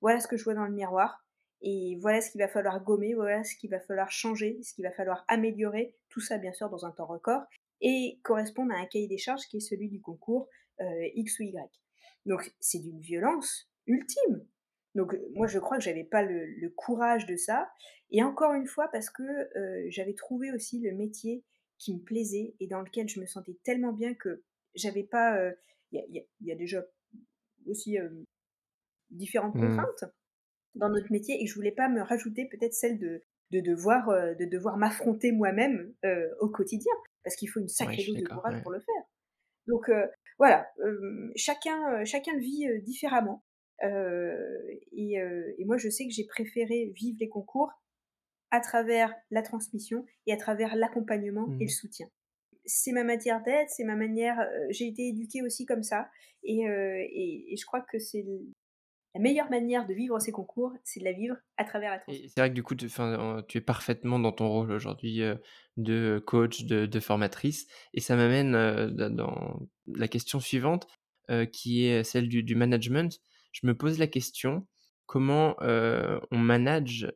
Voilà 0.02 0.20
ce 0.20 0.28
que 0.28 0.38
je 0.38 0.44
vois 0.44 0.54
dans 0.54 0.66
le 0.66 0.74
miroir. 0.74 1.26
Et 1.62 1.98
voilà 2.02 2.22
ce 2.22 2.30
qu'il 2.32 2.40
va 2.40 2.48
falloir 2.48 2.84
gommer, 2.84 3.16
voilà 3.16 3.44
ce 3.44 3.56
qu'il 3.56 3.70
va 3.72 3.80
falloir 3.80 4.12
changer, 4.12 4.60
ce 4.62 4.74
qu'il 4.74 4.86
va 4.86 4.92
falloir 4.92 5.26
améliorer, 5.28 5.96
tout 6.10 6.20
ça 6.20 6.38
bien 6.38 6.54
sûr 6.54 6.70
dans 6.70 6.86
un 6.86 6.92
temps 6.92 7.08
record, 7.08 7.42
et 7.82 8.20
correspondre 8.24 8.74
à 8.74 8.78
un 8.78 8.86
cahier 8.86 9.08
des 9.08 9.18
charges 9.18 9.46
qui 9.50 9.58
est 9.58 9.62
celui 9.62 9.90
du 9.90 10.00
concours 10.02 10.48
euh, 10.82 11.10
X 11.16 11.40
ou 11.40 11.44
Y. 11.44 11.82
Donc 12.26 12.54
c'est 12.60 12.80
d'une 12.80 13.00
violence 13.00 13.70
ultime. 13.88 14.46
Donc 14.96 15.14
euh, 15.14 15.20
moi 15.34 15.48
je 15.48 15.60
crois 15.60 15.78
que 15.78 15.84
j'avais 15.84 16.04
pas 16.04 16.24
le, 16.24 16.46
le, 16.46 16.70
courage 16.70 17.26
de 17.26 17.36
ça. 17.36 17.70
Et 18.12 18.24
encore 18.24 18.54
une 18.54 18.68
fois 18.68 18.88
parce 18.92 19.10
que 19.10 19.24
euh, 19.24 19.86
j'avais 19.90 20.14
trouvé 20.14 20.52
aussi 20.52 20.80
le 20.80 20.94
métier 20.94 21.44
qui 21.78 21.94
me 21.94 22.00
plaisait 22.02 22.56
et 22.60 22.68
dans 22.68 22.82
lequel 22.82 23.08
je 23.10 23.20
me 23.20 23.26
sentais 23.26 23.58
tellement 23.64 23.94
bien 23.94 24.14
que 24.14 24.44
j'avais 24.76 25.04
pas. 25.04 25.38
Il 25.92 26.00
y, 26.10 26.18
y, 26.18 26.28
y, 26.42 26.52
a 26.52 26.56
déjà 26.56 26.84
aussi 27.68 28.00
euh, 28.00 28.10
différentes 29.12 29.56
Mmh. 29.56 29.62
contraintes 29.76 30.06
dans 30.76 30.90
notre 30.90 31.12
métier 31.12 31.42
et 31.42 31.48
je 31.48 31.56
voulais 31.56 31.72
pas 31.72 31.90
me 31.90 32.02
rajouter 32.02 32.46
peut-être 32.46 32.74
celle 32.74 33.00
de, 33.00 33.22
de 33.52 33.60
devoir, 33.62 34.10
euh, 34.10 34.34
de 34.36 34.46
devoir 34.46 34.78
m'affronter 34.78 35.32
moi-même 35.32 35.94
euh, 36.04 36.28
au 36.40 36.50
quotidien 36.50 36.94
parce 37.24 37.36
qu'il 37.36 37.50
faut 37.50 37.60
une 37.60 37.68
sacrée 37.70 37.98
Ouais, 37.98 38.08
dose 38.08 38.24
de 38.24 38.28
courage 38.28 38.56
ouais. 38.56 38.62
pour 38.62 38.72
le 38.72 38.80
faire. 38.80 39.04
Donc 39.68 39.90
euh, 39.90 40.06
voilà, 40.38 40.68
euh, 40.80 41.32
chacun, 41.36 42.02
euh, 42.02 42.06
chacun 42.06 42.34
le 42.34 42.42
vit 42.42 42.68
euh, 42.68 42.80
différemment. 42.82 43.44
Et, 43.84 45.16
et 45.58 45.66
moi, 45.66 45.78
je 45.78 45.90
sais 45.90 46.06
que 46.08 46.14
j'ai 46.14 46.26
préféré 46.26 46.92
vivre 46.96 47.18
les 47.20 47.30
concours 47.30 47.72
à 48.52 48.60
travers 48.62 49.14
la 49.32 49.42
transmission 49.42 50.06
et 50.28 50.34
à 50.34 50.38
travers 50.38 50.76
l'accompagnement 50.76 51.48
et 51.60 51.66
Mmh. 51.66 51.68
le 51.68 51.68
soutien. 51.68 52.08
C'est 52.66 52.94
ma 52.94 53.04
matière 53.04 53.44
d'être, 53.44 53.70
c'est 53.70 53.84
ma 53.84 53.96
manière. 53.96 54.40
euh, 54.40 54.68
j'ai 54.70 54.88
été 54.88 55.08
éduquée 55.08 55.42
aussi 55.44 55.66
comme 55.66 55.84
ça, 55.84 56.10
et, 56.44 56.68
euh, 56.68 56.98
et, 56.98 57.54
et 57.54 57.58
je 57.58 57.66
crois 57.66 57.82
que 57.82 58.00
c'est 58.00 58.26
la 59.14 59.22
meilleure 59.22 59.50
manière 59.50 59.86
de 59.86 59.94
vivre 59.94 60.20
ces 60.20 60.32
concours, 60.32 60.74
c'est 60.84 61.00
de 61.00 61.06
la 61.06 61.12
vivre 61.12 61.36
à 61.58 61.64
travers 61.64 61.92
la 61.92 62.00
transmission. 62.00 62.32
C'est 62.36 62.42
vrai 62.42 62.50
que 62.50 62.56
du 62.56 62.64
coup, 62.64 62.76
tu, 62.76 62.88
es 62.88 63.62
parfaitement 63.62 64.20
dans 64.20 64.32
ton 64.32 64.50
rôle 64.50 64.72
aujourd'hui 64.72 65.22
euh, 65.22 65.36
de 65.78 66.24
coach, 66.26 66.64
de, 66.66 66.86
de 66.86 67.00
formatrice. 67.00 67.68
Et 67.94 68.02
ça 68.02 68.16
m'amène 68.16 68.52
dans- 68.92 69.60
la 69.88 70.08
question 70.08 70.40
suivante, 70.40 70.88
qui 71.52 71.86
est 71.86 72.04
celle 72.04 72.28
du, 72.30 72.44
du 72.44 72.56
management. 72.56 73.20
Je 73.56 73.66
me 73.66 73.74
pose 73.74 74.00
la 74.00 74.08
question, 74.08 74.68
comment 75.06 75.56
on 75.62 76.38
manage, 76.38 77.08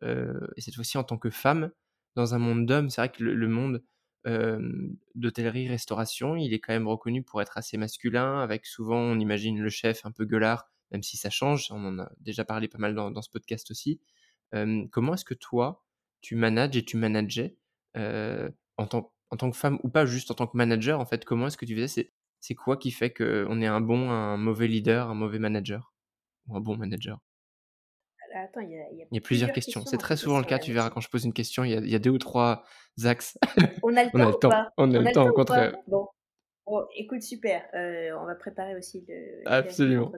et 0.56 0.62
cette 0.62 0.76
fois-ci 0.76 0.98
en 0.98 1.04
tant 1.04 1.18
que 1.18 1.30
femme, 1.30 1.72
dans 2.16 2.34
un 2.34 2.40
monde 2.40 2.66
d'hommes? 2.66 2.90
C'est 2.90 3.02
vrai 3.02 3.12
que 3.12 3.22
le, 3.22 3.48
monde 3.48 3.84
euh, 4.26 4.90
d'hôtellerie-restauration, 5.16 6.38
il 6.38 6.54
est 6.54 6.60
quand 6.60 6.72
même 6.72 6.88
reconnu 6.88 7.24
pour 7.24 7.42
être 7.42 7.58
assez 7.58 7.78
masculin, 7.78 8.40
avec 8.40 8.66
souvent, 8.66 9.00
on 9.00 9.20
imagine 9.20 9.60
le 9.60 9.70
chef 9.70 10.06
un 10.06 10.12
peu 10.12 10.24
gueulard, 10.24 10.70
même 10.92 11.04
si 11.04 11.18
ça 11.18 11.30
change, 11.30 11.68
on 11.72 11.84
en 11.86 12.00
a 12.00 12.10
déjà 12.22 12.46
parlé 12.46 12.70
pas 12.70 12.78
mal 12.78 12.96
dans, 12.96 13.12
dans 13.12 13.22
ce 13.22 13.30
podcast 13.30 13.70
aussi. 13.70 14.00
Comment 14.92 15.16
est-ce 15.16 15.26
que 15.26 15.34
toi, 15.34 15.84
tu 16.22 16.36
manages 16.36 16.78
et 16.78 16.86
tu 16.86 16.96
manageais 16.96 17.58
en, 17.96 18.88
tant, 18.88 19.14
en 19.30 19.36
tant 19.36 19.52
que 19.52 19.58
femme 19.58 19.78
ou 19.84 19.90
pas 19.90 20.06
juste 20.06 20.32
en 20.32 20.36
tant 20.36 20.48
que 20.48 20.56
manager 20.56 21.02
En 21.02 21.06
fait, 21.06 21.26
comment 21.26 21.48
est-ce 21.48 21.58
que 21.58 21.66
tu 21.66 21.76
faisais? 21.76 22.14
C'est 22.40 22.56
quoi 22.56 22.78
qui 22.78 22.92
fait 22.92 23.14
qu'on 23.14 23.62
est 23.62 23.68
un 23.68 23.82
bon, 23.82 24.10
un 24.10 24.38
mauvais 24.38 24.68
leader, 24.68 25.10
un 25.10 25.16
mauvais 25.16 25.40
manager? 25.40 25.89
Ou 26.50 26.58
un 26.58 26.62
bon 26.62 26.76
manager 26.78 27.20
Attends, 28.36 28.62
il 28.62 28.72
y, 28.72 28.78
a, 28.78 28.88
il 28.92 28.98
y 29.00 29.02
a 29.02 29.06
Il 29.12 29.16
y 29.16 29.18
a 29.18 29.22
plusieurs 29.22 29.52
questions. 29.52 29.84
C'est 29.86 29.98
très 29.98 30.16
souvent 30.16 30.38
le 30.38 30.46
cas, 30.46 30.60
tu 30.60 30.72
verras, 30.72 30.92
quand 30.92 31.02
je 31.02 31.10
pose 31.10 31.26
une 31.26 31.34
question, 31.34 31.64
il 31.64 31.72
y 31.72 31.76
a, 31.76 31.80
il 31.80 31.90
y 31.90 31.96
a 31.96 32.00
deux 32.00 32.12
ou 32.12 32.20
trois 32.20 32.64
axes. 33.04 33.38
On 33.84 33.96
a 33.96 34.04
le 34.04 34.10
on 34.14 34.20
a 34.20 34.22
temps 34.22 34.30
le 34.30 34.36
ou 34.36 34.38
temps. 34.38 34.50
pas? 34.50 34.74
On 34.78 34.94
a 34.94 35.00
On 35.00 35.02
le 35.02 35.12
temps, 35.12 35.28
au 35.28 35.34
contraire. 35.34 35.76
Bon. 35.88 36.08
Bon, 36.68 36.86
écoute, 36.96 37.24
super. 37.24 37.68
Euh, 37.74 38.12
on 38.20 38.26
va 38.26 38.36
préparer 38.36 38.76
aussi 38.76 39.04
le. 39.08 39.42
Absolument. 39.48 40.12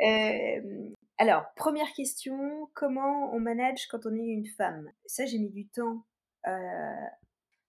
Euh, 0.00 0.90
alors, 1.18 1.44
première 1.54 1.92
question, 1.92 2.68
comment 2.74 3.32
on 3.32 3.38
manage 3.38 3.86
quand 3.86 4.04
on 4.04 4.14
est 4.16 4.26
une 4.26 4.46
femme? 4.46 4.90
Ça, 5.06 5.24
j'ai 5.24 5.38
mis 5.38 5.50
du 5.50 5.68
temps 5.68 6.04
à, 6.42 6.58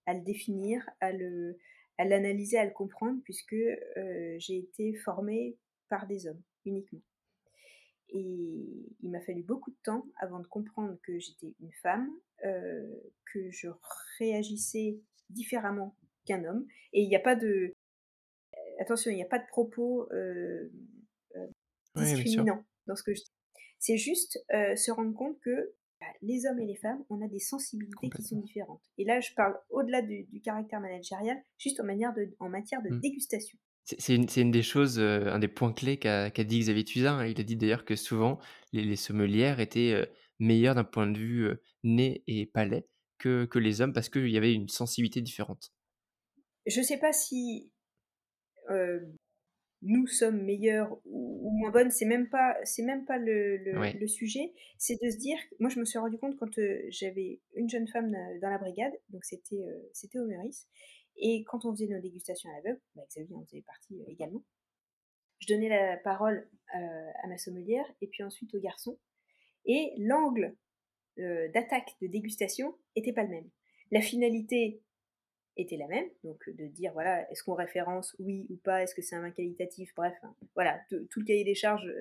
à 0.08 0.14
le 0.16 0.22
définir, 0.22 0.84
à 1.02 1.12
le 1.12 1.60
à 2.00 2.06
l'analyser, 2.06 2.58
à 2.58 2.66
le 2.66 2.72
comprendre, 2.72 3.20
puisque 3.26 3.54
euh, 3.54 4.36
j'ai 4.40 4.58
été 4.58 4.96
formée 4.96 5.58
par 5.90 6.08
des 6.08 6.28
hommes 6.28 6.42
uniquement. 6.66 7.02
Et 8.12 8.88
il 9.02 9.10
m'a 9.12 9.22
fallu 9.22 9.44
beaucoup 9.44 9.72
de 9.72 9.78
temps 9.84 10.06
avant 10.20 10.40
de 10.40 10.48
comprendre 10.48 10.98
que 11.04 11.20
j'étais 11.20 11.54
une 11.60 11.72
femme, 11.82 12.10
euh, 12.46 12.88
que 13.32 13.52
je 13.52 13.68
réagissais 14.18 15.00
différemment 15.30 15.96
qu'un 16.26 16.44
homme. 16.46 16.66
Et 16.94 17.02
il 17.04 17.08
n'y 17.10 17.16
a 17.16 17.20
pas 17.20 17.36
de... 17.36 17.74
Attention, 18.80 19.12
il 19.12 19.16
n'y 19.16 19.24
a 19.24 19.28
pas 19.28 19.40
de 19.40 19.48
propos 19.48 20.12
euh, 20.12 20.70
sûr. 21.36 21.48
discriminants 21.96 22.64
dans 22.88 22.96
ce 22.96 23.04
que 23.04 23.14
je 23.14 23.22
dis. 23.22 23.32
C'est 23.78 23.98
juste 23.98 24.44
euh, 24.54 24.76
se 24.76 24.92
rendre 24.92 25.14
compte 25.14 25.40
que 25.42 25.74
bah, 26.00 26.08
les 26.22 26.46
hommes 26.46 26.60
et 26.60 26.66
les 26.66 26.76
femmes, 26.78 27.04
on 27.10 27.22
a 27.22 27.28
des 27.28 27.40
sensibilités 27.40 28.10
qui 28.10 28.24
sont 28.24 28.40
différentes. 28.40 28.82
Et 28.98 29.04
là, 29.06 29.20
je 29.20 29.34
parle 29.34 29.60
au-delà 29.70 30.02
du, 30.02 30.24
du 30.24 30.42
caractère 30.42 30.80
managérial, 30.80 31.38
juste 31.58 31.80
en, 31.80 31.84
manière 31.84 32.14
de, 32.14 32.34
en 32.40 32.50
matière 32.50 32.82
de 32.82 32.90
Mm. 32.90 33.00
dégustation. 33.02 33.58
C'est 33.98 34.16
une, 34.16 34.52
des 34.52 34.62
choses, 34.62 35.00
euh, 35.00 35.32
un 35.32 35.40
des 35.40 35.48
points 35.48 35.74
clés 35.74 35.98
qu'a 35.98 36.30
dit 36.30 36.60
Xavier 36.60 36.84
Tuzin. 36.84 37.26
Il 37.26 37.40
a 37.40 37.44
dit 37.44 37.56
d'ailleurs 37.56 37.86
que 37.86 37.96
souvent, 37.96 38.40
les, 38.72 38.84
les 38.84 38.96
sommelières 38.96 39.60
étaient 39.60 39.94
euh, 39.94 40.06
meilleures 40.40 40.76
d'un 40.76 40.84
point 40.84 41.08
de 41.08 41.18
vue 41.18 41.48
euh, 41.48 41.62
nez 41.84 42.24
et 42.28 42.46
palais 42.46 42.88
que, 43.18 43.46
que 43.46 43.60
les 43.60 43.82
hommes 43.82 43.94
parce 43.94 44.10
qu'il 44.10 44.30
y 44.30 44.38
avait 44.38 44.54
une 44.54 44.70
sensibilité 44.70 45.22
différente. 45.22 45.74
Je 46.68 46.82
sais 46.82 46.98
pas 47.00 47.14
si 47.14 47.72
euh, 48.70 49.00
nous 49.82 50.08
sommes 50.08 50.44
meilleurs 50.44 50.92
ou, 51.06 51.48
ou 51.48 51.52
moins 51.52 51.72
bonnes, 51.72 51.90
c'est 51.90 52.06
même 52.06 52.30
pas, 52.30 52.58
même 52.80 53.06
pas 53.06 53.18
le, 53.18 53.58
le, 53.58 53.80
Ouais. 53.80 53.94
le 53.94 54.08
sujet. 54.08 54.54
C'est 54.78 55.02
de 55.02 55.10
se 55.10 55.18
dire, 55.18 55.38
moi 55.60 55.70
je 55.70 55.80
me 55.80 55.86
suis 55.86 55.98
rendu 55.98 56.18
compte 56.18 56.38
quand 56.38 56.60
j'avais 56.90 57.40
une 57.56 57.70
jeune 57.70 57.88
femme 57.88 58.12
dans, 58.42 58.50
la 58.50 58.58
brigade, 58.58 58.94
donc 59.10 59.24
c'était 59.24 59.56
c'était 59.94 60.20
au 60.20 60.28
Meurice, 60.28 60.68
et 61.20 61.44
quand 61.44 61.66
on 61.66 61.72
faisait 61.72 61.88
nos 61.88 62.00
dégustations 62.00 62.50
à 62.50 62.54
l'aveugle, 62.54 62.82
bah, 62.96 63.04
Xavier 63.10 63.36
en 63.36 63.46
faisait 63.46 63.62
partie 63.62 64.02
euh, 64.02 64.06
également. 64.08 64.44
Je 65.40 65.54
donnais 65.54 65.70
la 65.70 65.98
parole 65.98 66.50
euh, 66.76 67.12
à 67.24 67.28
ma 67.28 67.38
sommelière 67.38 67.86
et 68.02 68.08
puis 68.08 68.24
ensuite 68.24 68.54
au 68.56 68.60
garçon, 68.60 68.98
et 69.66 69.94
l'angle 69.98 70.56
euh, 71.20 71.50
d'attaque 71.50 71.96
de 72.02 72.08
dégustation 72.08 72.76
était 72.96 73.14
pas 73.14 73.24
le 73.24 73.30
même. 73.30 73.50
La 73.92 74.02
finalité 74.02 74.82
était 75.58 75.78
la 75.78 75.88
même, 75.88 76.10
donc 76.24 76.50
de 76.50 76.68
dire 76.68 76.94
voilà, 76.94 77.30
est-ce 77.32 77.44
qu'on 77.44 77.54
référence 77.54 78.16
oui 78.20 78.48
ou 78.50 78.56
pas, 78.56 78.84
est-ce 78.84 78.96
que 78.96 79.02
c'est 79.02 79.16
un 79.16 79.22
vin 79.22 79.32
qualitatif, 79.32 79.94
bref, 79.96 80.14
hein, 80.24 80.34
voilà, 80.56 80.80
tout, 80.90 81.20
le 81.20 81.26
cahier 81.26 81.44
des 81.44 81.56
charges 81.56 81.92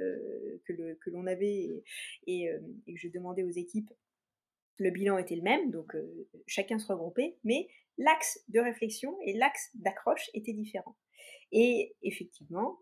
que, 0.65 1.11
l'on 1.11 1.27
avait 1.27 1.83
et, 2.29 2.49
que 2.87 2.97
je 2.97 3.09
demandais 3.09 3.43
aux 3.43 3.51
équipes, 3.51 3.91
le 4.79 4.91
bilan 4.91 5.19
était 5.19 5.35
le 5.35 5.43
même, 5.43 5.73
donc 5.73 5.97
chacun 6.47 6.79
se 6.79 6.87
regroupait, 6.87 7.37
mais 7.43 7.69
l'axe 7.99 8.41
de 8.49 8.61
réflexion 8.61 9.17
et 9.25 9.35
l'axe 9.35 9.71
d'accroche 9.75 10.31
étaient 10.35 10.53
différents. 10.53 10.97
Et 11.53 11.95
effectivement, 12.03 12.79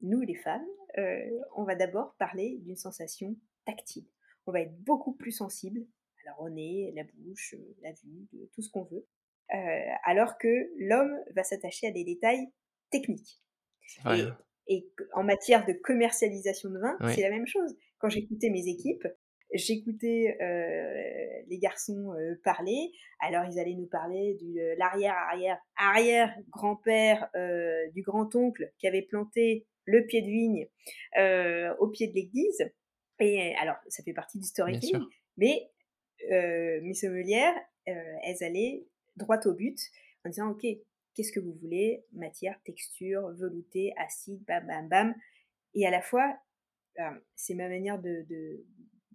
nous 0.00 0.20
les 0.20 0.34
femmes, 0.34 0.66
euh, 0.98 1.24
on 1.56 1.64
va 1.64 1.74
d'abord 1.74 2.14
parler 2.18 2.58
d'une 2.60 2.76
sensation 2.76 3.36
tactile. 3.64 4.06
On 4.46 4.52
va 4.52 4.60
être 4.60 4.76
beaucoup 4.82 5.14
plus 5.14 5.32
sensible 5.32 5.86
à 6.26 6.42
la 6.42 6.50
nez, 6.50 6.92
la 6.94 7.04
bouche, 7.14 7.54
la 7.82 7.92
vue, 7.92 8.28
tout 8.52 8.62
ce 8.62 8.70
qu'on 8.70 8.84
veut. 8.84 9.06
Euh, 9.54 9.90
alors 10.04 10.38
que 10.38 10.70
l'homme 10.78 11.16
va 11.34 11.44
s'attacher 11.44 11.86
à 11.86 11.90
des 11.90 12.04
détails 12.04 12.46
techniques. 12.90 13.40
Et, 14.06 14.24
et, 14.68 14.92
en 15.12 15.24
matière 15.24 15.66
de 15.66 15.72
commercialisation 15.72 16.70
de 16.70 16.78
vin, 16.78 16.96
c'est 17.14 17.22
la 17.22 17.30
même 17.30 17.46
chose. 17.46 17.76
Quand 17.98 18.08
j'écoutais 18.08 18.50
mes 18.50 18.66
équipes, 18.66 19.06
j'écoutais 19.52 20.36
euh, 20.40 21.42
les 21.48 21.58
garçons 21.58 22.12
euh, 22.14 22.40
parler. 22.44 22.92
Alors 23.20 23.44
ils 23.50 23.58
allaient 23.58 23.74
nous 23.74 23.86
parler 23.86 24.36
de 24.40 24.76
l'arrière, 24.78 25.14
arrière, 25.14 25.58
arrière 25.76 26.34
grand-père 26.50 27.28
euh, 27.36 27.88
du 27.90 28.02
grand-oncle 28.02 28.72
qui 28.78 28.86
avait 28.86 29.02
planté 29.02 29.66
le 29.84 30.06
pied 30.06 30.22
de 30.22 30.26
vigne 30.26 30.68
euh, 31.18 31.74
au 31.78 31.88
pied 31.88 32.08
de 32.08 32.14
l'église. 32.14 32.70
Et 33.20 33.54
alors, 33.56 33.76
ça 33.88 34.02
fait 34.02 34.12
partie 34.12 34.38
du 34.38 34.46
storytelling, 34.46 35.04
mais 35.36 35.70
euh, 36.30 36.80
mes 36.82 36.94
sommelières, 36.94 37.54
euh, 37.88 38.14
elles 38.24 38.42
allaient 38.42 38.84
droit 39.16 39.38
au 39.44 39.54
but 39.54 39.78
en 40.24 40.30
disant 40.30 40.50
ok 40.50 40.64
qu'est-ce 41.14 41.32
que 41.32 41.40
vous 41.40 41.54
voulez? 41.60 42.04
Matière 42.12 42.58
texture 42.64 43.28
velouté 43.32 43.92
acide 43.98 44.42
bam 44.44 44.66
bam 44.66 44.88
bam 44.88 45.14
et 45.74 45.86
à 45.86 45.90
la 45.90 46.00
fois 46.00 46.36
euh, 47.00 47.10
c'est 47.34 47.54
ma 47.54 47.68
manière 47.68 48.00
de, 48.00 48.24
de, 48.28 48.64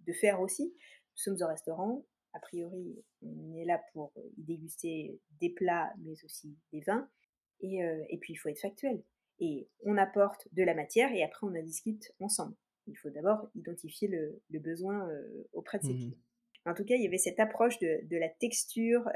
de, 0.08 0.12
faire 0.14 0.40
aussi 0.40 0.64
nous 0.64 1.22
sommes 1.22 1.36
au 1.40 1.46
restaurant 1.46 2.04
a 2.34 2.40
priori, 2.40 3.04
on 3.22 3.56
est 3.56 3.64
là 3.64 3.82
pour 3.92 4.12
y 4.36 4.44
déguster 4.44 5.18
des 5.40 5.50
plats, 5.50 5.92
mais 5.98 6.12
aussi 6.24 6.56
des 6.72 6.80
vins. 6.80 7.08
Et, 7.60 7.80
et 8.10 8.18
puis, 8.18 8.34
il 8.34 8.36
faut 8.36 8.48
être 8.48 8.60
factuel. 8.60 9.02
Et 9.40 9.68
on 9.84 9.96
apporte 9.96 10.46
de 10.52 10.62
la 10.62 10.74
matière 10.74 11.12
et 11.12 11.22
après, 11.22 11.46
on 11.46 11.54
en 11.54 11.62
discute 11.62 12.12
ensemble. 12.20 12.54
Il 12.86 12.96
faut 12.96 13.10
d'abord 13.10 13.48
identifier 13.54 14.08
le, 14.08 14.42
le 14.50 14.58
besoin 14.60 15.08
auprès 15.52 15.78
de 15.78 15.84
ses 15.84 15.94
mmh 15.94 15.98
clients. 15.98 16.18
En 16.66 16.74
tout 16.74 16.84
cas, 16.84 16.96
il 16.96 17.02
y 17.02 17.06
avait 17.06 17.18
cette 17.18 17.40
approche 17.40 17.78
de, 17.78 18.00
de 18.04 18.16
la 18.16 18.28
texture 18.28 19.08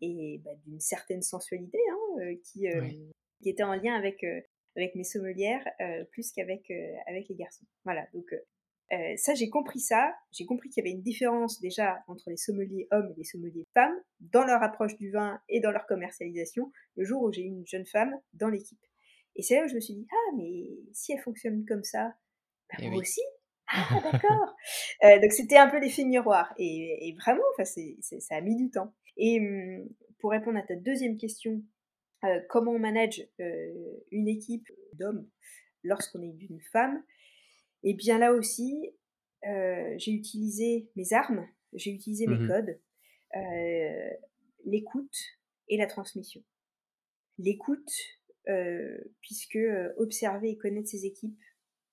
et 0.00 0.40
bah, 0.44 0.50
d'une 0.66 0.80
certaine 0.80 1.22
sensualité 1.22 1.78
hein, 1.90 2.34
qui, 2.44 2.66
qui 3.42 3.48
était 3.48 3.62
en 3.62 3.74
lien 3.74 3.94
avec, 3.94 4.24
avec 4.76 4.94
mes 4.94 5.04
sommelières 5.04 5.66
plus 6.10 6.32
qu'avec 6.32 6.70
avec 7.06 7.28
les 7.28 7.36
garçons. 7.36 7.64
Voilà, 7.84 8.06
donc 8.12 8.34
ça, 9.16 9.34
j'ai 9.34 9.48
compris 9.48 9.80
ça. 9.80 10.14
J'ai 10.32 10.44
compris 10.44 10.68
qu'il 10.68 10.84
y 10.84 10.86
avait 10.86 10.94
une 10.94 11.02
différence 11.02 11.60
déjà 11.60 12.02
entre 12.08 12.28
les 12.28 12.36
sommeliers 12.36 12.88
hommes 12.90 13.10
et 13.10 13.18
les 13.18 13.24
sommeliers 13.24 13.66
femmes 13.74 13.94
dans 14.20 14.44
leur 14.44 14.62
approche 14.62 14.96
du 14.96 15.10
vin 15.10 15.40
et 15.48 15.60
dans 15.60 15.70
leur 15.70 15.86
commercialisation 15.86 16.70
le 16.96 17.04
jour 17.04 17.22
où 17.22 17.32
j'ai 17.32 17.42
eu 17.42 17.46
une 17.46 17.66
jeune 17.66 17.86
femme 17.86 18.14
dans 18.34 18.48
l'équipe. 18.48 18.80
Et 19.34 19.42
c'est 19.42 19.56
là 19.56 19.64
où 19.64 19.68
je 19.68 19.74
me 19.74 19.80
suis 19.80 19.94
dit, 19.94 20.06
ah, 20.10 20.36
mais 20.36 20.68
si 20.92 21.12
elle 21.12 21.20
fonctionne 21.20 21.64
comme 21.66 21.84
ça, 21.84 22.14
bah, 22.70 22.78
eh 22.80 22.90
moi 22.90 23.00
aussi. 23.00 23.22
Ah, 23.68 23.88
d'accord. 24.12 24.54
donc 25.20 25.32
c'était 25.32 25.56
un 25.56 25.68
peu 25.68 25.78
l'effet 25.80 26.04
miroir. 26.04 26.52
Et, 26.58 27.16
vraiment, 27.18 27.44
enfin, 27.52 27.64
ça 27.64 28.36
a 28.36 28.40
mis 28.40 28.56
du 28.56 28.70
temps. 28.70 28.94
Et 29.16 29.40
mmh, 29.40 29.88
pour 30.20 30.32
répondre 30.32 30.58
à 30.58 30.62
ta 30.62 30.76
deuxième 30.76 31.16
question, 31.16 31.62
comment 32.48 32.72
on 32.72 32.78
manage 32.78 33.26
une 34.10 34.28
équipe 34.28 34.68
d'hommes 34.94 35.26
lorsqu'on 35.82 36.22
est 36.22 36.32
d'une 36.32 36.60
femme, 36.72 37.02
et 37.82 37.94
bien 37.94 38.18
là 38.18 38.32
aussi, 38.32 38.90
j'ai 39.42 40.12
utilisé 40.12 40.90
mes 40.96 41.12
armes, 41.12 41.46
j'ai 41.72 41.90
utilisé 41.90 42.26
mes 42.26 42.38
mmh 42.38 42.48
codes, 42.48 42.80
l'écoute 44.64 45.16
et 45.68 45.76
la 45.76 45.86
transmission. 45.86 46.42
L'écoute, 47.38 47.92
puisque 49.20 49.58
observer 49.96 50.50
et 50.50 50.58
connaître 50.58 50.88
ses 50.88 51.06
équipes, 51.06 51.40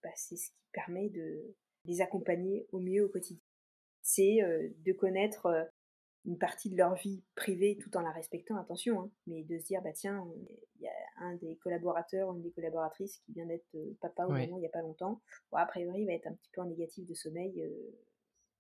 bah, 0.04 0.10
c'est 0.16 0.36
ce 0.36 0.50
qui 0.50 0.58
permet 0.74 1.10
de 1.10 1.56
les 1.86 2.02
accompagner 2.02 2.68
au 2.72 2.80
mieux 2.80 3.06
au 3.06 3.10
quotidien. 3.10 3.44
C'est 4.02 4.40
de 4.86 4.94
connaître 4.94 5.70
une 6.26 6.38
partie 6.38 6.70
de 6.70 6.78
leur 6.78 6.96
vie 6.96 7.24
privée 7.36 7.78
tout 7.82 7.96
en 7.96 8.02
la 8.02 8.12
respectant, 8.12 8.58
attention, 8.58 9.00
hein, 9.00 9.12
mais 9.26 9.44
de 9.44 9.58
se 9.58 9.66
dire, 9.66 9.82
bah 9.82 9.94
tiens, 9.94 10.28
il 10.76 10.82
y 10.82 10.88
a 10.88 10.92
un 11.20 11.36
des 11.36 11.56
collaborateurs 11.58 12.30
ou 12.30 12.36
une 12.36 12.42
des 12.42 12.52
collaboratrices 12.52 13.18
qui 13.18 13.34
vient 13.34 13.46
d'être 13.46 13.76
papa 14.02 14.26
ou 14.26 14.32
maman 14.32 14.58
il 14.58 14.62
n'y 14.62 14.66
a 14.66 14.72
pas 14.72 14.82
longtemps, 14.82 15.22
bon, 15.52 15.58
a 15.58 15.66
priori, 15.66 16.02
il 16.02 16.06
va 16.06 16.14
être 16.14 16.28
un 16.28 16.34
petit 16.34 16.50
peu 16.54 16.62
en 16.62 16.66
négatif 16.66 17.06
de 17.06 17.14
sommeil 17.14 17.72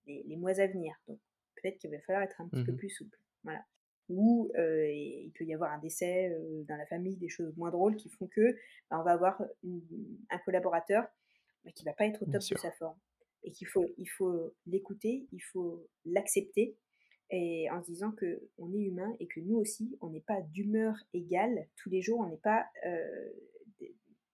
les, 0.05 0.38
mois 0.38 0.60
à 0.60 0.68
venir. 0.68 0.95
Donc 1.07 1.20
peut-être 1.55 1.78
qu'il 1.78 1.91
va 1.91 1.99
falloir 2.01 2.24
être 2.24 2.39
un 2.41 2.47
petit 2.47 2.64
peu 2.64 2.72
mmh 2.72 2.78
plus 2.78 2.89
souple. 2.89 3.18
Voilà. 3.43 3.64
Ou 4.10 4.51
il 4.55 5.32
peut 5.36 5.45
y 5.45 5.53
avoir 5.53 5.72
un 5.72 5.80
décès 5.80 6.36
dans 6.68 6.78
la 6.78 6.86
famille, 6.88 7.16
des 7.18 7.30
choses 7.30 7.55
moins 7.57 7.70
drôles 7.70 7.95
qui 7.95 8.10
font 8.10 8.28
que 8.28 8.55
bah, 8.89 8.99
on 8.99 9.03
va 9.03 9.12
avoir 9.12 9.41
un 9.64 10.38
collaborateur 10.39 11.05
mais 11.66 11.74
qui 11.74 11.84
va 11.84 11.93
pas 11.93 12.05
être 12.05 12.22
au 12.24 12.26
top 12.26 12.41
de 12.49 12.57
sa 12.57 12.72
forme 12.72 12.97
et 13.43 13.51
qu'il 13.51 13.68
faut 13.68 13.86
il 13.97 14.07
faut 14.07 14.53
l'écouter, 14.66 15.28
il 15.32 15.39
faut 15.39 15.88
l'accepter 16.05 16.78
et 17.32 17.69
en 17.71 17.82
se 17.82 17.88
disant 17.88 18.11
que 18.11 18.41
on 18.57 18.73
est 18.73 18.82
humain 18.82 19.15
et 19.19 19.27
que 19.27 19.39
nous 19.39 19.57
aussi, 19.57 19.97
on 20.01 20.09
n'est 20.09 20.21
pas 20.21 20.41
d'humeur 20.41 20.95
égale. 21.13 21.67
Tous 21.75 21.89
les 21.89 22.01
jours, 22.01 22.19
on 22.19 22.27
n'est 22.27 22.38
pas, 22.38 22.65
euh, 22.86 23.30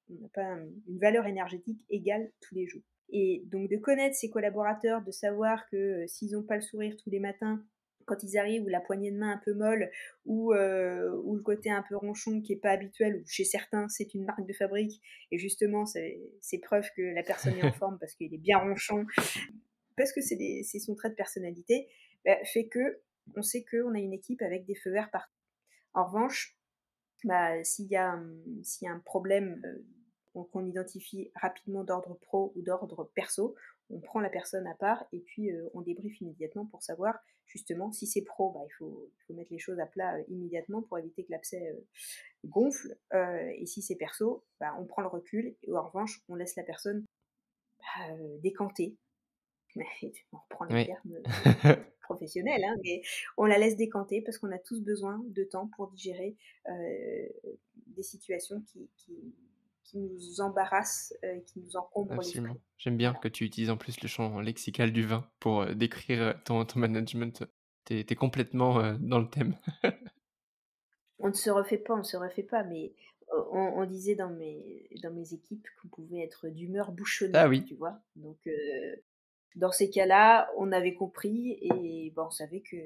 on 0.09 0.21
n'a 0.21 0.29
pas 0.29 0.57
une 0.87 0.99
valeur 0.99 1.25
énergétique 1.25 1.83
égale 1.89 2.31
tous 2.41 2.55
les 2.55 2.67
jours. 2.67 2.83
Et 3.09 3.43
donc 3.47 3.69
de 3.69 3.77
connaître 3.77 4.15
ses 4.15 4.29
collaborateurs, 4.29 5.03
de 5.03 5.11
savoir 5.11 5.67
que 5.69 5.75
euh, 5.75 6.07
s'ils 6.07 6.31
n'ont 6.31 6.43
pas 6.43 6.55
le 6.55 6.61
sourire 6.61 6.95
tous 6.97 7.09
les 7.09 7.19
matins, 7.19 7.63
quand 8.05 8.21
ils 8.23 8.37
arrivent, 8.37 8.63
ou 8.63 8.67
la 8.67 8.81
poignée 8.81 9.11
de 9.11 9.17
main 9.17 9.31
un 9.31 9.41
peu 9.43 9.53
molle, 9.53 9.89
ou, 10.25 10.53
euh, 10.53 11.11
ou 11.23 11.35
le 11.35 11.41
côté 11.41 11.71
un 11.71 11.83
peu 11.87 11.97
ronchon 11.97 12.41
qui 12.41 12.53
n'est 12.53 12.59
pas 12.59 12.71
habituel, 12.71 13.17
ou 13.17 13.23
chez 13.27 13.43
certains 13.43 13.87
c'est 13.89 14.13
une 14.13 14.25
marque 14.25 14.45
de 14.45 14.53
fabrique, 14.53 15.01
et 15.31 15.39
justement 15.39 15.85
c'est 15.85 16.59
preuve 16.61 16.87
que 16.95 17.01
la 17.01 17.23
personne 17.23 17.55
est 17.55 17.63
en 17.63 17.73
forme 17.73 17.97
parce 17.99 18.13
qu'il 18.13 18.33
est 18.33 18.39
bien 18.39 18.59
ronchon, 18.59 19.05
parce 19.97 20.13
que 20.13 20.21
c'est 20.21 20.79
son 20.79 20.95
trait 20.95 21.09
de 21.09 21.15
personnalité, 21.15 21.87
bah, 22.25 22.37
fait 22.45 22.67
que 22.67 23.01
on 23.35 23.41
sait 23.41 23.65
qu'on 23.65 23.93
a 23.95 23.99
une 23.99 24.13
équipe 24.13 24.41
avec 24.41 24.65
des 24.65 24.75
feux 24.75 24.91
verts 24.91 25.09
partout. 25.11 25.33
En 25.93 26.05
revanche, 26.05 26.57
bah, 27.23 27.63
s'il 27.63 27.87
y, 27.87 27.95
a, 27.95 28.13
hum, 28.13 28.61
y 28.81 28.87
a 28.87 28.91
un 28.91 28.99
problème 28.99 29.61
euh, 29.65 30.43
qu'on 30.51 30.65
identifie 30.65 31.31
rapidement 31.35 31.83
d'ordre 31.83 32.15
pro 32.21 32.53
ou 32.55 32.61
d'ordre 32.61 33.09
perso, 33.15 33.55
on 33.89 33.99
prend 33.99 34.19
la 34.19 34.29
personne 34.29 34.67
à 34.67 34.75
part 34.75 35.05
et 35.11 35.19
puis 35.19 35.51
euh, 35.51 35.69
on 35.73 35.81
débriefe 35.81 36.19
immédiatement 36.19 36.65
pour 36.65 36.83
savoir 36.83 37.17
justement 37.45 37.91
si 37.91 38.05
c'est 38.05 38.23
pro, 38.23 38.51
bah, 38.51 38.59
il, 38.65 38.73
faut, 38.73 39.09
il, 39.11 39.23
faut, 39.25 39.33
mettre 39.33 39.53
les 39.53 39.59
choses 39.59 39.79
à 39.79 39.85
plat 39.85 40.15
euh, 40.15 40.23
immédiatement 40.27 40.81
pour 40.81 40.99
éviter 40.99 41.23
que 41.23 41.31
l'abcès 41.31 41.73
gonfle. 42.43 42.97
et 43.13 43.65
si 43.65 43.81
c'est 43.81 43.95
perso, 43.95 44.45
bah, 44.59 44.75
on 44.79 44.85
prend 44.85 45.01
le 45.01 45.07
recul 45.07 45.55
et 45.63 45.73
en 45.73 45.87
revanche 45.87 46.21
on 46.27 46.35
laisse 46.35 46.55
la 46.55 46.63
personne 46.63 47.05
bah, 47.79 48.15
décanter. 48.41 48.97
on 50.31 50.37
reprend 50.37 50.65
le 50.65 50.85
terme 50.85 51.85
professionnelle, 52.05 52.63
hein, 52.63 52.75
mais 52.83 53.01
on 53.37 53.45
la 53.45 53.57
laisse 53.57 53.75
décanter 53.75 54.21
parce 54.21 54.37
qu'on 54.37 54.51
a 54.51 54.59
tous 54.59 54.81
besoin 54.81 55.23
de 55.27 55.43
temps 55.43 55.69
pour 55.75 55.89
digérer 55.89 56.35
euh, 56.69 57.27
des 57.87 58.03
situations 58.03 58.61
qui, 58.61 58.89
qui, 58.95 59.33
nous 59.97 60.41
embarrassent, 60.41 61.13
euh, 61.23 61.39
qui 61.45 61.59
nous 61.59 61.77
encombrent 61.77 62.13
Absolument. 62.13 62.57
J'aime 62.77 62.97
bien 62.97 63.13
que 63.13 63.29
tu 63.29 63.45
utilises 63.45 63.69
en 63.69 63.77
plus 63.77 64.01
le 64.01 64.09
champ 64.09 64.41
lexical 64.41 64.91
du 64.91 65.05
vin 65.05 65.25
pour 65.39 65.61
euh, 65.61 65.73
décrire 65.73 66.41
ton, 66.43 66.65
ton 66.65 66.79
management. 66.79 67.45
Tu 67.85 67.99
es, 67.99 68.15
complètement 68.15 68.97
dans 68.99 69.19
le 69.19 69.29
thème. 69.29 69.55
on 71.19 71.29
ne 71.29 71.33
se 71.33 71.49
refait 71.49 71.77
pas, 71.77 71.93
on 71.93 71.99
ne 71.99 72.03
se 72.03 72.17
refait 72.17 72.43
pas, 72.43 72.63
mais 72.63 72.93
on, 73.51 73.85
disait 73.85 74.15
dans 74.15 74.29
mes, 74.29 74.89
dans 75.01 75.13
mes 75.13 75.33
équipes 75.33 75.65
qu'on 75.81 75.87
pouvait 75.87 76.23
être 76.23 76.49
d'humeur 76.49 76.91
bouchonnée, 76.91 77.33
ah 77.35 77.47
oui. 77.47 77.63
tu 77.63 77.75
vois? 77.75 78.01
Donc, 78.15 78.37
dans 79.55 79.71
ces 79.71 79.89
cas-là, 79.89 80.49
on 80.57 80.71
avait 80.71 80.93
compris 80.93 81.57
et 81.61 82.11
bon, 82.15 82.25
on 82.27 82.31
savait 82.31 82.61
que 82.61 82.77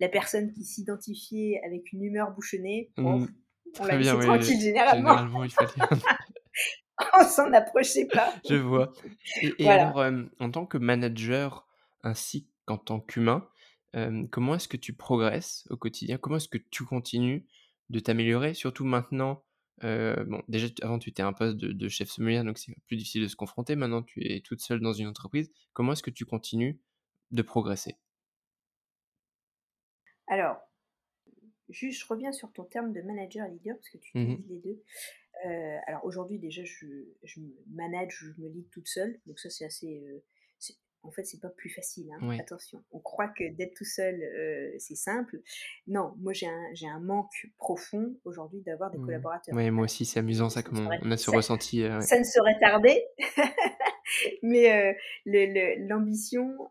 la 0.00 0.08
personne 0.08 0.52
qui 0.52 0.64
s'identifiait 0.64 1.60
avec 1.64 1.92
une 1.92 2.02
humeur 2.02 2.32
bouchonnée, 2.32 2.90
mmh. 2.96 3.26
on 3.78 3.84
la 3.84 3.96
laissait 3.96 4.18
tranquille 4.18 4.60
généralement. 4.60 5.10
généralement 5.10 5.44
il 5.44 5.50
fallait... 5.50 5.70
on 7.18 7.24
s'en 7.24 7.52
approchait 7.52 8.06
pas. 8.06 8.34
Je 8.48 8.56
vois. 8.56 8.92
Et, 9.58 9.68
alors, 9.68 9.98
euh, 10.00 10.22
en 10.38 10.50
tant 10.50 10.66
que 10.66 10.78
manager 10.78 11.66
ainsi 12.02 12.48
qu'en 12.66 12.78
tant 12.78 13.00
qu'humain, 13.00 13.48
euh, 13.96 14.24
comment 14.30 14.54
est-ce 14.54 14.68
que 14.68 14.76
tu 14.76 14.92
progresses 14.92 15.66
au 15.70 15.76
quotidien? 15.76 16.18
Comment 16.18 16.36
est-ce 16.36 16.48
que 16.48 16.58
tu 16.58 16.84
continues 16.84 17.46
de 17.90 18.00
t'améliorer 18.00 18.54
Surtout 18.54 18.84
maintenant 18.84 19.42
euh, 19.84 20.24
bon, 20.24 20.42
déjà, 20.48 20.68
avant, 20.82 20.98
tu 20.98 21.10
étais 21.10 21.22
un 21.22 21.32
poste 21.32 21.56
de, 21.56 21.88
chef 21.88 22.10
sommelier, 22.10 22.42
donc 22.42 22.58
c'est 22.58 22.74
plus 22.86 22.96
difficile 22.96 23.22
de 23.22 23.28
se 23.28 23.36
confronter. 23.36 23.76
Maintenant, 23.76 24.02
tu 24.02 24.24
es 24.24 24.40
toute 24.40 24.60
seule 24.60 24.80
dans 24.80 24.92
une 24.92 25.06
entreprise. 25.06 25.50
Comment 25.72 25.92
est-ce 25.92 26.02
que 26.02 26.10
tu 26.10 26.24
continues 26.24 26.78
de 27.30 27.42
progresser? 27.42 27.96
Alors, 30.26 30.56
juste, 31.68 32.00
je 32.00 32.06
reviens 32.06 32.32
sur 32.32 32.52
ton 32.52 32.64
terme 32.64 32.92
de 32.92 33.00
manager 33.02 33.46
et 33.46 33.50
leader, 33.50 33.76
parce 33.76 33.88
que 33.88 33.98
tu 33.98 34.18
mmh 34.18 34.30
utilises 34.30 34.50
les 34.50 34.58
deux. 34.58 34.82
Euh, 35.46 35.78
alors, 35.86 36.04
aujourd'hui, 36.04 36.38
déjà, 36.38 36.64
je, 36.64 36.86
je 37.24 37.40
manage, 37.72 38.18
je 38.36 38.42
me 38.42 38.48
lead 38.48 38.68
toute 38.70 38.88
seule, 38.88 39.18
donc 39.26 39.38
ça, 39.38 39.48
c'est 39.50 39.64
assez, 39.64 40.02
euh, 40.04 40.22
en 41.02 41.10
fait, 41.10 41.24
c'est 41.24 41.40
pas 41.40 41.48
plus 41.48 41.70
facile. 41.70 42.10
Hein. 42.12 42.38
Attention, 42.38 42.82
on 42.92 42.98
croit 42.98 43.28
que 43.28 43.48
d'être 43.54 43.74
tout 43.74 43.84
seul, 43.84 44.22
euh, 44.22 44.70
c'est 44.78 44.96
simple. 44.96 45.40
Non, 45.86 46.14
moi 46.18 46.32
j'ai 46.32 46.46
un, 46.46 46.74
j'ai 46.74 46.88
un 46.88 47.00
manque 47.00 47.48
profond 47.56 48.16
aujourd'hui 48.24 48.60
d'avoir 48.60 48.90
des 48.90 48.98
mmh. 48.98 49.04
collaborateurs. 49.04 49.54
Oui, 49.54 49.70
moi 49.70 49.84
aussi, 49.84 50.04
c'est 50.04 50.20
amusant 50.20 50.50
ça, 50.50 50.62
comme 50.62 50.86
on, 51.02 51.10
a 51.10 51.16
ce 51.16 51.30
ressenti. 51.30 51.82
Euh, 51.82 52.00
ça 52.00 52.18
ne 52.18 52.24
saurait 52.24 52.58
tarder. 52.60 53.02
Mais 54.42 54.72
euh, 54.72 55.76
l'ambition, 55.78 56.68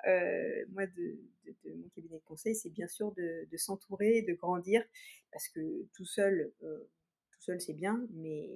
moi, 0.71 0.85
de, 0.85 1.19
mon 1.65 1.89
cabinet 1.95 2.17
de 2.17 2.23
conseil, 2.25 2.55
c'est 2.55 2.69
bien 2.69 2.87
sûr 2.87 3.11
de, 3.13 3.47
de 3.49 3.57
s'entourer, 3.57 4.21
de 4.21 4.33
grandir, 4.33 4.83
parce 5.31 5.47
que 5.47 5.59
tout 5.95 6.05
seul, 6.05 6.51
tout 6.59 7.41
seul 7.41 7.61
c'est 7.61 7.73
bien, 7.73 8.05
mais 8.13 8.49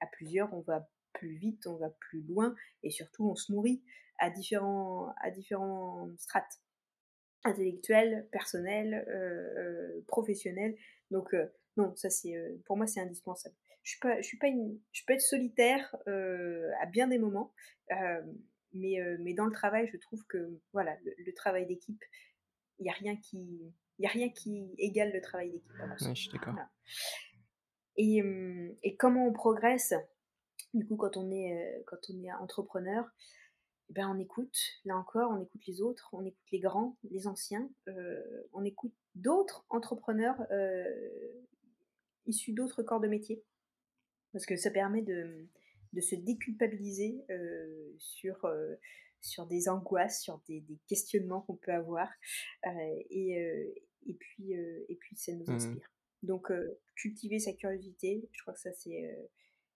à 0.00 0.06
plusieurs, 0.06 0.52
on 0.52 0.60
va 0.62 0.88
plus 1.12 1.36
vite, 1.36 1.66
on 1.68 1.76
va 1.76 1.90
plus 1.90 2.22
loin, 2.22 2.54
et 2.82 2.90
surtout 2.90 3.24
on 3.30 3.36
se 3.36 3.52
nourrit 3.52 3.82
à 4.18 4.30
différents, 4.30 5.12
à 5.22 5.30
différents 5.30 6.08
strates 6.18 6.60
intellectuelles, 7.44 8.26
personnelles, 8.32 9.04
euh, 9.08 9.58
euh, 9.58 10.04
professionnelles. 10.08 10.74
Donc 11.10 11.34
euh, 11.34 11.46
non, 11.76 11.94
ça 11.96 12.10
c'est 12.10 12.34
pour 12.66 12.76
moi 12.76 12.86
c'est 12.86 13.00
indispensable. 13.00 13.54
Je 13.82 13.90
suis 13.90 14.00
pas, 14.00 14.16
je 14.16 14.26
suis 14.26 14.38
pas 14.38 14.46
une, 14.46 14.80
je 14.92 15.02
peux 15.06 15.12
être 15.12 15.20
solitaire 15.20 15.94
à 16.06 16.86
bien 16.86 17.06
des 17.06 17.18
moments, 17.18 17.52
mais 18.72 18.96
mais 19.20 19.34
dans 19.34 19.44
le 19.44 19.52
travail, 19.52 19.88
je 19.92 19.98
trouve 19.98 20.24
que 20.26 20.58
voilà 20.72 20.96
le, 21.04 21.34
travail 21.34 21.66
d'équipe, 21.66 22.02
il 22.78 22.86
y 22.86 22.88
a 22.88 22.94
rien 22.94 23.14
qui, 23.16 23.74
il 23.98 24.06
a 24.06 24.08
rien 24.08 24.30
qui 24.30 24.74
égale 24.78 25.12
le 25.12 25.20
travail 25.20 25.50
d'équipe. 25.50 25.72
je 26.00 26.14
suis 26.14 26.30
d'accord. 26.30 26.54
Et, 27.96 28.22
et, 28.82 28.96
comment 28.96 29.26
on 29.28 29.32
progresse 29.32 29.92
du 30.72 30.86
coup 30.86 30.96
quand 30.96 31.18
on 31.18 31.30
est 31.30 31.84
quand 31.86 31.98
on 32.08 32.24
est 32.24 32.32
entrepreneur? 32.32 33.04
Ben, 33.90 34.08
on 34.08 34.18
écoute, 34.18 34.56
là 34.84 34.96
encore, 34.96 35.30
on 35.30 35.42
écoute 35.42 35.66
les 35.66 35.80
autres, 35.80 36.08
on 36.12 36.24
écoute 36.24 36.46
les 36.50 36.58
grands, 36.58 36.96
les 37.10 37.26
anciens, 37.26 37.70
on 38.52 38.64
écoute 38.64 38.94
d'autres 39.14 39.64
entrepreneurs 39.68 40.40
issus 42.26 42.52
d'autres 42.52 42.82
corps 42.82 43.00
de 43.00 43.08
métier. 43.08 43.42
Parce 44.32 44.46
que 44.46 44.56
ça 44.56 44.70
permet 44.70 45.02
de, 45.02 45.46
de 45.92 46.00
se 46.00 46.16
déculpabiliser 46.16 47.24
sur, 47.98 48.50
sur 49.20 49.46
des 49.46 49.68
angoisses, 49.68 50.22
sur 50.22 50.40
des, 50.48 50.60
des 50.62 50.78
questionnements 50.88 51.42
qu'on 51.42 51.56
peut 51.56 51.72
avoir. 51.72 52.08
et, 53.10 53.74
et, 54.06 54.14
puis, 54.14 54.52
et 54.52 54.96
puis, 54.96 55.16
ça 55.16 55.32
nous 55.32 55.44
mmh 55.46 55.54
inspire. 55.54 55.90
Donc, 56.22 56.50
cultiver 56.96 57.38
sa 57.38 57.52
curiosité, 57.52 58.28
je 58.32 58.42
crois 58.42 58.54
que 58.54 58.60
ça, 58.60 58.72
c'est 58.72 59.30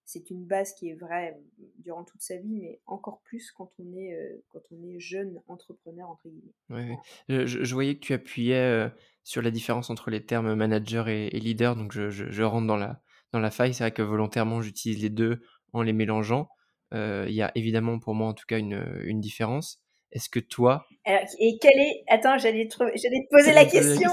c'est 0.09 0.31
une 0.31 0.47
base 0.47 0.73
qui 0.73 0.89
est 0.89 0.95
vraie 0.95 1.39
durant 1.81 2.03
toute 2.03 2.23
sa 2.23 2.39
vie, 2.39 2.55
mais 2.55 2.81
encore 2.87 3.21
plus 3.21 3.53
quand 3.53 3.71
on 3.79 3.95
est, 3.95 4.41
quand 4.49 4.63
on 4.73 4.83
est 4.89 4.99
jeune 4.99 5.39
entrepreneur, 5.49 6.09
entre 6.09 6.29
guillemets. 6.31 6.99
Je, 7.29 7.75
voyais 7.75 7.97
que 7.97 8.01
tu 8.01 8.15
appuyais 8.15 8.91
sur 9.23 9.43
la 9.43 9.51
différence 9.51 9.91
entre 9.91 10.09
les 10.11 10.25
termes 10.25 10.55
manager 10.55 11.09
et, 11.09 11.29
leader, 11.29 11.77
donc 11.77 11.93
je, 11.93 12.09
je, 12.09 12.43
rentre 12.43 12.67
dans 12.67 12.79
la, 12.79 13.03
dans 13.33 13.39
la 13.39 13.51
faille. 13.51 13.75
C'est 13.75 13.85
vrai 13.85 13.93
que 13.93 14.01
volontairement, 14.01 14.63
j'utilise 14.63 15.03
les 15.03 15.11
deux 15.11 15.43
en 15.75 15.83
les 15.83 15.93
mélangeant. 15.93 16.49
Il 16.93 17.31
y 17.31 17.43
a 17.43 17.53
évidemment 17.55 17.99
pour 17.99 18.15
moi, 18.15 18.29
en 18.29 18.35
tout 18.35 18.47
cas, 18.47 18.59
une, 18.59 18.83
une 19.03 19.21
différence. 19.21 19.83
Est-ce 20.13 20.29
que 20.31 20.41
toi. 20.41 20.87
et 21.07 21.59
quel 21.61 21.79
est. 21.79 22.05
Attends, 22.09 22.39
j'allais 22.39 22.69
te, 22.69 22.77
te 22.77 23.31
poser 23.31 23.53
la 23.53 23.65
question. 23.65 24.11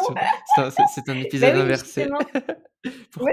C'est 0.94 1.10
un, 1.10 1.18
épisode 1.22 1.54
bah 1.54 1.62
inversé. 1.62 2.08
pour, 3.12 3.28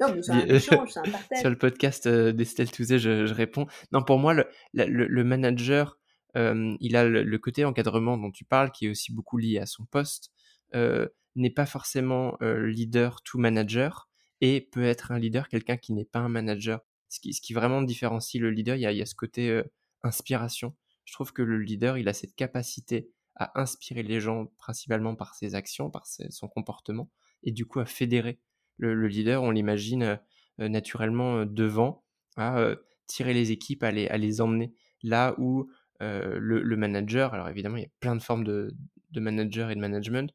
non, 0.00 0.14
mais 0.14 0.22
c'est 0.22 0.32
un 0.32 0.46
échange, 0.46 0.90
c'est 0.90 1.00
un 1.00 1.10
partage. 1.10 1.40
Sur 1.40 1.50
le 1.50 1.58
podcast 1.58 2.06
euh, 2.06 2.32
d'Estelle 2.32 2.70
Touzé, 2.70 2.98
je, 2.98 3.26
je, 3.26 3.34
réponds. 3.34 3.66
Non, 3.92 4.02
pour 4.02 4.18
moi, 4.18 4.34
le, 4.34 4.46
le, 4.72 5.06
le 5.06 5.24
manager, 5.24 5.98
euh, 6.36 6.76
il 6.80 6.96
a 6.96 7.04
le, 7.04 7.38
côté 7.38 7.64
encadrement 7.64 8.16
dont 8.16 8.30
tu 8.30 8.44
parles, 8.44 8.72
qui 8.72 8.86
est 8.86 8.90
aussi 8.90 9.12
beaucoup 9.12 9.36
lié 9.38 9.58
à 9.58 9.66
son 9.66 9.84
poste, 9.84 10.30
euh, 10.74 11.08
n'est 11.36 11.50
pas 11.50 11.66
forcément 11.66 12.36
euh, 12.42 12.66
leader 12.66 13.22
to 13.22 13.38
manager, 13.38 14.08
et 14.40 14.60
peut 14.60 14.84
être 14.84 15.12
un 15.12 15.18
leader, 15.18 15.48
quelqu'un 15.48 15.76
qui 15.76 15.92
n'est 15.92 16.04
pas 16.04 16.20
un 16.20 16.28
manager. 16.28 16.80
Ce 17.08 17.20
qui, 17.20 17.34
ce 17.34 17.40
qui 17.40 17.52
vraiment 17.52 17.82
différencie 17.82 18.40
le 18.40 18.50
leader, 18.50 18.76
il 18.76 18.82
y 18.82 18.86
a, 18.86 18.92
il 18.92 18.98
y 18.98 19.02
a 19.02 19.06
ce 19.06 19.14
côté 19.14 19.50
euh, 19.50 19.62
inspiration. 20.02 20.74
Je 21.10 21.16
trouve 21.16 21.32
que 21.32 21.42
le 21.42 21.58
leader, 21.58 21.98
il 21.98 22.08
a 22.08 22.12
cette 22.12 22.36
capacité 22.36 23.10
à 23.34 23.60
inspirer 23.60 24.04
les 24.04 24.20
gens 24.20 24.46
principalement 24.58 25.16
par 25.16 25.34
ses 25.34 25.56
actions, 25.56 25.90
par 25.90 26.06
son 26.06 26.46
comportement, 26.46 27.10
et 27.42 27.50
du 27.50 27.66
coup 27.66 27.80
à 27.80 27.84
fédérer 27.84 28.38
le, 28.78 29.08
leader, 29.08 29.42
on 29.42 29.50
l'imagine 29.50 30.04
euh, 30.04 30.16
euh, 30.60 30.68
naturellement 30.68 31.38
euh, 31.38 31.44
devant, 31.46 32.04
à 32.36 32.76
tirer 33.08 33.34
les 33.34 33.50
équipes, 33.50 33.82
à 33.82 33.90
les, 33.90 34.06
à 34.06 34.18
les 34.18 34.40
emmener 34.40 34.72
là 35.02 35.34
où 35.36 35.68
le, 35.98 36.76
manager, 36.76 37.34
alors 37.34 37.48
évidemment 37.48 37.76
il 37.76 37.82
y 37.82 37.86
a 37.86 37.90
plein 37.98 38.14
de 38.14 38.22
formes 38.22 38.44
de, 38.44 38.72
manager 39.16 39.70
et 39.70 39.74
de 39.74 39.80
management, 39.80 40.32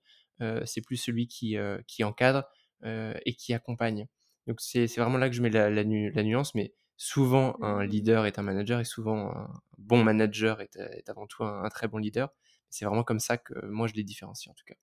c'est 0.65 0.81
plus 0.81 0.97
celui 0.97 1.27
qui, 1.27 1.55
qui 1.87 2.03
encadre 2.03 2.43
et 2.83 3.33
qui 3.35 3.53
accompagne. 3.53 4.07
Donc 4.45 4.59
c'est 4.59 4.87
vraiment 4.97 5.17
là 5.17 5.29
que 5.29 5.35
je 5.35 5.41
mets 5.41 5.49
la, 5.49 5.69
la, 5.69 5.83
nuance, 5.85 6.53
mais 6.53 6.75
souvent 6.97 7.57
un 7.61 7.83
mmh. 7.83 7.89
leader 7.89 8.25
est 8.25 8.39
un 8.39 8.43
manager 8.43 8.79
et 8.79 8.85
souvent 8.85 9.31
un 9.35 9.61
bon 9.77 10.03
manager 10.03 10.61
est, 10.61 10.75
est 10.75 11.09
avant 11.09 11.27
tout 11.27 11.43
un, 11.43 11.63
un, 11.63 11.69
très 11.69 11.87
bon 11.87 11.97
leader. 11.97 12.33
C'est 12.69 12.85
vraiment 12.85 13.03
comme 13.03 13.19
ça 13.19 13.37
que 13.37 13.65
moi 13.65 13.87
je 13.87 13.93
les 13.93 14.03
différencie 14.03 14.51
en 14.51 14.55
tout 14.55 14.65
cas 14.65 14.75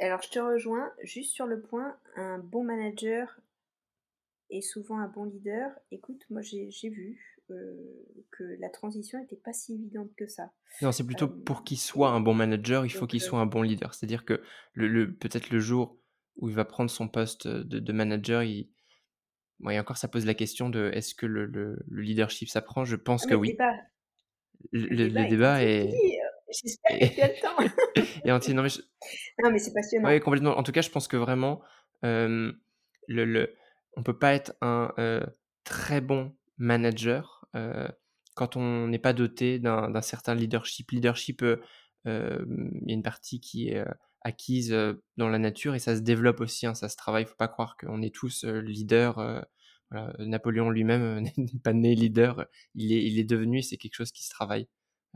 alors 0.00 0.22
je 0.22 0.30
te 0.30 0.38
rejoins 0.38 0.90
juste 1.02 1.34
sur 1.34 1.46
le 1.46 1.60
point, 1.60 1.96
un 2.16 2.38
bon 2.38 2.64
manager 2.64 3.40
est 4.50 4.60
souvent 4.60 4.98
un 4.98 5.08
bon 5.08 5.24
leader. 5.24 5.70
Écoute, 5.90 6.24
moi 6.30 6.40
j'ai 6.40 6.88
vu 6.88 7.40
euh, 7.50 7.74
que 8.30 8.44
la 8.58 8.70
transition 8.70 9.18
n'était 9.18 9.36
pas 9.36 9.52
si 9.52 9.74
évidente 9.74 10.10
que 10.16 10.26
ça. 10.26 10.52
Non, 10.82 10.92
c'est 10.92 11.04
plutôt 11.04 11.26
euh, 11.26 11.42
pour 11.44 11.64
qu'il 11.64 11.78
soit 11.78 12.10
un 12.10 12.20
bon 12.20 12.34
manager, 12.34 12.86
il 12.86 12.90
faut 12.90 13.06
qu'il 13.06 13.20
soit 13.20 13.40
un 13.40 13.46
bon 13.46 13.62
leader. 13.62 13.94
C'est-à-dire 13.94 14.24
que 14.24 14.40
le, 14.72 15.12
peut-être 15.12 15.50
le 15.50 15.58
jour 15.58 15.98
où 16.36 16.48
il 16.48 16.54
va 16.54 16.64
prendre 16.64 16.90
son 16.90 17.08
poste 17.08 17.48
de, 17.48 17.92
manager, 17.92 18.42
il... 18.42 18.70
et 19.70 19.78
encore 19.78 19.96
ça 19.96 20.08
pose 20.08 20.26
la 20.26 20.34
question 20.34 20.68
de 20.68 20.90
est-ce 20.92 21.14
que 21.14 21.26
le, 21.26 21.78
leadership 21.90 22.48
s'apprend? 22.48 22.84
Je 22.84 22.96
pense 22.96 23.24
ah, 23.26 23.30
que 23.30 23.34
oui. 23.34 23.56
Le, 24.72 25.28
débat, 25.28 25.62
est... 25.62 25.92
J'espère 26.50 26.98
que 26.98 27.14
tu 27.14 27.20
as 27.20 27.28
le 27.28 27.40
temps. 27.40 27.56
et 28.24 28.52
non, 28.52 28.62
mais, 29.52 29.58
c'est 29.58 29.72
passionnant. 29.72 30.08
Oui, 30.08 30.20
complètement. 30.20 30.56
En 30.56 30.62
tout 30.62 30.72
cas, 30.72 30.82
je 30.82 30.90
pense 30.90 31.08
que 31.08 31.16
vraiment, 31.16 31.60
euh, 32.04 32.52
le, 33.08 33.24
le, 33.24 33.54
on 33.96 34.02
peut 34.02 34.18
pas 34.18 34.34
être 34.34 34.54
un 34.60 34.92
euh, 34.98 35.24
très 35.64 36.00
bon 36.00 36.34
manager 36.58 37.46
euh, 37.54 37.88
quand 38.34 38.56
on 38.56 38.88
n'est 38.88 38.98
pas 38.98 39.12
doté 39.12 39.58
d'un 39.58 40.02
certain 40.02 40.34
leadership. 40.34 40.90
Leadership, 40.90 41.42
il 41.42 41.58
y 42.04 42.92
a 42.92 42.94
une 42.94 43.02
partie 43.02 43.40
qui 43.40 43.68
est 43.68 43.84
acquise 44.22 44.76
dans 45.16 45.28
la 45.28 45.38
nature 45.38 45.74
et 45.74 45.78
ça 45.78 45.96
se 45.96 46.00
développe 46.00 46.40
aussi, 46.40 46.66
hein, 46.66 46.74
ça 46.74 46.88
se 46.88 46.96
travaille. 46.96 47.24
Il 47.24 47.28
faut 47.28 47.36
pas 47.36 47.48
croire 47.48 47.76
qu'on 47.76 48.02
est 48.02 48.14
tous 48.14 48.44
leaders. 48.44 49.44
Voilà. 49.90 50.12
Napoléon 50.18 50.70
lui-même 50.70 51.20
n'est 51.36 51.60
pas 51.62 51.72
né 51.72 51.94
leader, 51.94 52.46
il 52.74 52.92
est, 52.92 53.04
il 53.04 53.18
est 53.18 53.24
devenu, 53.24 53.62
c'est 53.62 53.76
quelque 53.76 53.94
chose 53.94 54.12
qui 54.12 54.24
se 54.24 54.30
travaille. 54.30 54.68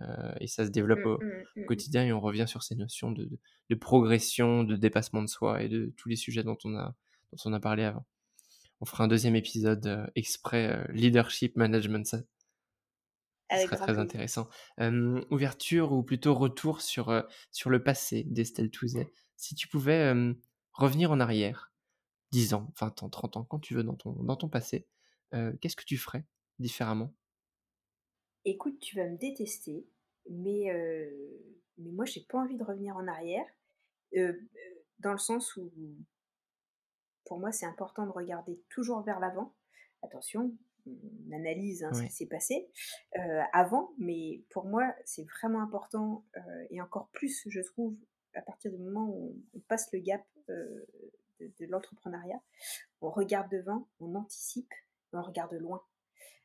Euh, 0.02 0.32
et 0.40 0.46
ça 0.46 0.64
se 0.64 0.70
développe 0.70 1.00
mmh, 1.00 1.08
au, 1.08 1.18
mmh, 1.18 1.44
mmh. 1.56 1.64
quotidien 1.66 2.04
et 2.04 2.12
on 2.12 2.20
revient 2.20 2.46
sur 2.48 2.62
ces 2.62 2.74
notions 2.74 3.12
de, 3.12 3.28
de, 3.68 3.74
progression, 3.74 4.64
de 4.64 4.76
dépassement 4.76 5.22
de 5.22 5.28
soi 5.28 5.62
et 5.62 5.68
de 5.68 5.92
tous 5.96 6.08
les 6.08 6.16
sujets 6.16 6.42
dont 6.42 6.56
on 6.64 6.74
a, 6.74 6.94
dont 7.32 7.38
on 7.44 7.52
a 7.52 7.60
parlé 7.60 7.84
avant. 7.84 8.06
On 8.80 8.86
fera 8.86 9.04
un 9.04 9.08
deuxième 9.08 9.36
épisode 9.36 10.10
exprès 10.14 10.86
leadership 10.90 11.54
management. 11.56 12.06
Ça, 12.06 12.20
sera 13.58 13.76
très 13.76 13.98
intéressant. 13.98 14.48
ouverture 15.30 15.92
ou 15.92 16.02
plutôt 16.02 16.34
retour 16.34 16.80
sur, 16.80 17.24
sur 17.50 17.70
le 17.70 17.82
passé 17.82 18.24
d'Estelle 18.24 18.70
Touzet. 18.70 19.12
Si 19.36 19.54
tu 19.54 19.68
pouvais 19.68 20.12
revenir 20.72 21.10
en 21.10 21.20
arrière, 21.20 21.72
10 22.32 22.54
ans, 22.54 22.72
20 22.78 23.02
ans, 23.02 23.08
30 23.08 23.36
ans, 23.38 23.44
quand 23.44 23.58
tu 23.58 23.74
veux 23.74 23.82
dans 23.82 23.96
ton, 23.96 24.12
dans 24.12 24.36
ton 24.36 24.48
passé, 24.48 24.86
qu'est-ce 25.32 25.76
que 25.76 25.84
tu 25.84 25.96
ferais 25.96 26.24
différemment? 26.58 27.14
Écoute, 28.44 28.78
tu 28.80 28.96
vas 28.96 29.06
me 29.08 29.18
détester, 29.18 29.86
mais, 30.30 30.72
mais 31.78 31.90
moi, 31.90 32.04
j'ai 32.04 32.20
pas 32.20 32.38
envie 32.38 32.56
de 32.56 32.64
revenir 32.64 32.96
en 32.96 33.06
arrière, 33.06 33.44
dans 34.98 35.12
le 35.12 35.18
sens 35.18 35.56
où, 35.56 35.72
pour 37.24 37.38
moi, 37.38 37.52
c'est 37.52 37.66
important 37.66 38.06
de 38.06 38.12
regarder 38.12 38.62
toujours 38.68 39.02
vers 39.02 39.20
l'avant. 39.20 39.54
Attention, 40.02 40.42
on 40.42 40.69
analyse 41.32 41.84
hein, 41.84 41.92
ce 41.92 42.02
qui 42.02 42.12
s'est 42.12 42.26
passé 42.26 42.68
avant, 43.52 43.92
mais 43.98 44.42
pour 44.50 44.64
moi, 44.64 44.94
c'est 45.04 45.24
vraiment 45.24 45.62
important, 45.62 46.24
et 46.70 46.80
encore 46.80 47.08
plus, 47.12 47.46
je 47.48 47.60
trouve, 47.60 47.96
à 48.34 48.42
partir 48.42 48.70
du 48.70 48.78
moment 48.78 49.08
où 49.08 49.36
on, 49.54 49.60
passe 49.60 49.88
le 49.92 50.00
gap 50.00 50.22
de, 50.48 50.86
de 51.40 51.66
l'entrepreneuriat, 51.66 52.40
on 53.00 53.10
regarde 53.10 53.50
devant, 53.50 53.88
on 54.00 54.14
anticipe, 54.14 54.72
on 55.12 55.22
regarde 55.22 55.54
loin. 55.54 55.82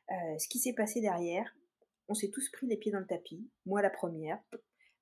ce 0.08 0.48
qui 0.48 0.58
s'est 0.58 0.74
passé 0.74 1.00
derrière, 1.00 1.54
on 2.08 2.14
s'est 2.14 2.30
tous 2.30 2.48
pris 2.50 2.66
les 2.66 2.76
pieds 2.76 2.92
dans 2.92 3.00
le 3.00 3.06
tapis, 3.06 3.48
moi 3.64 3.82
la 3.82 3.90
première. 3.90 4.40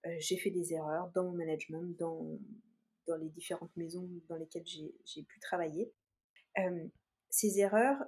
Euh, 0.07 0.16
j'ai 0.18 0.36
fait 0.36 0.51
des 0.51 0.72
erreurs 0.72 1.11
dans 1.14 1.24
mon 1.24 1.32
management, 1.32 1.97
dans, 1.99 2.38
dans 3.07 3.16
les 3.16 3.28
différentes 3.30 3.74
maisons 3.76 4.09
dans 4.28 4.36
lesquelles 4.36 4.66
j'ai 4.66 5.22
pu 5.22 5.40
travailler. 5.40 5.92
Euh, 6.59 6.86
ces 7.30 7.59
erreurs, 7.59 7.99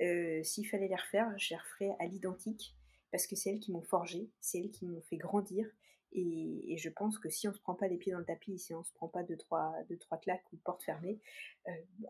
euh, 0.00 0.42
s'il 0.42 0.66
fallait 0.68 0.88
les 0.88 0.96
refaire, 0.96 1.32
je 1.38 1.50
les 1.50 1.56
referais 1.56 1.96
à 2.00 2.06
l'identique, 2.06 2.76
parce 3.10 3.26
que 3.26 3.36
c'est 3.36 3.50
elles 3.50 3.60
qui 3.60 3.72
m'ont 3.72 3.82
forgé, 3.82 4.30
c'est 4.40 4.58
elles 4.58 4.70
qui 4.70 4.86
m'ont 4.86 5.02
fait 5.02 5.16
grandir. 5.16 5.66
Et, 6.12 6.76
je 6.76 6.88
pense 6.88 7.18
que 7.18 7.28
si 7.28 7.48
on 7.48 7.50
ne 7.50 7.56
se 7.56 7.60
prend 7.60 7.74
pas 7.74 7.88
les 7.88 7.96
pieds 7.96 8.12
dans 8.12 8.18
le 8.18 8.24
tapis, 8.24 8.58
si 8.58 8.74
on 8.74 8.80
ne 8.80 8.84
se 8.84 8.92
prend 8.92 9.08
pas 9.08 9.22
deux 9.22 9.36
trois, 9.36 9.72
deux, 9.88 9.98
trois 9.98 10.18
claques 10.18 10.44
ou 10.52 10.56
portes 10.58 10.82
fermées, 10.82 11.20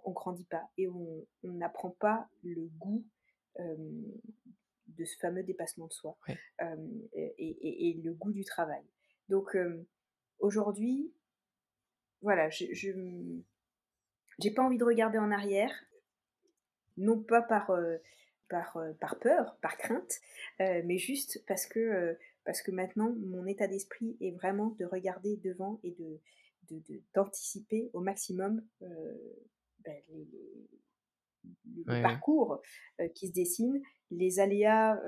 on 0.05 0.11
ne 0.11 0.14
grandit 0.14 0.45
pas. 0.45 0.68
Et 0.76 0.89
on 0.89 1.26
n'apprend 1.43 1.91
pas 1.91 2.28
le 2.43 2.66
goût 2.78 3.05
de 3.59 5.05
ce 5.05 5.16
fameux 5.18 5.43
dépassement 5.43 5.87
de 5.87 5.93
soi 5.93 6.18
et, 7.12 8.01
le 8.03 8.12
goût 8.12 8.32
du 8.32 8.45
travail. 8.45 8.85
Donc 9.28 9.57
aujourd'hui, 10.39 11.14
voilà, 12.20 12.51
je 12.51 12.91
n'ai 14.43 14.51
pas 14.55 14.62
envie 14.62 14.78
de 14.78 14.85
regarder 14.85 15.18
en 15.18 15.30
arrière, 15.30 15.72
non 16.97 17.21
pas 17.21 17.43
par, 17.43 17.71
par, 18.49 18.79
par 19.01 19.19
peur, 19.19 19.57
par 19.61 19.77
crainte, 19.77 20.21
mais 20.59 20.99
juste 20.99 21.45
parce 21.47 21.67
que, 21.67 22.17
parce 22.45 22.63
que 22.63 22.71
maintenant 22.71 23.15
mon 23.19 23.47
état 23.47 23.67
d'esprit 23.67 24.17
est 24.21 24.33
vraiment 24.33 24.77
de 24.79 24.85
regarder 24.85 25.37
devant 25.39 25.81
et 25.83 25.93
de 25.93 26.21
d'anticiper 27.15 27.91
au 27.93 28.01
maximum 28.01 28.63
ben, 28.81 30.03
les, 30.09 30.29
le 31.87 32.03
parcours 32.03 32.63
qui 33.15 33.29
se 33.29 33.33
dessine, 33.33 33.83
les 34.11 34.41
aléas, 34.41 35.01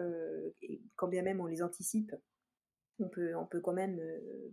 quand 0.96 1.08
bien 1.08 1.22
même 1.22 1.40
on 1.40 1.46
les 1.46 1.62
anticipe, 1.62 2.12
on 2.98 3.08
peut, 3.08 3.34
on 3.36 3.46
peut 3.46 3.60
quand 3.60 3.72
même 3.72 4.00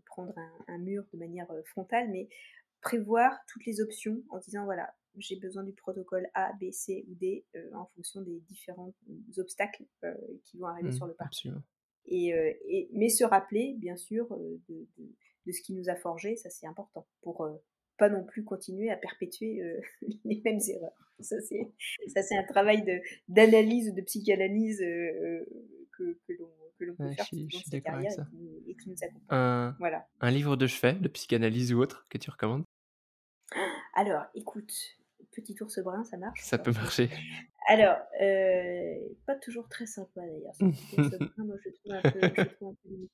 prendre 0.05 0.33
un, 0.67 0.77
mur 0.77 1.03
de 1.13 1.17
manière 1.17 1.51
frontale, 1.65 2.09
mais 2.09 2.29
prévoir 2.81 3.37
toutes 3.47 3.65
les 3.65 3.81
options 3.81 4.21
en 4.29 4.39
disant 4.39 4.65
voilà, 4.65 4.93
j'ai 5.17 5.35
besoin 5.37 5.63
du 5.63 5.73
protocole 5.73 6.27
A, 6.33 6.51
B, 6.53 6.71
C 6.71 7.05
ou 7.09 7.15
D 7.15 7.45
en 7.73 7.85
fonction 7.95 8.21
des 8.21 8.39
différents 8.41 8.93
obstacles 9.37 9.85
qui 10.43 10.57
vont 10.57 10.67
arriver 10.67 10.89
mmh, 10.89 10.93
sur 10.93 11.07
le 11.07 11.13
parcours. 11.13 11.51
Et, 12.05 12.89
mais 12.93 13.09
se 13.09 13.23
rappeler, 13.23 13.75
bien 13.77 13.95
sûr, 13.95 14.27
de, 14.69 14.87
de, 14.97 15.51
ce 15.51 15.61
qui 15.61 15.73
nous 15.73 15.89
a 15.89 15.95
forgé, 15.95 16.35
ça 16.35 16.49
c'est 16.49 16.67
important 16.67 17.07
pour 17.21 17.47
pas 17.97 18.09
non 18.09 18.23
plus 18.23 18.43
continuer 18.43 18.89
à 18.89 18.97
perpétuer 18.97 19.61
les 20.25 20.41
mêmes 20.43 20.59
erreurs. 20.67 21.13
Ça 21.19 21.39
c'est 21.41 21.71
ça 22.07 22.21
c'est 22.23 22.37
un 22.37 22.43
travail 22.43 22.83
de 22.83 22.99
d'analyse 23.27 23.89
ou 23.89 23.95
de 23.95 24.01
psychanalyse 24.01 24.79
que, 24.79 26.19
que 26.27 26.33
l'on 26.39 26.49
que 26.77 26.85
l'on 26.85 26.95
peut 26.95 27.11
faire 27.13 27.25
je, 27.31 27.37
je 27.49 27.77
carrière 27.79 28.11
et 28.67 28.75
qui, 28.75 28.89
nous. 28.89 28.95
Un, 29.29 29.75
voilà. 29.79 30.07
un 30.21 30.31
livre 30.31 30.55
de 30.55 30.67
chevet, 30.67 30.93
de 30.93 31.07
psychanalyse 31.07 31.73
ou 31.73 31.79
autre 31.79 32.05
que 32.09 32.17
tu 32.17 32.29
recommandes? 32.29 32.63
Alors, 33.93 34.23
écoute, 34.33 34.73
Petit 35.33 35.55
ours 35.61 35.79
brun, 35.79 36.03
ça 36.03 36.17
marche 36.17 36.41
Ça 36.41 36.57
peut 36.57 36.71
marcher. 36.71 37.09
Alors, 37.67 37.97
euh, 38.21 38.99
pas 39.25 39.35
toujours 39.35 39.69
très 39.69 39.85
sympa 39.85 40.21
d'ailleurs. 40.21 40.53
moi, 40.59 41.55
je 41.63 41.69
trouve 41.69 41.93
un 41.93 42.01
peu, 42.11 43.07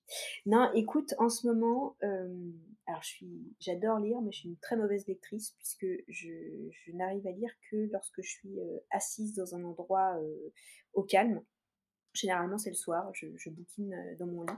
Non, 0.47 0.71
écoute, 0.73 1.13
en 1.19 1.29
ce 1.29 1.45
moment, 1.45 1.95
euh, 2.03 2.51
alors 2.87 3.03
je 3.03 3.09
suis, 3.09 3.55
j'adore 3.59 3.99
lire, 3.99 4.21
mais 4.21 4.31
je 4.31 4.39
suis 4.39 4.49
une 4.49 4.57
très 4.57 4.75
mauvaise 4.75 5.05
lectrice 5.07 5.51
puisque 5.51 5.85
je, 6.07 6.31
je 6.71 6.91
n'arrive 6.93 7.27
à 7.27 7.31
lire 7.31 7.51
que 7.69 7.89
lorsque 7.91 8.21
je 8.23 8.29
suis 8.29 8.59
euh, 8.59 8.79
assise 8.89 9.35
dans 9.35 9.55
un 9.55 9.63
endroit 9.63 10.19
au 10.93 11.03
calme. 11.03 11.43
Généralement, 12.13 12.57
c'est 12.57 12.71
le 12.71 12.75
soir. 12.75 13.07
Je, 13.13 13.27
je 13.37 13.51
bouquine 13.51 13.95
dans 14.17 14.25
mon 14.25 14.41
lit 14.41 14.57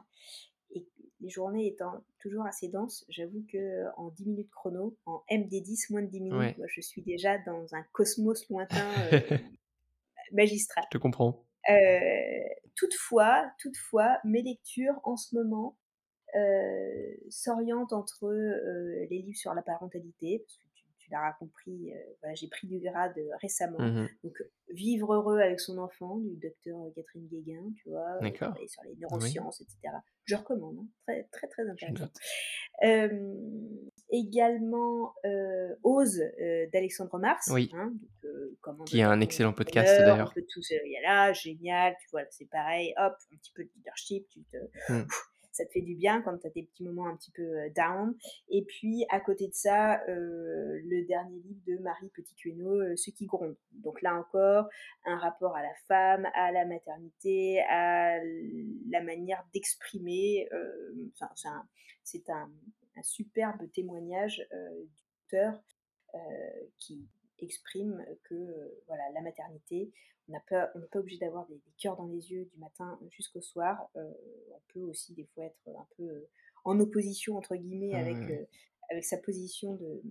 et 0.74 0.88
les 1.22 1.30
journées 1.30 1.68
étant 1.68 2.04
toujours 2.20 2.46
assez 2.46 2.68
denses, 2.68 3.06
j'avoue 3.10 3.46
que 3.52 3.86
en 3.98 4.10
10 4.10 4.26
minutes 4.26 4.50
chrono, 4.52 4.98
en 5.06 5.24
MD10, 5.30 5.92
moins 5.92 6.02
de 6.02 6.08
10 6.08 6.22
minutes, 6.22 6.56
je 6.68 6.82
suis 6.82 7.02
déjà 7.02 7.38
dans 7.40 7.74
un 7.74 7.84
cosmos 7.92 8.50
lointain 8.50 8.90
euh, 9.14 9.38
magistral. 10.34 10.84
Je 10.92 10.98
te 10.98 11.02
comprends. 11.02 11.46
Euh, 11.70 11.74
toutefois, 12.76 13.52
toutefois, 13.60 14.20
mes 14.24 14.42
lectures 14.42 15.00
en 15.04 15.16
ce 15.16 15.36
moment 15.36 15.78
euh, 16.36 17.14
s'orientent 17.30 17.94
entre 17.94 18.32
les 19.10 19.22
livres 19.22 19.38
sur 19.38 19.54
la 19.54 19.62
parentalité, 19.62 20.40
parce 20.40 20.58
l'auras 21.12 21.34
compris, 21.34 21.94
euh, 21.94 22.30
j'ai 22.34 22.48
pris 22.48 22.68
du 22.68 22.80
grade 22.80 23.18
euh, 23.18 23.30
récemment. 23.42 23.80
Mmh 23.80 24.08
Donc, 24.24 24.34
Vivre 24.74 25.14
heureux 25.14 25.40
avec 25.40 25.60
son 25.60 25.78
enfant, 25.80 26.18
du 26.18 26.38
docteur 26.38 26.78
Catherine 26.96 27.28
Guéguin, 27.28 27.74
tu 27.76 27.90
vois, 27.90 28.20
sur 28.68 28.84
les 28.84 28.96
neurosciences, 28.96 29.60
etc. 29.60 29.94
Je 30.24 30.36
recommande, 30.36 30.78
hein. 30.80 30.88
très, 31.06 31.24
très, 31.30 31.48
très 31.48 31.70
intéressant. 31.70 32.10
également, 34.10 35.14
Ose 35.84 36.24
d'Alexandre 36.72 37.20
Mars, 37.20 37.50
oui. 37.52 37.70
Hein, 37.74 37.94
qui 38.86 39.02
a 39.02 39.10
un 39.10 39.20
excellent 39.20 39.52
podcast 39.52 40.00
d'ailleurs. 40.00 40.34
Il 40.38 40.92
y 40.92 40.98
a 40.98 41.02
là, 41.02 41.34
génial, 41.34 41.94
tu 42.00 42.08
vois, 42.12 42.22
c'est 42.30 42.50
pareil, 42.50 42.94
hop, 42.98 43.14
un 43.34 43.36
petit 43.36 43.52
peu 43.54 43.66
de 43.66 43.70
leadership, 43.76 44.26
tu 44.30 44.40
te. 44.46 44.58
Mmh 44.94 45.06
ça 45.52 45.66
te 45.66 45.72
fait 45.72 45.82
du 45.82 45.96
bien 45.96 46.22
quand 46.22 46.38
tu 46.38 46.48
as 46.48 46.50
des 46.50 46.64
petits 46.64 46.84
moments 46.84 47.08
un 47.08 47.16
petit 47.16 47.32
peu 47.32 47.44
euh, 47.44 47.70
down. 47.76 48.16
Et 48.50 48.64
puis, 48.64 49.06
à 49.10 49.20
côté 49.20 49.48
de 49.48 49.54
ça, 49.54 50.02
euh, 50.08 50.80
le 50.84 51.06
dernier 51.06 51.40
livre 51.40 51.62
de 51.68 51.78
Marie 51.78 52.10
Petit-Cueno, 52.10 52.82
euh, 52.82 52.96
Ce 52.96 53.12
qui 53.12 53.26
gronde. 53.26 53.56
Donc 53.72 54.02
là 54.02 54.16
encore, 54.16 54.68
un 55.06 55.18
rapport 55.18 55.56
à 55.56 55.62
la 55.62 55.74
femme, 55.88 56.28
à 56.34 56.52
la 56.52 56.66
maternité, 56.66 57.62
à 57.70 58.20
la 58.90 59.02
manière 59.02 59.44
d'exprimer. 59.54 60.48
Enfin, 61.14 61.30
c'est 62.04 62.30
un, 62.30 62.52
superbe 63.04 63.72
témoignage 63.72 64.46
du 64.52 65.36
auteur 65.36 65.60
qui 66.78 67.08
exprime 67.42 68.06
que 68.24 68.82
voilà 68.88 69.04
la 69.14 69.22
maternité 69.22 69.92
on 70.28 70.34
n'est 70.34 70.40
pas, 70.50 70.68
pas, 70.92 71.00
obligé 71.00 71.18
d'avoir 71.20 71.46
des, 71.48 71.60
cœurs 71.78 71.96
dans 71.98 72.08
les 72.08 72.32
yeux 72.32 72.46
du 72.46 72.58
matin 72.58 73.00
jusqu'au 73.10 73.42
soir. 73.42 73.90
Euh, 73.96 74.12
on 74.52 74.62
peut 74.74 74.82
aussi 74.82 75.14
des 75.14 75.26
fois 75.34 75.46
être 75.46 75.68
un 75.68 75.88
peu 75.98 76.04
euh, 76.04 76.30
en 76.64 76.80
opposition, 76.80 77.38
entre 77.38 77.56
guillemets, 77.56 77.96
avec, 77.96 78.18
euh, 78.30 78.46
avec 78.90 79.04
sa 79.04 79.18
position 79.18 79.76
de, 79.76 80.02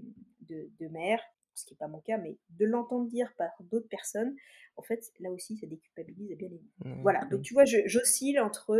de, 0.78 0.88
mère, 0.88 1.20
ce 1.54 1.64
qui 1.64 1.74
n'est 1.74 1.78
pas 1.78 1.88
mon 1.88 2.00
cas, 2.00 2.18
mais 2.18 2.36
de 2.50 2.66
l'entendre 2.66 3.08
dire 3.08 3.32
par 3.38 3.50
d'autres 3.60 3.88
personnes, 3.88 4.34
en 4.76 4.82
fait, 4.82 5.12
là 5.20 5.30
aussi, 5.30 5.56
ça 5.58 5.66
déculpabilise 5.66 6.36
bien 6.36 6.48
les 6.48 6.60
Voilà, 7.02 7.24
donc 7.26 7.42
tu 7.42 7.54
vois, 7.54 7.64
j'oscille 7.64 8.40
entre 8.40 8.74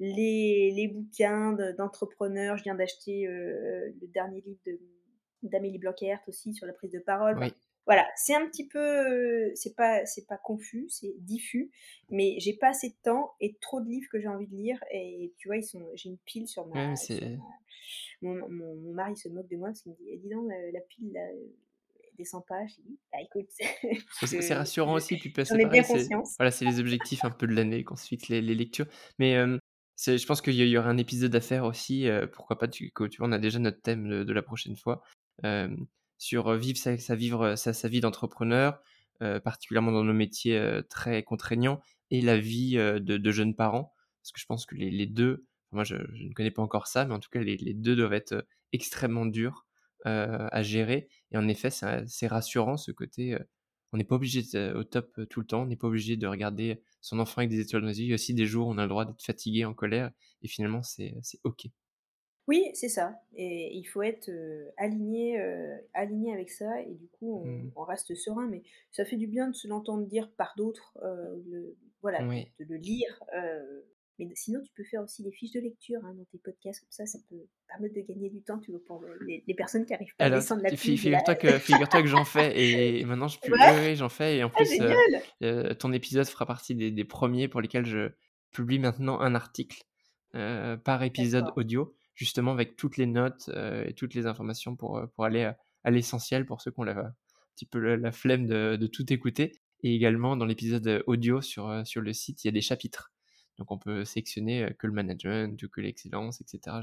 les, 0.00 0.72
les, 0.74 0.88
bouquins 0.88 1.52
d'entrepreneurs. 1.78 2.56
je 2.56 2.64
viens 2.64 2.74
d'acheter 2.74 3.26
le 3.26 4.06
dernier 4.08 4.40
livre 4.40 4.60
d'Amélie 5.42 5.78
Blanquert 5.78 6.20
aussi 6.26 6.52
sur 6.52 6.66
la 6.66 6.72
prise 6.72 6.90
de 6.90 6.98
parole. 6.98 7.38
Voilà, 7.86 8.06
c'est 8.14 8.34
un 8.34 8.46
petit 8.46 8.68
peu, 8.68 9.50
c'est 9.54 9.74
pas, 9.74 10.04
c'est 10.06 10.26
pas 10.26 10.36
confus, 10.36 10.86
c'est 10.88 11.14
diffus, 11.18 11.70
mais 12.10 12.36
j'ai 12.38 12.54
pas 12.54 12.68
assez 12.68 12.90
de 12.90 12.94
temps 13.02 13.32
et 13.40 13.56
trop 13.60 13.80
de 13.80 13.88
livres 13.88 14.06
que 14.12 14.20
j'ai 14.20 14.28
envie 14.28 14.46
de 14.46 14.54
lire 14.54 14.78
et 14.92 15.32
tu 15.38 15.48
vois, 15.48 15.56
ils 15.56 15.64
sont, 15.64 15.82
j'ai 15.94 16.10
une 16.10 16.18
pile 16.18 16.46
sur 16.46 16.66
ma. 16.66 16.94
Mon, 18.22 18.34
mon, 18.50 18.92
mari 18.92 19.16
se 19.16 19.28
moque 19.30 19.48
de 19.48 19.56
moi 19.56 19.68
parce 19.68 19.80
qu'il 19.80 19.92
me 19.92 19.96
dit, 19.96 20.04
eh, 20.12 20.18
dis 20.18 20.28
donc, 20.28 20.46
la, 20.72 20.80
pile 20.82 21.12
là, 21.12 21.22
descend 22.18 22.44
pas. 22.46 22.66
Je 22.66 22.74
dis, 22.82 22.98
bah 23.10 23.18
écoute. 23.22 23.48
c'est 24.26 24.54
rassurant 24.54 24.94
aussi, 24.94 25.16
puis 25.16 25.30
bien 25.30 25.82
conscience. 25.82 26.36
Voilà, 26.38 26.50
c'est 26.50 26.66
les 26.66 26.80
objectifs 26.80 27.24
un 27.24 27.30
peu 27.30 27.46
de 27.46 27.54
l'année 27.54 27.82
qu'on 27.82 27.96
se 27.96 28.06
fixe 28.06 28.28
les, 28.28 28.42
les, 28.42 28.54
lectures, 28.54 28.86
mais. 29.18 29.34
je 30.06 30.26
pense 30.26 30.42
qu'il 30.42 30.54
y, 30.54 30.78
aurait 30.78 30.90
un 30.90 30.98
épisode 30.98 31.34
à 31.34 31.40
faire 31.40 31.64
aussi, 31.64 32.08
pourquoi 32.34 32.58
pas, 32.58 32.68
tu, 32.68 32.92
tu 32.92 33.16
vois, 33.18 33.26
on 33.26 33.32
a 33.32 33.38
déjà 33.38 33.58
notre 33.58 33.80
thème 33.80 34.06
de, 34.06 34.22
de 34.22 34.32
la 34.32 34.42
prochaine 34.42 34.76
fois 34.76 35.02
sur 36.20 36.52
vivre 36.54 36.76
sa, 36.76 37.14
vivre 37.16 37.56
sa, 37.56 37.88
vie 37.88 38.00
d'entrepreneur, 38.00 38.78
particulièrement 39.42 39.90
dans 39.90 40.04
nos 40.04 40.12
métiers 40.12 40.62
très 40.90 41.22
contraignants, 41.22 41.80
et 42.10 42.20
la 42.20 42.38
vie 42.38 42.74
de, 42.74 43.30
jeunes 43.30 43.56
parents. 43.56 43.94
Parce 44.22 44.32
que 44.32 44.38
je 44.38 44.44
pense 44.44 44.66
que 44.66 44.74
les, 44.74 45.06
deux, 45.06 45.46
moi 45.72 45.82
je, 45.82 45.96
ne 45.96 46.34
connais 46.34 46.50
pas 46.50 46.60
encore 46.60 46.88
ça, 46.88 47.06
mais 47.06 47.14
en 47.14 47.20
tout 47.20 47.30
cas 47.30 47.40
les, 47.40 47.56
deux 47.72 47.96
doivent 47.96 48.12
être 48.12 48.46
extrêmement 48.72 49.24
durs 49.24 49.66
à 50.04 50.62
gérer. 50.62 51.08
Et 51.32 51.38
en 51.38 51.48
effet, 51.48 51.70
c'est 51.70 52.26
rassurant 52.26 52.76
ce 52.76 52.92
côté. 52.92 53.38
on 53.94 53.96
n'est 53.96 54.04
pas 54.04 54.16
obligé 54.16 54.42
d'être 54.42 54.76
au 54.76 54.84
top 54.84 55.18
tout 55.30 55.40
le 55.40 55.46
temps, 55.46 55.62
on 55.62 55.66
n'est 55.66 55.76
pas 55.76 55.88
obligé 55.88 56.18
de 56.18 56.26
regarder 56.26 56.82
son 57.00 57.18
enfant 57.18 57.38
avec 57.38 57.48
des 57.48 57.60
étoiles 57.60 57.80
dans 57.80 57.88
les 57.88 57.98
yeux. 58.00 58.06
Il 58.06 58.10
y 58.10 58.12
a 58.12 58.16
aussi 58.16 58.34
des 58.34 58.44
jours 58.44 58.68
où 58.68 58.72
on 58.72 58.78
a 58.78 58.82
le 58.82 58.90
droit 58.90 59.06
d'être 59.06 59.22
fatigué, 59.22 59.64
en 59.64 59.72
colère, 59.72 60.10
et 60.42 60.48
finalement 60.48 60.82
c'est 60.82 61.14
ok. 61.44 61.66
Oui, 62.50 62.68
c'est 62.74 62.88
ça. 62.88 63.14
Et 63.36 63.76
il 63.76 63.84
faut 63.84 64.02
être 64.02 64.28
aligné, 64.76 65.40
aligné 65.94 66.32
avec 66.32 66.50
ça, 66.50 66.80
et 66.80 66.94
du 66.96 67.06
coup, 67.06 67.44
mmh. 67.44 67.70
on, 67.76 67.84
reste 67.84 68.12
serein. 68.16 68.48
Mais 68.48 68.64
ça 68.90 69.04
fait 69.04 69.16
du 69.16 69.28
bien 69.28 69.46
de 69.46 69.54
se 69.54 69.68
l'entendre 69.68 70.04
dire 70.04 70.28
par 70.32 70.54
d'autres, 70.56 70.98
voilà, 72.02 72.18
de 72.24 72.64
le 72.68 72.76
lire. 72.76 73.22
mais 74.18 74.26
sinon, 74.34 74.60
tu 74.64 74.72
peux 74.74 74.82
faire 74.82 75.00
aussi 75.00 75.22
des 75.22 75.30
fiches 75.30 75.52
de 75.52 75.60
lecture 75.60 76.00
hein, 76.04 76.12
dans 76.12 76.24
tes 76.24 76.38
podcasts, 76.38 76.80
comme 76.80 76.90
ça, 76.90 77.06
ça 77.06 77.20
peut 77.28 77.46
permettre 77.68 77.94
de 77.94 78.00
gagner 78.00 78.30
du 78.30 78.42
temps, 78.42 78.58
tu 78.58 78.72
vois, 78.72 78.80
pour 78.84 79.04
les, 79.20 79.54
personnes 79.54 79.86
qui 79.86 79.94
arrivent 79.94 80.16
pas 80.16 80.24
à 80.24 80.30
descendre 80.30 80.62
la 80.64 80.70
pile. 80.70 80.98
Figure-toi 80.98 81.36
que, 81.36 81.56
figure 81.60 81.88
que 81.88 82.04
j'en 82.04 82.24
fais, 82.24 82.98
et 82.98 83.04
maintenant, 83.04 83.28
je 83.28 83.38
peux... 83.38 83.52
oui, 83.52 83.94
j'en 83.94 84.08
fais, 84.08 84.38
et 84.38 84.42
en 84.42 84.50
ah, 84.52 84.56
plus, 85.38 85.76
ton 85.78 85.92
épisode 85.92 86.26
fera 86.26 86.46
partie 86.46 86.74
des, 86.74 86.90
des, 86.90 87.04
premiers 87.04 87.46
pour 87.46 87.60
lesquels 87.60 87.86
je 87.86 88.10
publie 88.50 88.80
maintenant 88.80 89.20
un 89.20 89.36
article 89.36 89.84
par 90.32 91.04
épisode 91.04 91.52
audio 91.54 91.94
justement 92.20 92.52
avec 92.52 92.76
toutes 92.76 92.98
les 92.98 93.06
notes 93.06 93.48
euh, 93.54 93.82
et 93.86 93.94
toutes 93.94 94.12
les 94.12 94.26
informations 94.26 94.76
pour, 94.76 94.98
euh, 94.98 95.06
pour 95.06 95.24
aller 95.24 95.44
à, 95.84 95.90
l'essentiel 95.90 96.44
pour 96.44 96.60
ceux 96.60 96.70
qui 96.70 96.78
ont 96.78 96.84
la, 96.84 96.98
un 96.98 97.14
petit 97.56 97.64
peu 97.64 97.78
la, 97.96 98.12
flemme 98.12 98.46
de, 98.46 98.76
de, 98.76 98.86
tout 98.86 99.10
écouter. 99.10 99.52
Et 99.82 99.94
également 99.94 100.36
dans 100.36 100.44
l'épisode 100.44 101.02
audio 101.06 101.40
sur, 101.40 101.66
euh, 101.70 101.82
sur 101.84 102.02
le 102.02 102.12
site, 102.12 102.44
il 102.44 102.48
y 102.48 102.50
a 102.50 102.52
des 102.52 102.60
chapitres. 102.60 103.10
Donc 103.56 103.70
on 103.70 103.78
peut 103.78 104.04
sélectionner 104.04 104.68
que 104.78 104.86
le 104.86 104.92
management, 104.92 105.66
que 105.70 105.80
l'excellence, 105.80 106.42
etc. 106.42 106.76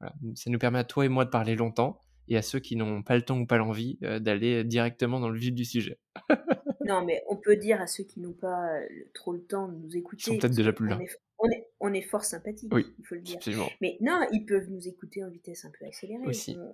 voilà. 0.00 0.14
Ça 0.34 0.50
nous 0.50 0.58
permet 0.58 0.80
à 0.80 0.84
toi 0.84 1.04
et 1.04 1.08
moi 1.08 1.24
de 1.24 1.30
parler 1.30 1.54
longtemps 1.54 2.00
et 2.26 2.36
à 2.36 2.42
ceux 2.42 2.58
qui 2.58 2.74
n'ont 2.74 3.04
pas 3.04 3.14
le 3.14 3.22
temps 3.22 3.38
ou 3.38 3.46
pas 3.46 3.58
l'envie 3.58 3.98
d'aller 4.00 4.64
directement 4.64 5.20
dans 5.20 5.28
le 5.28 5.38
vif 5.38 5.52
du 5.52 5.64
sujet. 5.64 5.98
non, 6.84 7.04
mais 7.04 7.22
on 7.28 7.36
peut 7.36 7.56
dire 7.56 7.80
à 7.80 7.86
ceux 7.86 8.04
qui 8.04 8.20
n'ont 8.20 8.32
pas 8.32 8.80
trop 9.12 9.32
le 9.32 9.42
temps 9.42 9.68
de 9.68 9.76
nous 9.76 9.96
écouter. 9.96 10.22
Ils 10.22 10.34
sont 10.34 10.38
peut-être 10.38 10.54
déjà 10.54 10.72
plus 10.72 10.88
là 10.88 10.98
on 10.98 11.00
est, 11.00 11.10
on 11.38 11.48
est 11.50 11.66
fort 12.02 12.24
sympathique, 12.24 12.72
il 12.72 13.06
faut 13.06 13.14
le 13.14 13.20
dire. 13.20 13.38
Mais 13.80 13.96
non, 14.00 14.20
ils 14.32 14.44
peuvent 14.44 14.68
nous 14.70 14.88
écouter 14.88 15.24
en 15.24 15.30
vitesse 15.30 15.64
un 15.64 15.70
peu 15.78 15.86
accélérée. 15.86 16.24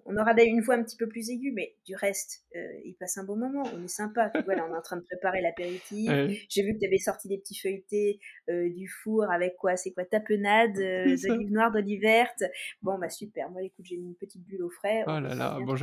On, 0.07 0.17
aura 0.17 0.33
une 0.43 0.61
voix 0.61 0.75
un 0.75 0.83
petit 0.83 0.97
peu 0.97 1.09
plus 1.09 1.31
aiguë, 1.31 1.53
mais 1.53 1.75
du 1.87 1.95
reste, 1.95 2.45
euh, 2.57 2.61
ils 2.85 2.95
passent 2.95 3.19
un 3.19 3.25
bon 3.25 3.37
moment. 3.37 3.63
On 3.75 3.85
est 3.85 3.89
sympa. 3.89 4.31
voilà, 4.45 4.67
on 4.67 4.75
est 4.75 4.79
en 4.79 4.83
train 4.83 4.97
de 4.97 5.03
préparer 5.03 5.41
l'apéritif. 5.41 6.11
J'ai 6.49 6.63
vu 6.63 6.75
que 6.75 6.79
tu 6.81 6.87
avais 6.87 6.99
sorti 6.99 7.29
des 7.29 7.39
petits 7.39 7.59
feuilletés 7.59 8.21
euh, 8.49 8.69
du 8.71 8.89
four 8.89 9.31
avec 9.31 9.57
quoi 9.57 9.77
C'est 9.77 9.93
quoi 9.93 10.05
Tapenade, 10.05 10.79
euh, 10.79 11.17
d'olive 11.27 11.53
noire, 11.53 11.73
d'olive 11.73 12.01
verte. 12.01 12.43
Bon, 12.83 12.99
bah 12.99 13.09
super. 13.09 13.51
Moi, 13.51 13.63
écoute, 13.63 13.85
j'ai 13.85 13.97
mis 13.97 14.07
une 14.07 14.17
petite 14.17 14.43
bulle 14.47 14.63
au 14.63 14.71
frais. 14.71 15.05
Oh 15.07 15.21
là 15.21 15.35
là, 15.35 15.59
bon, 15.61 15.75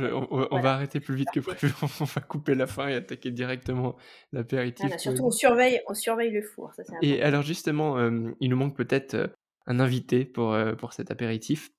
on, 0.50 0.60
va 0.60 0.72
arrêter 0.72 1.00
plus 1.00 1.14
vite 1.14 1.28
que 1.32 1.40
prévu. 1.40 1.72
on 2.00 2.04
va 2.04 2.20
couper 2.20 2.54
la 2.54 2.66
fin 2.66 2.88
et 2.88 2.94
attaquer 2.94 3.30
directement 3.30 3.96
l'apéritif. 4.32 4.96
surtout, 4.98 5.24
on 5.24 5.30
surveille, 5.30 5.80
on 5.88 5.94
surveille 5.94 6.30
le 6.30 6.42
four. 6.42 6.72
Ça, 6.74 6.82
et 7.02 7.22
alors, 7.22 7.42
justement, 7.42 7.98
il 8.40 8.50
nous 8.50 8.56
manque 8.56 8.76
peut-être 8.76 9.07
euh, 9.14 9.28
un 9.66 9.80
invité 9.80 10.24
pour, 10.24 10.52
euh, 10.52 10.74
pour 10.74 10.92
cet 10.92 11.10
apéritif. 11.10 11.70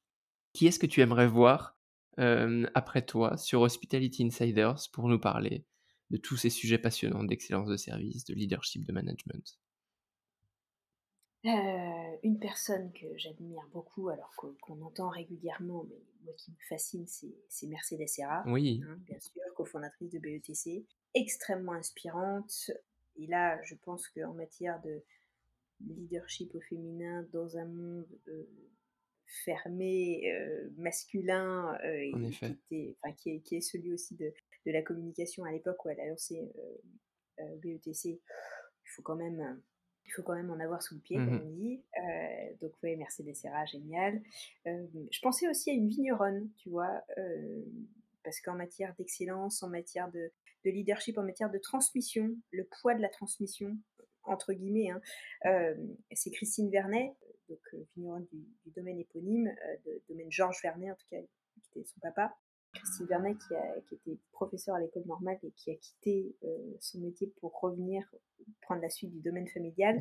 Qui 0.53 0.67
est-ce 0.67 0.79
que 0.79 0.87
tu 0.87 1.01
aimerais 1.01 1.27
voir 1.27 1.77
euh, 2.19 2.65
après 2.73 3.05
toi 3.05 3.37
sur 3.37 3.61
Hospitality 3.61 4.25
Insiders 4.25 4.89
pour 4.91 5.07
nous 5.07 5.19
parler 5.19 5.65
de 6.09 6.17
tous 6.17 6.37
ces 6.37 6.49
sujets 6.49 6.79
passionnants 6.79 7.23
d'excellence 7.23 7.69
de 7.69 7.77
service, 7.77 8.25
de 8.25 8.33
leadership, 8.33 8.85
de 8.85 8.91
management? 8.91 9.59
Une 12.21 12.37
personne 12.39 12.91
que 12.91 13.05
j'admire 13.17 13.63
beaucoup, 13.71 14.09
alors 14.09 14.33
qu'on 14.35 14.81
entend 14.81 15.09
régulièrement, 15.09 15.85
mais 15.89 16.01
moi 16.25 16.33
qui 16.33 16.51
me 16.51 16.57
fascine, 16.67 17.05
c'est 17.07 17.67
Mercedes 17.67 18.07
Serra, 18.07 18.43
Oui. 18.45 18.81
hein, 18.85 18.97
bien 19.05 19.19
sûr, 19.19 19.41
cofondatrice 19.55 20.11
de 20.11 20.19
BETC, 20.19 20.85
extrêmement 21.13 21.73
inspirante. 21.73 22.71
Et 23.15 23.27
là, 23.27 23.57
je 23.63 23.75
pense 23.75 24.07
qu'en 24.09 24.33
matière 24.33 24.81
de 24.81 25.01
leadership 25.87 26.53
au 26.55 26.61
féminin 26.61 27.27
dans 27.31 27.57
un 27.57 27.65
monde 27.65 28.07
fermé, 29.45 30.23
masculin, 30.77 31.77
qui, 32.67 32.97
qui, 33.17 33.29
est, 33.29 33.39
qui, 33.41 33.55
est, 33.55 33.61
celui 33.61 33.93
aussi 33.93 34.15
de, 34.15 34.33
de 34.65 34.71
la 34.71 34.81
communication 34.81 35.43
à 35.43 35.51
l'époque 35.51 35.85
où 35.85 35.89
elle 35.89 35.99
a 35.99 36.07
lancé 36.07 36.51
BETC, 37.61 38.05
il 38.05 38.89
faut 38.95 39.03
quand 39.03 39.15
même 39.15 39.61
il 40.09 40.11
faut 40.11 40.23
quand 40.23 40.33
même 40.33 40.49
en 40.49 40.59
avoir 40.59 40.81
sous 40.81 40.95
le 40.95 41.01
pied, 41.01 41.17
comme 41.17 41.35
mmh 41.35 41.43
on 41.45 41.51
dit. 41.51 41.83
Euh, 41.97 42.55
donc, 42.61 42.71
oui, 42.81 42.95
Mercedes 42.97 43.35
Serra, 43.35 43.65
génial. 43.65 44.21
Euh, 44.65 44.87
je 45.11 45.19
pensais 45.21 45.47
aussi 45.47 45.69
à 45.69 45.73
une 45.73 45.87
vigneronne, 45.87 46.49
tu 46.57 46.69
vois, 46.69 47.03
euh, 47.19 47.61
parce 48.23 48.41
qu'en 48.41 48.55
matière 48.55 48.95
d'excellence, 48.97 49.61
en 49.61 49.69
matière 49.69 50.09
de, 50.11 50.31
leadership, 50.65 51.19
en 51.19 51.23
matière 51.23 51.51
de 51.51 51.59
transmission, 51.59 52.35
le 52.51 52.67
poids 52.81 52.95
de 52.95 53.01
la 53.01 53.09
transmission, 53.09 53.77
entre 54.29 54.53
guillemets, 54.53 54.89
hein, 54.89 55.01
c'est 56.11 56.31
Christine 56.31 56.69
Vernet, 56.69 57.15
donc 57.49 57.59
vigneronne 57.95 58.25
du, 58.31 58.37
du 58.65 58.71
domaine 58.75 58.99
éponyme, 58.99 59.49
de, 59.85 60.01
domaine 60.09 60.31
Georges 60.31 60.61
Vernet, 60.61 60.91
en 60.91 60.95
tout 60.95 61.07
cas, 61.09 61.17
qui 61.61 61.79
était 61.79 61.87
son 61.87 61.99
papa. 61.99 62.33
Christine 62.73 63.07
Vernet, 63.07 63.35
qui, 63.47 63.55
a, 63.55 63.81
qui 63.87 63.95
était 63.95 64.17
professeur 64.31 64.75
à 64.75 64.79
l'école 64.79 65.03
normale 65.05 65.37
et 65.43 65.51
qui 65.51 65.71
a 65.71 65.75
quitté 65.75 66.35
euh, 66.43 66.75
son 66.79 66.99
métier 66.99 67.31
pour 67.39 67.59
revenir 67.59 68.03
prendre 68.61 68.81
la 68.81 68.89
suite 68.89 69.11
du 69.11 69.19
domaine 69.19 69.47
familial. 69.47 69.99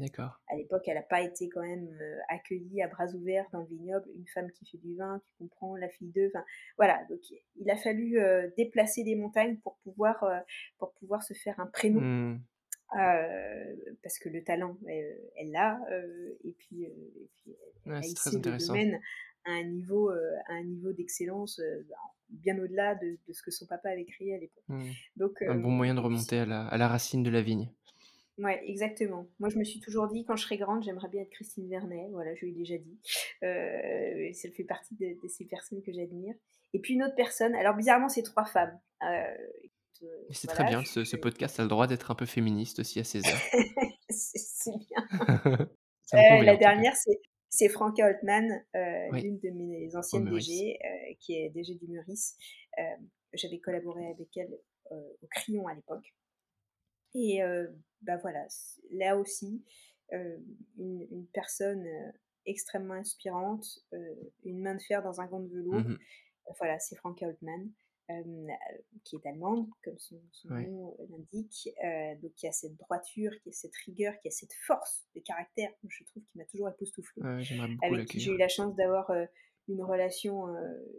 À 0.49 0.57
l'époque, 0.57 0.83
elle 0.87 0.95
n'a 0.95 1.03
pas 1.03 1.23
été 1.23 1.49
quand 1.49 1.63
même 1.63 1.89
euh, 2.01 2.19
accueillie 2.29 2.83
à 2.83 2.89
bras 2.89 3.07
ouverts 3.09 3.47
dans 3.53 3.61
le 3.61 3.67
vignoble. 3.67 4.09
Une 4.15 4.27
femme 4.29 4.51
qui 4.53 4.67
fait 4.67 4.79
du 4.79 4.97
vin, 4.97 5.21
tu 5.25 5.33
comprends, 5.39 5.77
la 5.77 5.89
fille 5.89 6.13
d'eux. 6.13 6.31
Voilà. 6.77 7.05
Donc, 7.09 7.21
il 7.57 7.71
a 7.71 7.77
fallu 7.77 8.19
euh, 8.19 8.49
déplacer 8.57 9.03
des 9.03 9.17
montagnes 9.17 9.57
pour 9.59 9.77
pouvoir, 9.79 10.25
pour 10.79 10.93
pouvoir 10.95 11.23
se 11.23 11.35
faire 11.35 11.59
un 11.59 11.67
prénom. 11.67 12.01
Mmh. 12.01 12.41
Parce 12.91 14.19
que 14.19 14.29
le 14.29 14.43
talent, 14.43 14.77
elle 14.87 15.51
l'a, 15.51 15.81
et 16.45 16.53
puis, 16.53 16.85
et 16.85 17.29
puis 17.35 17.57
elle 17.87 17.93
a 17.93 18.01
très 18.01 18.31
le 18.31 18.67
domaine 18.67 19.01
à 19.45 19.53
un 19.53 19.65
niveau, 19.65 20.11
à 20.11 20.53
un 20.53 20.65
niveau 20.65 20.93
d'excellence 20.93 21.61
bien 22.31 22.59
au-delà 22.59 22.95
de, 22.95 23.17
ce 23.33 23.43
que 23.43 23.51
son 23.51 23.67
papa 23.67 23.91
avait 23.91 24.05
créé 24.05 24.35
à 24.35 24.39
l'époque. 24.39 24.65
Mmh. 24.69 24.91
Donc, 25.17 25.43
un 25.43 25.55
bon 25.55 25.71
moyen 25.71 25.95
de 25.95 26.01
remonter 26.01 26.41
à 26.41 26.47
la, 26.47 26.67
à 26.67 26.77
la, 26.77 26.89
racine 26.89 27.23
de 27.23 27.31
la 27.31 27.41
vigne. 27.41 27.71
Ouais, 28.39 28.63
exactement. 28.67 29.27
Moi, 29.41 29.49
je 29.49 29.59
me 29.59 29.65
suis 29.65 29.81
toujours 29.81 30.07
dit, 30.07 30.25
quand 30.25 30.37
je 30.37 30.45
serai 30.45 30.59
grande, 30.59 30.85
j'aimerais 30.85 31.09
bien 31.09 31.23
être 31.23 31.31
Christine 31.31 31.69
Vernet. 31.69 32.09
Voilà, 32.13 32.35
je 32.37 32.45
lui 32.45 32.53
ai 32.53 32.55
déjà 32.55 32.79
dit. 32.79 32.99
Euh, 33.43 34.33
ça 34.33 34.49
fait 34.51 34.65
partie 34.65 34.95
de, 34.95 35.17
ces 35.29 35.45
personnes 35.45 35.83
que 35.83 35.93
j'admire. 35.93 36.35
Et 36.73 36.79
puis 36.79 36.95
une 36.95 37.03
autre 37.03 37.17
personne. 37.17 37.55
Alors, 37.57 37.75
bizarrement, 37.75 38.09
c'est 38.09 38.23
trois 38.23 38.45
femmes. 38.45 38.79
C'est 40.31 40.49
très 40.49 40.65
bien. 40.65 40.85
Ce, 40.85 41.17
podcast 41.17 41.59
a 41.61 41.63
le 41.63 41.69
droit 41.69 41.87
d'être 41.87 42.11
un 42.11 42.15
peu 42.15 42.27
féministe 42.27 42.81
aussi 42.81 43.01
à 43.01 43.05
ses 43.05 43.27
heures. 43.27 43.43
c'est 44.11 44.77
bien. 44.77 45.69
Euh, 46.15 46.43
la 46.43 46.57
dernière, 46.57 46.97
c'est 46.97 47.21
c'est 47.51 47.69
Franca 47.69 48.07
Holtman, 48.07 48.63
euh, 48.77 49.11
l'une 49.13 49.39
de 49.39 49.51
mes 49.51 49.97
anciennes 49.97 50.29
DG, 50.29 50.79
euh, 50.85 51.15
qui 51.19 51.35
est 51.35 51.51
DG 51.51 51.75
du 51.77 51.89
Meurice. 51.89 52.37
Euh, 52.79 52.83
j'avais 53.33 53.59
collaboré 53.59 54.07
avec 54.07 54.37
elle 54.37 54.59
au 54.91 55.27
Crayon 55.31 55.67
à 55.67 55.75
l'époque. 55.75 56.15
Et 57.15 57.41
bah 58.03 58.17
voilà, 58.19 58.47
là 58.91 59.17
aussi, 59.17 59.63
une, 60.79 61.27
personne 61.33 61.87
extrêmement 62.47 62.95
inspirante, 62.95 63.67
une 64.45 64.63
main 64.63 64.75
de 64.75 64.83
fer 64.83 65.03
dans 65.03 65.21
un 65.21 65.27
gant 65.27 65.41
de 65.41 65.49
velours. 65.49 65.81
Mmh 65.81 65.99
voilà, 66.59 66.79
c'est 66.79 66.97
Franka 66.97 67.27
Holtman. 67.27 67.71
Euh, 68.11 68.47
qui 69.05 69.17
est 69.17 69.27
allemande, 69.27 69.69
comme 69.85 69.99
son, 69.99 70.19
nom 70.49 70.97
euh, 70.99 71.07
l'indique. 71.11 71.69
Euh, 71.85 72.15
donc 72.23 72.33
il 72.43 72.47
y 72.47 72.49
a 72.49 72.53
cette 72.53 72.75
droiture, 72.77 73.33
qui 73.43 73.51
a 73.51 73.53
cette 73.53 73.77
rigueur, 73.85 74.19
qui 74.21 74.29
a 74.29 74.31
cette 74.31 74.55
force 74.67 75.07
de 75.15 75.21
caractère, 75.21 75.71
je 75.87 76.05
trouve, 76.05 76.23
qui 76.25 76.39
m'a 76.39 76.47
toujours 76.47 76.71
époustouflée. 76.71 77.23
avec 77.83 78.09
qui 78.09 78.19
j'ai 78.19 78.31
eu 78.33 78.39
la 78.39 78.49
chance 78.49 78.75
d'avoir 78.77 79.13
une 79.69 79.83
relation, 79.83 80.47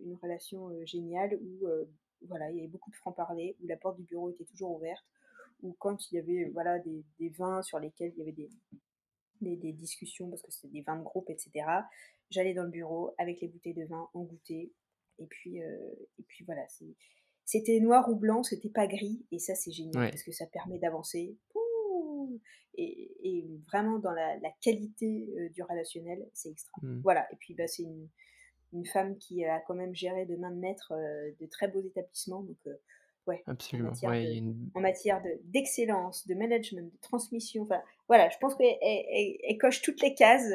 une 0.06 0.16
relation 0.22 0.70
géniale 0.86 1.36
où 1.42 1.68
voilà, 2.28 2.52
il 2.52 2.58
y 2.58 2.60
avait 2.60 2.68
beaucoup 2.68 2.92
de 2.92 2.96
francs-parler, 2.96 3.58
où 3.60 3.68
la 3.68 3.78
porte 3.78 3.98
du 3.98 4.04
bureau 4.04 4.30
était 4.30 4.46
toujours 4.46 4.76
ouverte, 4.76 5.04
où 5.64 5.76
quand 5.80 6.12
il 6.12 6.16
y 6.16 6.20
avait 6.20 6.52
voilà, 6.54 6.78
des, 6.78 7.04
des 7.18 7.30
vins 7.30 7.64
sur 7.64 7.80
lesquels 7.80 8.14
il 8.16 8.20
y 8.20 8.22
avait 8.22 8.34
des, 8.34 8.50
des, 9.42 9.56
des 9.56 9.74
discussions, 9.74 10.30
parce 10.30 10.44
que 10.44 10.52
c'était 10.52 10.74
des 10.74 10.84
vins 10.84 10.98
de 10.98 11.04
groupe, 11.04 11.30
etc., 11.32 11.66
j'allais 12.30 12.54
dans 12.54 12.66
le 12.66 12.70
bureau 12.70 13.16
avec 13.18 13.42
les 13.42 13.48
bouteilles 13.48 13.74
de 13.74 13.86
vin, 13.86 14.08
en 14.14 14.22
goûter, 14.22 14.72
et 15.20 15.26
puis, 15.28 15.62
euh, 15.62 15.94
et 16.18 16.24
puis 16.24 16.46
voilà, 16.46 16.66
c'était 17.46 17.80
noir 17.80 18.10
ou 18.10 18.16
blanc, 18.16 18.44
c'était 18.44 18.70
pas 18.70 18.88
gris, 18.88 19.26
et 19.32 19.40
ça 19.40 19.56
c'est 19.56 19.72
génial 19.72 20.10
parce 20.10 20.24
que 20.24 20.32
ça 20.32 20.46
permet 20.48 20.80
d'avancer. 20.80 21.38
Et, 22.76 23.46
vraiment 23.68 24.00
dans 24.00 24.12
la, 24.12 24.38
qualité 24.62 25.30
euh, 25.38 25.50
du 25.50 25.62
relationnel, 25.64 26.26
c'est 26.34 26.50
extra. 26.50 26.80
Mmh. 26.82 27.02
Voilà, 27.04 27.28
et 27.32 27.36
puis 27.36 27.54
bah, 27.54 27.68
c'est 27.68 27.84
une, 27.84 28.08
une, 28.74 28.86
femme 28.86 29.18
qui 29.18 29.44
a 29.44 29.60
quand 29.68 29.76
même 29.76 29.94
géré 29.94 30.26
de 30.26 30.36
main 30.38 30.52
de 30.52 30.60
maître 30.60 30.94
euh, 30.94 31.32
de 31.40 31.46
très 31.46 31.68
beaux 31.68 31.82
établissements. 31.82 32.42
Donc, 32.42 32.58
ouais, 33.28 33.44
Absolument. 33.48 33.92
En 34.76 34.80
matière, 34.80 35.22
d'excellence, 35.44 36.26
de, 36.26 36.36
management, 36.36 36.92
de 36.92 37.00
transmission, 37.02 37.64
enfin, 37.64 37.82
voilà, 38.08 38.30
je 38.30 38.38
pense 38.38 38.56
qu'elle 38.56 39.58
coche 39.60 39.82
toutes 39.82 40.02
les 40.02 40.16
cases 40.16 40.50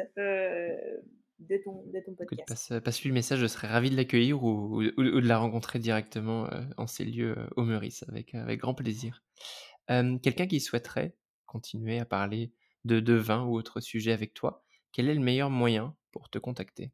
de 1.39 1.57
ton, 1.57 1.83
de 1.87 1.99
ton 1.99 2.13
podcast. 2.13 2.47
passe, 2.47 2.73
passe 2.83 3.03
le 3.03 3.13
message, 3.13 3.39
je 3.39 3.47
serais 3.47 3.67
ravi 3.67 3.89
de 3.89 3.95
l'accueillir 3.95 4.43
ou, 4.43 4.81
ou, 4.81 4.81
de 4.81 5.27
la 5.27 5.37
rencontrer 5.37 5.79
directement 5.79 6.51
euh, 6.51 6.63
en 6.77 6.87
ces 6.87 7.05
lieux 7.05 7.37
euh, 7.37 7.47
au 7.55 7.63
Meurice, 7.63 8.03
avec, 8.07 8.33
avec 8.35 8.59
grand 8.59 8.73
plaisir. 8.73 9.23
Quelqu'un 9.87 10.47
qui 10.47 10.59
souhaiterait 10.59 11.15
continuer 11.45 11.99
à 11.99 12.05
parler 12.05 12.51
de, 12.85 12.99
de 12.99 13.13
vin 13.13 13.45
ou 13.45 13.55
autre 13.55 13.81
sujet 13.81 14.11
avec 14.11 14.33
toi, 14.33 14.65
quel 14.91 15.09
est 15.09 15.13
le 15.13 15.21
meilleur 15.21 15.51
moyen 15.51 15.95
pour 16.11 16.29
te 16.29 16.39
contacter? 16.39 16.91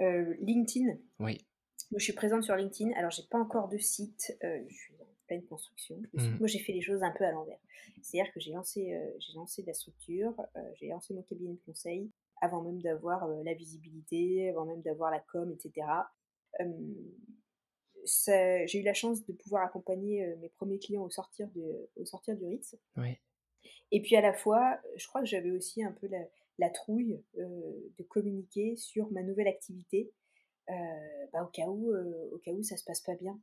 Euh, 0.00 0.34
LinkedIn. 0.40 0.96
Oui. 1.18 1.44
Moi, 1.90 1.98
je 1.98 2.04
suis 2.04 2.12
présente 2.12 2.44
sur 2.44 2.54
LinkedIn. 2.54 2.92
Alors, 2.96 3.10
j'ai 3.10 3.24
pas 3.28 3.38
encore 3.38 3.68
de 3.68 3.78
site. 3.78 4.38
je 4.40 4.72
suis 4.72 4.94
en 5.00 5.06
pleine 5.26 5.44
construction. 5.46 6.00
Mmh. 6.12 6.38
Moi, 6.38 6.46
j'ai 6.46 6.60
fait 6.60 6.72
les 6.72 6.82
choses 6.82 7.02
un 7.02 7.10
peu 7.10 7.24
à 7.24 7.32
l'envers. 7.32 7.58
C'est-à-dire 8.02 8.32
que 8.32 8.38
j'ai 8.38 8.52
lancé, 8.52 8.96
j'ai 9.18 9.32
lancé 9.34 9.64
la 9.66 9.74
structure, 9.74 10.36
j'ai 10.74 10.88
lancé 10.88 11.12
mon 11.12 11.22
cabinet 11.22 11.54
de 11.54 11.60
conseil 11.66 12.12
avant 12.40 12.62
même 12.62 12.80
d'avoir 12.80 13.24
euh, 13.24 13.42
la 13.44 13.54
visibilité, 13.54 14.50
avant 14.50 14.64
même 14.64 14.82
d'avoir 14.82 15.10
la 15.10 15.20
com, 15.20 15.50
etc. 15.52 15.86
j'ai 18.66 18.78
eu 18.78 18.82
la 18.82 18.94
chance 18.94 19.24
de 19.24 19.32
pouvoir 19.32 19.64
accompagner 19.64 20.24
euh, 20.24 20.36
mes 20.36 20.48
premiers 20.48 20.78
clients 20.78 21.04
au 21.04 21.10
sortir, 21.10 21.48
de, 21.54 21.88
au 21.96 22.04
sortir 22.04 22.36
du 22.36 22.46
Ritz. 22.46 22.76
Et 23.92 24.02
puis 24.02 24.16
à 24.16 24.20
la 24.20 24.32
fois, 24.32 24.80
je 24.96 25.06
crois 25.06 25.20
que 25.20 25.26
j'avais 25.26 25.50
aussi 25.50 25.82
un 25.82 25.92
peu 25.92 26.08
la, 26.58 26.70
trouille 26.70 27.22
euh, 27.38 27.92
de 27.98 28.02
communiquer 28.04 28.76
sur 28.76 29.10
ma 29.12 29.22
nouvelle 29.22 29.48
activité, 29.48 30.12
bah, 30.68 31.44
au, 31.44 31.46
cas 31.46 31.66
où, 31.68 31.94
au 31.94 32.38
cas 32.38 32.50
où 32.50 32.62
ça 32.64 32.76
se 32.76 32.82
passe 32.82 33.00
pas 33.00 33.14
bien 33.14 33.40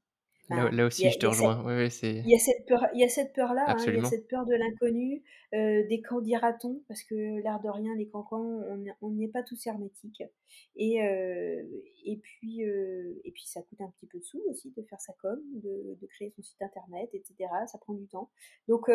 là, 0.49 0.85
aussi, 0.85 1.09
je 1.09 1.17
te 1.17 1.25
rejoins. 1.25 1.63
il 2.01 2.29
y 2.29 2.35
a 2.35 2.39
cette 2.39 2.65
peur, 2.65 2.87
il 2.93 2.99
y 2.99 3.03
a 3.03 3.09
cette 3.09 3.33
peur-là, 3.33 3.65
hein, 3.67 3.77
il 3.87 3.95
y 3.95 3.99
a 3.99 4.03
cette 4.05 4.27
peur 4.27 4.45
de 4.45 4.55
l'inconnu, 4.55 5.23
euh, 5.53 5.87
des 5.87 6.01
quand 6.01 6.21
dira-t-on, 6.21 6.81
parce 6.87 7.03
que 7.03 7.41
l'air 7.41 7.59
de 7.61 7.69
rien, 7.69 7.95
les 7.95 8.07
cancans, 8.07 8.61
on 9.01 9.11
n'y 9.11 9.25
est 9.25 9.31
pas 9.31 9.43
tous 9.43 9.65
hermétiques. 9.67 10.23
Et, 10.75 11.03
euh, 11.03 11.63
et, 12.05 12.17
puis, 12.17 12.65
euh, 12.65 13.19
et 13.23 13.31
puis, 13.31 13.45
ça 13.45 13.61
coûte 13.61 13.81
un 13.81 13.89
petit 13.91 14.07
peu 14.07 14.19
de 14.19 14.23
sous 14.23 14.41
aussi 14.49 14.71
de 14.71 14.81
faire 14.83 15.01
sa 15.01 15.13
com, 15.13 15.39
de, 15.53 15.97
de 15.99 16.07
créer 16.07 16.31
son 16.35 16.43
site 16.43 16.61
internet, 16.61 17.09
etc. 17.13 17.35
Ça 17.67 17.77
prend 17.77 17.93
du 17.93 18.07
temps. 18.07 18.29
Donc, 18.67 18.89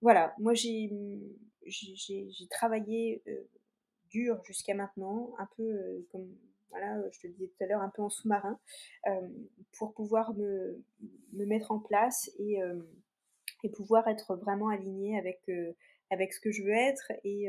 voilà, 0.00 0.34
moi, 0.38 0.54
j'ai 0.54 0.90
travaillé 2.50 3.22
dur 4.10 4.42
jusqu'à 4.44 4.74
maintenant, 4.74 5.32
un 5.38 5.48
peu 5.56 6.06
comme 6.10 6.34
euh, 6.74 7.08
je 7.12 7.20
te 7.20 7.26
le 7.26 7.32
disais 7.34 7.48
tout 7.48 7.64
à 7.64 7.66
l'heure, 7.66 7.80
un 7.80 7.90
peu 7.90 8.02
en 8.02 8.10
sous-marin, 8.10 8.58
euh, 9.06 9.28
pour 9.72 9.94
pouvoir 9.94 10.34
me, 10.34 10.82
me, 11.32 11.44
mettre 11.46 11.70
en 11.70 11.78
place 11.78 12.30
et, 12.38 12.62
euh, 12.62 12.80
pouvoir 13.74 14.08
être 14.08 14.36
vraiment 14.36 14.68
alignée 14.68 15.18
avec, 15.18 15.42
ce 15.46 16.40
que 16.40 16.50
je 16.50 16.62
veux 16.62 16.72
être 16.72 17.12
et, 17.24 17.48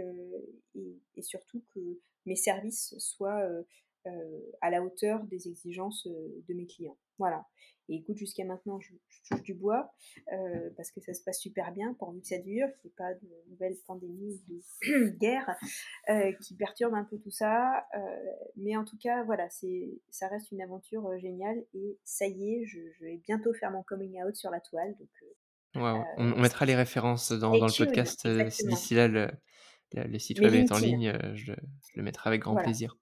et, 0.75 0.99
et, 1.15 1.21
surtout 1.21 1.63
que 1.73 1.79
mes 2.25 2.35
services 2.35 2.93
soient 2.97 3.47
à 4.59 4.69
la 4.69 4.83
hauteur 4.83 5.23
des 5.23 5.47
exigences 5.47 6.05
de 6.07 6.53
mes 6.53 6.67
clients. 6.67 6.97
Voilà. 7.17 7.45
Et 7.91 7.95
écoute, 7.95 8.15
jusqu'à 8.15 8.45
maintenant, 8.45 8.79
je, 8.79 8.93
touche 9.27 9.43
du 9.43 9.53
bois 9.53 9.91
euh, 10.31 10.69
parce 10.77 10.91
que 10.91 11.01
ça 11.01 11.13
se 11.13 11.21
passe 11.23 11.39
super 11.39 11.73
bien, 11.73 11.93
pourvu 11.99 12.21
que 12.21 12.27
ça 12.27 12.37
dure, 12.37 12.67
qu'il 12.79 12.87
n'y 12.87 12.91
ait 12.91 12.95
pas 12.97 13.13
de 13.13 13.49
nouvelles 13.49 13.75
pandémies 13.85 14.41
ou 14.47 14.53
de 14.87 15.09
guerre 15.19 15.57
euh, 16.09 16.31
qui 16.41 16.55
perturbent 16.55 16.95
un 16.95 17.03
peu 17.03 17.19
tout 17.19 17.31
ça. 17.31 17.85
Euh, 17.97 17.99
mais 18.55 18.77
en 18.77 18.85
tout 18.85 18.97
cas, 18.97 19.25
voilà, 19.25 19.49
ça 20.09 20.27
reste 20.29 20.51
une 20.51 20.61
aventure 20.61 21.05
géniale 21.19 21.65
et 21.73 21.97
ça 22.05 22.27
y 22.27 22.53
est, 22.53 22.65
je, 22.65 22.79
vais 23.01 23.17
bientôt 23.17 23.53
faire 23.53 23.71
mon 23.71 23.83
coming 23.83 24.23
out 24.23 24.35
sur 24.35 24.51
la 24.51 24.61
toile. 24.61 24.95
Donc, 24.97 25.09
on, 26.17 26.39
mettra 26.39 26.65
les 26.65 26.75
références 26.75 27.33
dans, 27.33 27.51
le 27.51 27.77
podcast 27.77 28.25
d'ici 28.25 28.95
là. 28.95 29.09
le 29.09 30.19
site 30.19 30.39
web 30.39 30.53
est 30.53 30.71
en 30.71 30.77
ligne, 30.77 31.13
je, 31.33 31.51
le 31.95 32.03
mettrai 32.03 32.29
avec 32.29 32.41
grand 32.41 32.55
plaisir. 32.55 32.97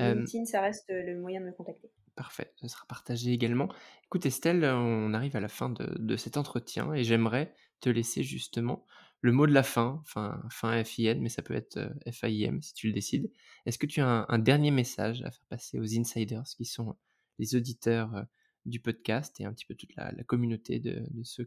LinkedIn, 0.00 0.44
ça 0.44 0.60
reste 0.60 0.86
le 0.88 1.20
moyen 1.20 1.40
de 1.40 1.46
me 1.46 1.52
contacter. 1.52 1.88
Parfait, 2.18 2.52
ce 2.56 2.66
sera 2.66 2.84
partagé 2.86 3.30
également. 3.30 3.68
Écoute 4.06 4.26
Estelle, 4.26 4.64
on 4.64 5.14
arrive 5.14 5.36
à 5.36 5.40
la 5.40 5.46
fin 5.46 5.70
de, 5.70 6.16
cet 6.16 6.36
entretien 6.36 6.92
et 6.92 7.04
j'aimerais 7.04 7.54
te 7.78 7.88
laisser 7.88 8.24
justement 8.24 8.84
le 9.20 9.30
mot 9.30 9.46
de 9.46 9.52
la 9.52 9.62
fin, 9.62 10.00
enfin 10.02 10.42
fin 10.50 10.82
FIN, 10.82 11.20
mais 11.20 11.28
ça 11.28 11.42
peut 11.42 11.54
être 11.54 11.78
FIM 12.10 12.60
si 12.60 12.74
tu 12.74 12.88
le 12.88 12.92
décides. 12.92 13.30
Est-ce 13.66 13.78
que 13.78 13.86
tu 13.86 14.00
as 14.00 14.26
un, 14.28 14.38
dernier 14.40 14.72
message 14.72 15.22
à 15.22 15.30
faire 15.30 15.44
passer 15.48 15.78
aux 15.78 15.96
insiders 15.96 16.42
qui 16.56 16.64
sont 16.64 16.96
les 17.38 17.54
auditeurs 17.54 18.26
du 18.66 18.80
podcast 18.80 19.38
et 19.40 19.44
un 19.44 19.52
petit 19.52 19.66
peu 19.66 19.76
toute 19.76 19.94
la, 19.94 20.12
communauté 20.24 20.80
de, 20.80 21.06
ceux 21.22 21.46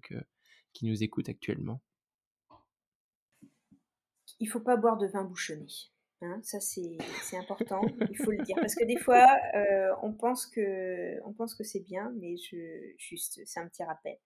qui 0.72 0.86
nous 0.86 1.04
écoutent 1.04 1.28
actuellement? 1.28 1.82
Il 4.40 4.46
ne 4.46 4.50
faut 4.50 4.62
pas 4.62 4.78
boire 4.78 4.98
de 4.98 5.08
vin 5.08 5.26
bouchonné. 5.26 5.68
Hein, 6.24 6.40
ça, 6.44 6.60
c'est 6.60 6.98
important, 7.36 7.82
il 8.10 8.18
faut 8.18 8.30
le 8.30 8.44
dire. 8.44 8.56
Parce 8.60 8.76
que 8.76 8.86
des 8.86 8.98
fois, 8.98 9.28
euh, 9.56 9.92
on 10.04 10.14
pense 10.14 10.46
que, 10.46 11.18
que 11.58 11.64
c'est 11.64 11.80
bien, 11.80 12.14
mais 12.20 12.38
je, 12.38 12.94
juste, 12.98 13.42
c'est 13.46 13.60
un 13.60 13.68
petit 13.68 13.84
rappel. 13.84 14.18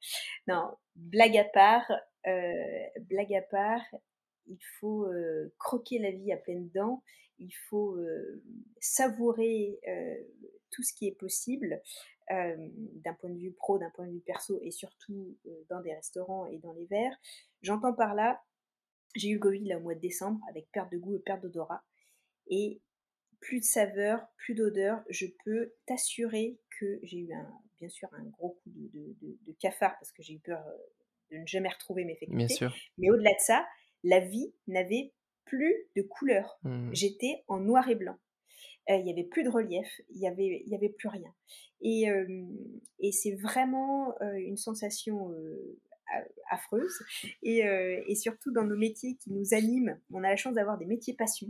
Non, 0.47 0.75
blague 0.95 1.37
à 1.37 1.45
part, 1.45 1.89
euh, 2.27 2.83
blague 3.09 3.33
à 3.33 3.41
part, 3.43 3.81
il 4.47 4.59
faut 4.79 5.05
euh, 5.05 5.53
croquer 5.57 5.99
la 5.99 6.11
vie 6.11 6.33
à 6.33 6.37
pleines 6.37 6.69
dents, 6.71 7.01
il 7.39 7.53
faut 7.69 7.97
savourer 8.79 9.79
tout 10.71 10.83
ce 10.83 10.93
qui 10.93 11.07
est 11.07 11.17
possible. 11.17 11.81
d'un 12.29 13.13
point 13.19 13.29
de 13.29 13.37
vue 13.37 13.53
pro, 13.53 13.77
d'un 13.77 13.89
point 13.91 14.07
de 14.07 14.11
vue 14.11 14.21
perso 14.25 14.59
et 14.61 14.71
surtout 14.71 15.37
dans 15.69 15.81
des 15.81 15.93
restaurants 15.93 16.47
et 16.47 16.57
dans 16.59 16.73
les 16.73 16.85
verres. 16.85 17.17
J'entends 17.61 17.93
par 17.93 18.15
là 18.15 18.41
j'ai 19.16 19.30
eu 19.30 19.36
le 19.36 19.39
Covid 19.39 19.66
là 19.66 19.78
au 19.78 19.82
mois 19.82 19.95
de 19.95 19.99
décembre 19.99 20.39
avec 20.49 20.72
perte 20.72 20.91
de 20.91 20.97
goût 20.97 21.16
et 21.16 21.20
perte 21.20 21.41
d'odorat. 21.41 21.84
Et 22.47 22.82
plus 23.39 23.59
de 23.59 23.66
saveur, 23.66 24.26
plus 24.38 24.55
d'odeur, 24.55 25.01
je 25.09 25.28
peux 25.43 25.74
t'assurer 25.86 26.59
que 26.80 26.99
j'ai 27.03 27.20
eu 27.20 27.34
un, 27.34 27.47
bien 27.80 27.89
sûr 27.89 28.09
un 28.13 28.24
gros 28.24 28.59
coup 28.63 28.70
de, 28.70 29.16
de, 29.22 29.53
cafard 29.59 29.95
parce 29.99 30.11
que 30.11 30.24
j'ai 30.24 30.34
eu 30.34 30.39
peur 30.39 30.66
euh, 30.68 30.78
de 31.32 31.38
ne 31.38 31.47
jamais 31.47 31.70
retrouver 31.70 32.05
mes 32.05 32.16
facultés. 32.16 32.68
Mais 32.97 33.09
au-delà 33.09 33.32
de 33.32 33.39
ça, 33.39 33.66
la 34.03 34.20
vie 34.20 34.53
n'avait 34.68 35.13
plus 35.45 35.76
de 35.95 36.01
couleur. 36.01 36.57
Mmh. 36.63 36.89
J'étais 36.93 37.43
en 37.47 37.59
noir 37.59 37.88
et 37.89 37.95
blanc. 37.95 38.18
Euh, 38.89 38.95
il 38.95 39.03
n'y 39.03 39.11
avait 39.11 39.24
plus 39.24 39.43
de 39.43 39.49
relief, 39.49 39.88
il 40.09 40.20
n'y 40.20 40.28
avait, 40.28 40.63
y 40.66 40.76
avait 40.76 40.89
plus 40.89 41.07
rien. 41.07 41.34
Et, 41.82 42.05
et 42.99 43.11
c'est 43.11 43.36
vraiment 43.36 44.16
euh, 44.22 44.36
une 44.36 44.57
sensation 44.57 45.32
affreuse. 46.49 47.03
Et, 47.43 47.67
euh, 47.67 48.01
et, 48.07 48.15
surtout 48.15 48.51
dans 48.51 48.63
nos 48.63 48.77
métiers 48.77 49.15
qui 49.15 49.31
nous 49.31 49.53
animent, 49.53 49.99
on 50.11 50.23
a 50.23 50.29
la 50.29 50.35
chance 50.35 50.55
d'avoir 50.55 50.77
des 50.77 50.85
métiers 50.85 51.15
passion. 51.15 51.47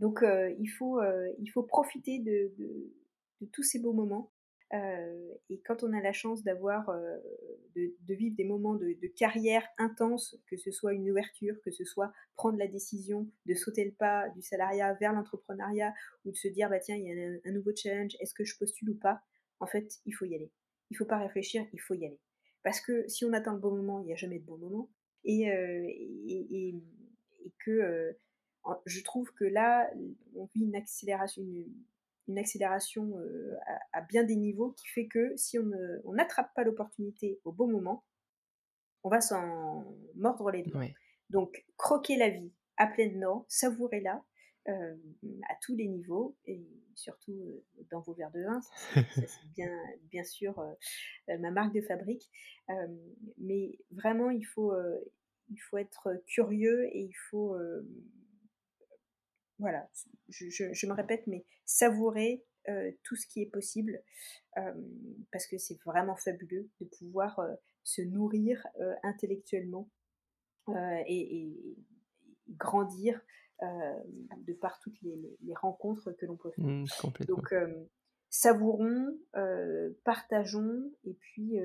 Donc 0.00 0.22
euh, 0.22 0.54
il, 0.58 0.68
faut, 0.68 1.00
euh, 1.00 1.30
il 1.38 1.48
faut 1.48 1.62
profiter 1.62 2.18
de, 2.18 2.52
tous 3.52 3.62
ces 3.62 3.78
beaux 3.78 3.92
moments. 3.92 4.32
et 4.72 5.60
quand 5.64 5.84
on 5.84 5.92
a 5.92 6.00
la 6.00 6.12
chance 6.12 6.42
d'avoir, 6.42 6.90
de, 7.76 7.94
de, 8.00 8.14
vivre 8.14 8.34
des 8.36 8.44
moments 8.44 8.74
de, 8.74 9.06
carrière 9.16 9.66
intense, 9.78 10.36
que 10.48 10.56
ce 10.56 10.72
soit 10.72 10.94
une 10.94 11.08
ouverture, 11.10 11.54
que 11.62 11.70
ce 11.70 11.84
soit 11.84 12.12
prendre 12.34 12.58
la 12.58 12.66
décision 12.66 13.30
de 13.46 13.54
sauter 13.54 13.84
le 13.84 13.92
pas 13.92 14.28
du 14.30 14.42
salariat 14.42 14.94
vers 14.94 15.12
l'entrepreneuriat, 15.12 15.94
ou 16.24 16.32
de 16.32 16.36
se 16.36 16.48
dire, 16.48 16.70
bah 16.70 16.80
tiens, 16.80 16.96
il 16.96 17.04
y 17.04 17.12
a 17.12 17.14
un, 17.14 17.38
un 17.44 17.52
nouveau 17.52 17.72
challenge, 17.76 18.16
est-ce 18.20 18.34
que 18.34 18.44
je 18.44 18.56
postule 18.58 18.90
ou 18.90 18.96
pas? 18.96 19.20
En 19.60 19.66
fait, 19.66 20.00
il 20.06 20.12
faut 20.12 20.24
y 20.24 20.34
aller. 20.34 20.50
Il 20.90 20.94
ne 20.94 20.98
faut 20.98 21.06
pas 21.06 21.18
réfléchir, 21.18 21.64
il 21.72 21.80
faut 21.80 21.94
y 21.94 22.06
aller. 22.06 22.20
Parce 22.64 22.80
que 22.80 23.06
si 23.08 23.24
on 23.24 23.32
attend 23.32 23.52
le 23.52 23.60
bon 23.60 23.76
moment, 23.76 24.00
il 24.00 24.06
n'y 24.06 24.12
a 24.12 24.16
jamais 24.16 24.38
de 24.40 24.44
bon 24.44 24.56
moment. 24.56 24.90
Et, 25.22 25.50
euh, 25.50 25.86
et, 25.86 26.74
que 27.58 27.70
euh, 27.70 28.12
je 28.86 29.02
trouve 29.02 29.32
que 29.34 29.44
là, 29.44 29.90
on 30.34 30.46
vit 30.54 30.64
une 30.64 30.74
accélération, 30.74 31.42
une, 32.26 32.38
accélération 32.38 33.18
euh, 33.18 33.54
à, 33.92 34.00
bien 34.00 34.24
des 34.24 34.36
niveaux 34.36 34.72
qui 34.72 34.88
fait 34.88 35.06
que 35.06 35.36
si 35.36 35.58
on 35.58 36.12
n'attrape 36.14 36.52
pas 36.54 36.64
l'opportunité 36.64 37.38
au 37.44 37.52
bon 37.52 37.68
moment, 37.68 38.04
on 39.02 39.10
va 39.10 39.20
s'en 39.20 39.84
mordre 40.16 40.50
les 40.50 40.62
doigts. 40.62 40.86
Donc, 41.28 41.64
croquer 41.76 42.16
la 42.16 42.30
vie 42.30 42.52
à 42.78 42.86
pleine 42.86 43.20
dents, 43.20 43.44
savourez-la, 43.48 44.24
euh, 44.68 44.96
à 45.50 45.54
tous 45.60 45.76
les 45.76 45.86
niveaux 45.86 46.38
et 46.46 46.66
surtout 46.94 47.32
euh, 47.32 47.82
dans 47.90 48.00
vos 48.00 48.14
verres 48.14 48.30
de 48.30 48.44
vin. 48.44 48.60
c'est 49.14 49.28
bien, 49.54 49.70
bien 50.10 50.24
sûr 50.24 50.58
euh, 50.58 51.38
ma 51.38 51.50
marque 51.50 51.74
de 51.74 51.82
fabrique. 51.82 52.30
mais 53.36 53.78
vraiment, 53.90 54.30
il 54.30 54.44
faut, 54.44 54.72
il 55.50 55.58
faut 55.58 55.76
être 55.76 56.22
curieux 56.26 56.86
et 56.86 57.00
il 57.00 57.16
faut, 57.30 57.58
voilà, 59.58 59.88
je, 60.30 60.48
je, 60.48 60.86
me 60.86 60.94
répète, 60.94 61.26
mais 61.26 61.44
savourer 61.66 62.42
tout 63.02 63.16
ce 63.16 63.26
qui 63.26 63.42
est 63.42 63.50
possible 63.50 64.02
parce 65.30 65.46
que 65.46 65.58
c'est 65.58 65.78
vraiment 65.84 66.16
fabuleux 66.16 66.70
de 66.80 66.86
pouvoir 66.86 67.38
se 67.82 68.00
nourrir 68.00 68.66
intellectuellement 69.02 69.90
et, 71.06 71.48
et, 71.48 71.76
grandir 72.48 73.20
de 73.62 74.52
par 74.52 74.78
toutes 74.80 75.00
les, 75.02 75.54
rencontres 75.54 76.12
que 76.12 76.26
l'on 76.26 76.36
peut 76.36 76.50
faire. 76.50 76.64
Mmh, 76.64 76.86
Donc, 77.26 77.52
euh, 77.52 77.84
savourons, 78.30 79.16
euh, 79.36 79.90
partageons, 80.04 80.92
et 81.04 81.14
puis, 81.14 81.56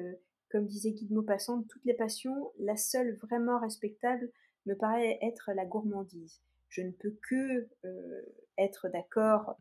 comme 0.52 0.66
disait 0.66 0.92
Guy 0.92 1.08
de 1.08 1.14
Maupassant, 1.14 1.64
toutes 1.64 1.86
les 1.86 1.94
passions, 1.94 2.52
la 2.60 2.78
seule 2.78 3.18
vraiment 3.18 3.60
respectable 3.60 4.32
me 4.66 4.76
paraît 4.76 5.18
être 5.22 5.52
la 5.54 5.66
gourmandise. 5.66 6.42
Je 6.70 6.82
ne 6.82 6.92
peux 6.92 7.18
que 7.28 7.68
être 8.58 8.90
d'accord 8.90 9.58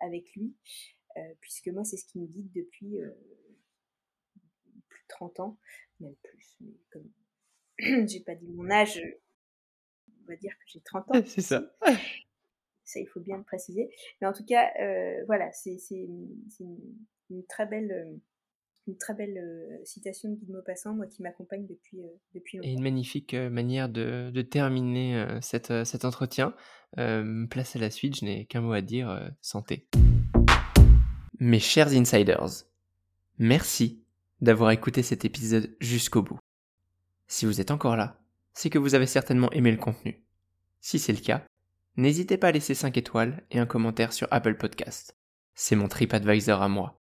avec 0.00 0.34
lui, 0.34 0.54
puisque 1.40 1.68
moi, 1.68 1.84
c'est 1.84 1.96
ce 1.96 2.06
qui 2.06 2.18
me 2.18 2.26
guide 2.26 2.50
depuis 2.52 2.98
plus 4.88 5.02
de 5.02 5.08
30 5.08 5.40
ans, 5.40 5.58
même 6.00 6.16
plus, 6.22 6.56
mais 6.60 6.74
comme 6.90 7.08
j'ai 8.08 8.20
pas 8.20 8.34
dit 8.34 8.48
mon 8.48 8.70
âge, 8.70 9.00
va 10.28 10.36
dire 10.36 10.52
que 10.52 10.64
j'ai 10.66 10.80
30 10.80 11.10
ans. 11.10 11.12
C'est 11.26 11.40
ça. 11.40 11.62
Ça, 12.84 13.00
il 13.00 13.06
faut 13.06 13.20
bien 13.20 13.36
le 13.36 13.42
préciser. 13.42 13.90
Mais 14.20 14.26
en 14.26 14.32
tout 14.32 14.46
cas, 14.46 14.70
euh, 14.80 15.22
voilà, 15.26 15.52
c'est 15.52 15.76
une, 15.90 17.44
très 17.46 17.66
belle, 17.66 17.92
euh, 17.92 18.16
une 18.86 18.96
très 18.96 19.12
belle 19.12 19.36
euh, 19.36 19.84
citation 19.84 20.30
de 20.30 20.36
Guy 20.36 20.46
de 20.46 20.52
Maupassant, 20.52 20.94
moi 20.94 21.06
qui 21.06 21.22
m'accompagne 21.22 21.66
depuis, 21.66 22.00
depuis 22.34 22.56
longtemps. 22.56 22.70
Et 22.70 22.72
une 22.72 22.82
magnifique 22.82 23.34
manière 23.34 23.90
de, 23.90 24.30
de 24.32 24.40
terminer 24.40 25.22
cette, 25.42 25.84
cet 25.84 26.06
entretien. 26.06 26.54
place 26.94 27.76
à 27.76 27.78
la 27.78 27.90
suite, 27.90 28.20
je 28.20 28.24
n'ai 28.24 28.46
qu'un 28.46 28.62
mot 28.62 28.72
à 28.72 28.80
dire, 28.80 29.30
santé. 29.42 29.86
Mes 31.38 31.60
chers 31.60 31.88
insiders, 31.88 32.64
merci 33.38 34.02
d'avoir 34.40 34.70
écouté 34.70 35.02
cet 35.02 35.26
épisode 35.26 35.76
jusqu'au 35.78 36.22
bout. 36.22 36.38
Si 37.26 37.44
vous 37.44 37.60
êtes 37.60 37.70
encore 37.70 37.96
là, 37.96 38.18
c'est 38.58 38.70
que 38.70 38.78
vous 38.78 38.96
avez 38.96 39.06
certainement 39.06 39.52
aimé 39.52 39.70
le 39.70 39.76
contenu. 39.76 40.20
Si 40.80 40.98
c'est 40.98 41.12
le 41.12 41.20
cas, 41.20 41.46
n'hésitez 41.96 42.36
pas 42.36 42.48
à 42.48 42.50
laisser 42.50 42.74
5 42.74 42.96
étoiles 42.96 43.46
et 43.52 43.60
un 43.60 43.66
commentaire 43.66 44.12
sur 44.12 44.26
Apple 44.32 44.56
Podcast. 44.56 45.16
C'est 45.54 45.76
mon 45.76 45.86
TripAdvisor 45.86 46.60
à 46.60 46.68
moi. 46.68 47.00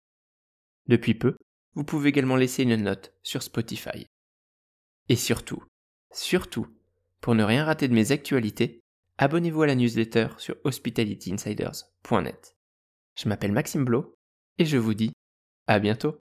Depuis 0.86 1.16
peu, 1.16 1.36
vous 1.74 1.84
pouvez 1.84 2.10
également 2.10 2.36
laisser 2.36 2.62
une 2.62 2.76
note 2.76 3.16
sur 3.24 3.41
Spotify. 3.41 4.06
Et 5.08 5.16
surtout, 5.16 5.64
surtout, 6.12 6.68
pour 7.20 7.34
ne 7.34 7.43
rien 7.43 7.66
rater 7.66 7.88
de 7.88 7.95
mes 7.95 8.12
actualités, 8.12 8.84
abonnez-vous 9.18 9.64
à 9.64 9.68
la 9.68 9.76
newsletter 9.76 10.28
sur 10.38 10.56
hospitalityinsiders.net. 10.66 12.58
Je 13.16 13.28
m'appelle 13.28 13.54
Maxime 13.54 13.86
Blo 13.86 14.14
et 14.60 14.66
je 14.66 14.78
vous 14.78 14.93
dis 14.93 15.14
à 15.66 15.80
bientôt. 15.80 16.20